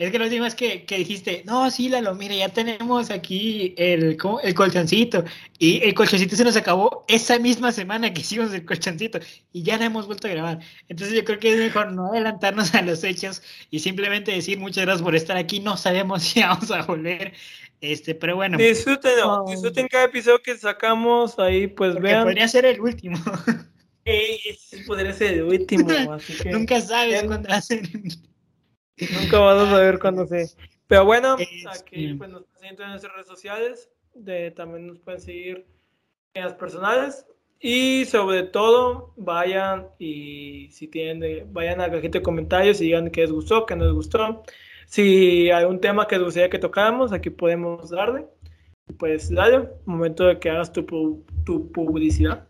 Es 0.01 0.11
que 0.11 0.19
lo 0.19 0.25
último 0.25 0.47
es 0.47 0.55
que, 0.55 0.87
que 0.87 0.97
dijiste, 0.97 1.43
no, 1.45 1.71
sí, 1.71 1.91
Lalo, 1.91 2.15
mire, 2.15 2.39
ya 2.39 2.49
tenemos 2.49 3.11
aquí 3.11 3.75
el, 3.77 4.17
¿cómo? 4.17 4.41
el 4.41 4.55
colchoncito. 4.55 5.25
Y 5.59 5.83
el 5.85 5.93
colchoncito 5.93 6.37
se 6.37 6.43
nos 6.43 6.57
acabó 6.57 7.05
esa 7.07 7.39
misma 7.39 7.71
semana 7.71 8.11
que 8.11 8.23
hicimos 8.23 8.51
el 8.55 8.65
colchoncito. 8.65 9.21
Y 9.53 9.63
ya 9.63 9.77
no 9.77 9.85
hemos 9.85 10.07
vuelto 10.07 10.27
a 10.27 10.31
grabar. 10.31 10.61
Entonces 10.89 11.15
yo 11.15 11.23
creo 11.23 11.39
que 11.39 11.53
es 11.53 11.59
mejor 11.59 11.93
no 11.93 12.07
adelantarnos 12.07 12.75
a 12.75 12.81
los 12.81 13.05
hechos 13.05 13.43
y 13.71 13.81
simplemente 13.81 14.33
decir 14.33 14.59
muchas 14.59 14.87
gracias 14.87 15.03
por 15.03 15.15
estar 15.15 15.37
aquí. 15.37 15.61
No 15.61 15.77
sabemos 15.77 16.23
si 16.25 16.41
vamos 16.41 16.71
a 16.71 16.83
volver. 16.85 17.35
Este, 17.83 18.15
pero 18.15 18.37
bueno. 18.37 18.57
Disfruten, 18.57 19.13
disfruten 19.49 19.87
cada 19.87 20.05
episodio 20.05 20.43
que 20.43 20.57
sacamos 20.57 21.39
ahí, 21.39 21.67
pues 21.67 22.01
vean. 22.01 22.25
Podría 22.25 22.49
ser 22.49 22.65
el 22.65 22.81
último. 22.81 23.19
Eh, 24.07 24.57
podría 24.87 25.13
ser 25.13 25.35
el 25.35 25.43
último. 25.43 25.87
Nunca 26.51 26.81
sabes 26.81 27.23
cuándo 27.25 27.53
hacen. 27.53 27.83
Nunca 29.21 29.39
vamos 29.39 29.69
a 29.69 29.79
ver 29.79 29.99
cuándo 29.99 30.27
se. 30.27 30.51
Pero 30.87 31.05
bueno, 31.05 31.35
aquí 31.35 32.15
pues, 32.15 32.31
nos 32.31 32.45
pueden 32.45 32.59
seguir 32.61 32.81
en 32.83 32.91
nuestras 32.91 33.13
redes 33.15 33.27
sociales. 33.29 33.91
De, 34.15 34.51
también 34.51 34.89
nos 34.89 34.99
pueden 34.99 35.21
seguir 35.21 35.67
en 36.35 36.45
las 36.45 36.55
personales. 36.55 37.27
Y 37.61 38.07
sobre 38.07 38.45
todo, 38.45 39.13
vayan 39.17 39.89
y 39.99 40.69
si 40.71 40.89
tienen, 40.89 41.53
vayan 41.53 41.81
a 41.81 41.89
la 41.89 41.93
cajita 41.93 42.19
de 42.19 42.23
comentarios 42.23 42.81
y 42.81 42.85
digan 42.85 43.11
qué 43.11 43.21
les 43.23 43.33
gustó, 43.33 43.67
qué 43.67 43.77
no 43.77 43.85
les 43.85 43.95
gustó. 43.95 44.43
Si 44.87 45.51
hay 45.51 45.65
un 45.65 45.81
tema 45.81 46.09
que 46.09 46.17
les 46.17 46.25
gustaría 46.25 46.51
que 46.51 46.59
tocáramos, 46.59 47.13
aquí 47.13 47.31
podemos 47.31 47.91
darle. 47.91 48.27
Pues 48.99 49.31
dale, 49.31 49.69
momento 49.85 50.25
de 50.25 50.39
que 50.39 50.51
hagas 50.51 50.73
tu, 50.73 50.85
tu 51.45 51.71
publicidad. 51.71 52.49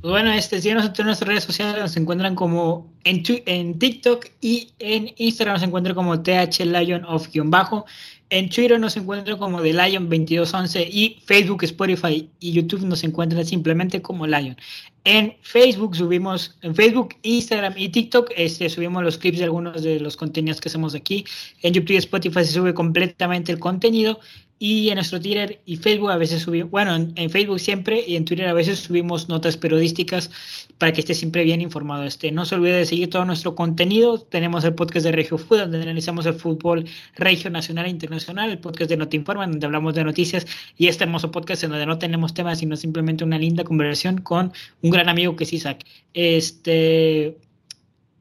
Pues 0.00 0.12
bueno, 0.12 0.32
este, 0.32 0.62
síganos 0.62 0.98
en 0.98 1.04
nuestras 1.04 1.28
redes 1.28 1.44
sociales, 1.44 1.78
nos 1.78 1.94
encuentran 1.94 2.34
como 2.34 2.90
en, 3.04 3.22
en 3.44 3.78
TikTok 3.78 4.28
y 4.40 4.70
en 4.78 5.12
Instagram 5.18 5.56
nos 5.56 5.62
encuentran 5.62 5.94
como 5.94 6.22
TH 6.22 6.64
Lion 6.64 7.04
of 7.04 7.28
bajo. 7.44 7.84
En 8.30 8.48
Twitter 8.48 8.80
nos 8.80 8.96
encuentran 8.96 9.36
como 9.36 9.60
The 9.60 9.74
Lion 9.74 10.04
2211 10.08 10.88
y 10.90 11.20
Facebook, 11.26 11.64
Spotify 11.64 12.30
y 12.40 12.52
YouTube 12.52 12.86
nos 12.86 13.04
encuentran 13.04 13.44
simplemente 13.44 14.00
como 14.00 14.26
Lion. 14.26 14.56
En 15.04 15.34
Facebook 15.42 15.94
subimos, 15.94 16.56
en 16.62 16.74
Facebook, 16.74 17.16
Instagram 17.20 17.74
y 17.76 17.90
TikTok, 17.90 18.30
este, 18.36 18.70
subimos 18.70 19.02
los 19.02 19.18
clips 19.18 19.38
de 19.38 19.44
algunos 19.44 19.82
de 19.82 20.00
los 20.00 20.16
contenidos 20.16 20.62
que 20.62 20.70
hacemos 20.70 20.94
aquí. 20.94 21.26
En 21.60 21.74
YouTube 21.74 21.92
y 21.92 21.96
Spotify 21.96 22.44
se 22.46 22.52
sube 22.52 22.72
completamente 22.72 23.52
el 23.52 23.58
contenido 23.58 24.18
y 24.62 24.90
en 24.90 24.96
nuestro 24.96 25.18
Twitter 25.18 25.62
y 25.64 25.76
Facebook 25.76 26.10
a 26.10 26.18
veces 26.18 26.42
subimos, 26.42 26.70
bueno, 26.70 26.94
en, 26.94 27.30
Facebook 27.30 27.58
siempre 27.58 28.04
y 28.06 28.16
en 28.16 28.26
Twitter 28.26 28.46
a 28.46 28.52
veces 28.52 28.80
subimos 28.80 29.26
notas 29.26 29.56
periodísticas 29.56 30.30
para 30.76 30.92
que 30.92 31.00
esté 31.00 31.14
siempre 31.14 31.44
bien 31.44 31.62
informado. 31.62 32.04
Este, 32.04 32.30
no 32.30 32.44
se 32.44 32.56
olvide 32.56 32.74
de 32.74 32.84
seguir 32.84 33.08
todo 33.08 33.24
nuestro 33.24 33.54
contenido. 33.54 34.20
Tenemos 34.20 34.62
el 34.64 34.74
podcast 34.74 35.06
de 35.06 35.12
Regio 35.12 35.38
Fútbol, 35.38 35.60
donde 35.60 35.80
analizamos 35.80 36.26
el 36.26 36.34
fútbol 36.34 36.84
regio 37.16 37.48
nacional 37.48 37.86
e 37.86 37.88
internacional, 37.88 38.50
el 38.50 38.58
podcast 38.58 38.90
de 38.90 38.98
Notinforma, 38.98 39.46
donde 39.46 39.64
hablamos 39.64 39.94
de 39.94 40.04
noticias, 40.04 40.46
y 40.76 40.88
este 40.88 41.04
hermoso 41.04 41.30
podcast 41.30 41.64
en 41.64 41.70
donde 41.70 41.86
no 41.86 41.98
tenemos 41.98 42.34
temas, 42.34 42.58
sino 42.58 42.76
simplemente 42.76 43.24
una 43.24 43.38
linda 43.38 43.64
conversación 43.64 44.18
con 44.18 44.52
un 44.82 44.90
gran 44.90 45.08
amigo 45.08 45.36
que 45.36 45.44
es 45.44 45.54
Isaac. 45.54 45.86
Este 46.12 47.38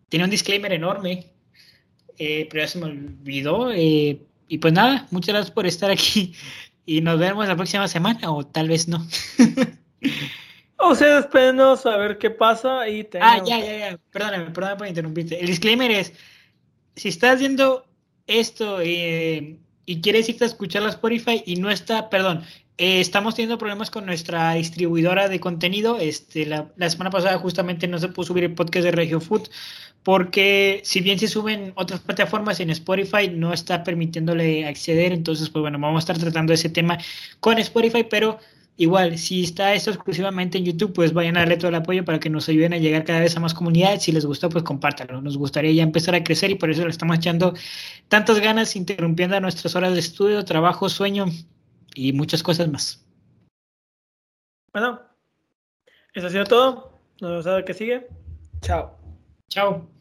tiene 0.07 0.23
un 0.23 0.31
disclaimer 0.31 0.71
enorme, 0.71 1.25
eh, 2.17 2.47
pero 2.49 2.63
ya 2.63 2.67
se 2.69 2.79
me 2.79 2.85
olvidó. 2.85 3.73
Eh, 3.73 4.21
y 4.49 4.57
pues 4.57 4.73
nada, 4.73 5.07
muchas 5.11 5.33
gracias 5.35 5.51
por 5.51 5.65
estar 5.65 5.89
aquí 5.89 6.33
y 6.85 7.01
nos 7.01 7.19
vemos 7.19 7.47
la 7.47 7.55
próxima 7.55 7.87
semana 7.87 8.31
o 8.31 8.45
tal 8.45 8.67
vez 8.67 8.87
no. 8.87 9.07
o 10.77 10.95
sea, 10.95 11.19
espérenos 11.19 11.85
a 11.85 11.95
ver 11.97 12.17
qué 12.17 12.31
pasa 12.31 12.89
y 12.89 13.07
Ah, 13.21 13.41
ya, 13.45 13.59
ya, 13.59 13.77
ya, 13.77 13.99
perdóname, 14.11 14.49
perdóname 14.49 14.77
por 14.79 14.87
interrumpirte. 14.87 15.39
El 15.39 15.47
disclaimer 15.47 15.91
es, 15.91 16.13
si 16.95 17.09
estás 17.09 17.39
viendo 17.39 17.85
esto 18.25 18.81
eh, 18.81 19.59
y 19.85 20.01
quieres 20.01 20.27
irte 20.29 20.45
a 20.45 20.47
escuchar 20.47 20.81
la 20.81 20.89
Spotify 20.89 21.43
y 21.45 21.57
no 21.57 21.69
está, 21.69 22.09
perdón, 22.09 22.43
eh, 22.79 23.01
estamos 23.01 23.35
teniendo 23.35 23.57
problemas 23.57 23.91
con 23.91 24.05
nuestra 24.05 24.53
distribuidora 24.53 25.27
de 25.27 25.41
contenido. 25.41 25.99
Este, 25.99 26.45
la, 26.45 26.71
la, 26.77 26.89
semana 26.89 27.09
pasada 27.09 27.37
justamente 27.37 27.87
no 27.89 27.99
se 27.99 28.07
pudo 28.07 28.27
subir 28.27 28.45
el 28.45 28.55
podcast 28.55 28.85
de 28.85 28.91
Regio 28.91 29.19
Food 29.19 29.49
porque 30.01 30.79
si 30.85 31.01
bien 31.01 31.19
se 31.19 31.27
suben 31.27 31.73
otras 31.75 31.99
plataformas 31.99 32.61
en 32.61 32.69
Spotify 32.69 33.29
no 33.29 33.51
está 33.51 33.83
permitiéndole 33.83 34.65
acceder. 34.65 35.11
Entonces, 35.11 35.49
pues 35.49 35.61
bueno, 35.61 35.77
vamos 35.77 35.97
a 35.97 35.99
estar 35.99 36.17
tratando 36.17 36.53
ese 36.53 36.69
tema 36.69 36.97
con 37.41 37.57
Spotify, 37.59 38.05
pero 38.09 38.39
igual, 38.77 39.17
si 39.17 39.43
está 39.43 39.73
esto 39.73 39.91
exclusivamente 39.91 40.57
en 40.57 40.63
YouTube, 40.63 40.93
pues 40.93 41.11
vayan 41.11 41.35
a 41.35 41.41
darle 41.41 41.57
todo 41.57 41.67
el 41.67 41.75
apoyo 41.75 42.05
para 42.05 42.21
que 42.21 42.29
nos 42.29 42.47
ayuden 42.47 42.73
a 42.73 42.77
llegar 42.77 43.03
cada 43.03 43.19
vez 43.19 43.35
a 43.35 43.41
más 43.41 43.53
comunidades. 43.53 44.03
Si 44.03 44.13
les 44.13 44.25
gustó, 44.25 44.47
pues 44.47 44.63
compártanlo. 44.63 45.21
Nos 45.21 45.37
gustaría 45.37 45.73
ya 45.73 45.83
empezar 45.83 46.15
a 46.15 46.23
crecer 46.23 46.51
y 46.51 46.55
por 46.55 46.69
eso 46.69 46.83
le 46.85 46.91
estamos 46.91 47.17
echando 47.17 47.53
tantas 48.07 48.39
ganas, 48.39 48.77
interrumpiendo 48.77 49.37
nuestras 49.41 49.75
horas 49.75 49.93
de 49.93 49.99
estudio, 49.99 50.45
trabajo, 50.45 50.87
sueño 50.87 51.25
y 51.95 52.13
muchas 52.13 52.43
cosas 52.43 52.69
más. 52.69 53.05
Bueno, 54.73 55.01
eso 56.13 56.27
ha 56.27 56.29
sido 56.29 56.45
todo. 56.45 56.99
Nos 57.21 57.31
vemos 57.31 57.47
a 57.47 57.55
ver 57.55 57.65
qué 57.65 57.73
sigue. 57.73 58.07
Chao. 58.61 58.97
Chao. 59.49 59.98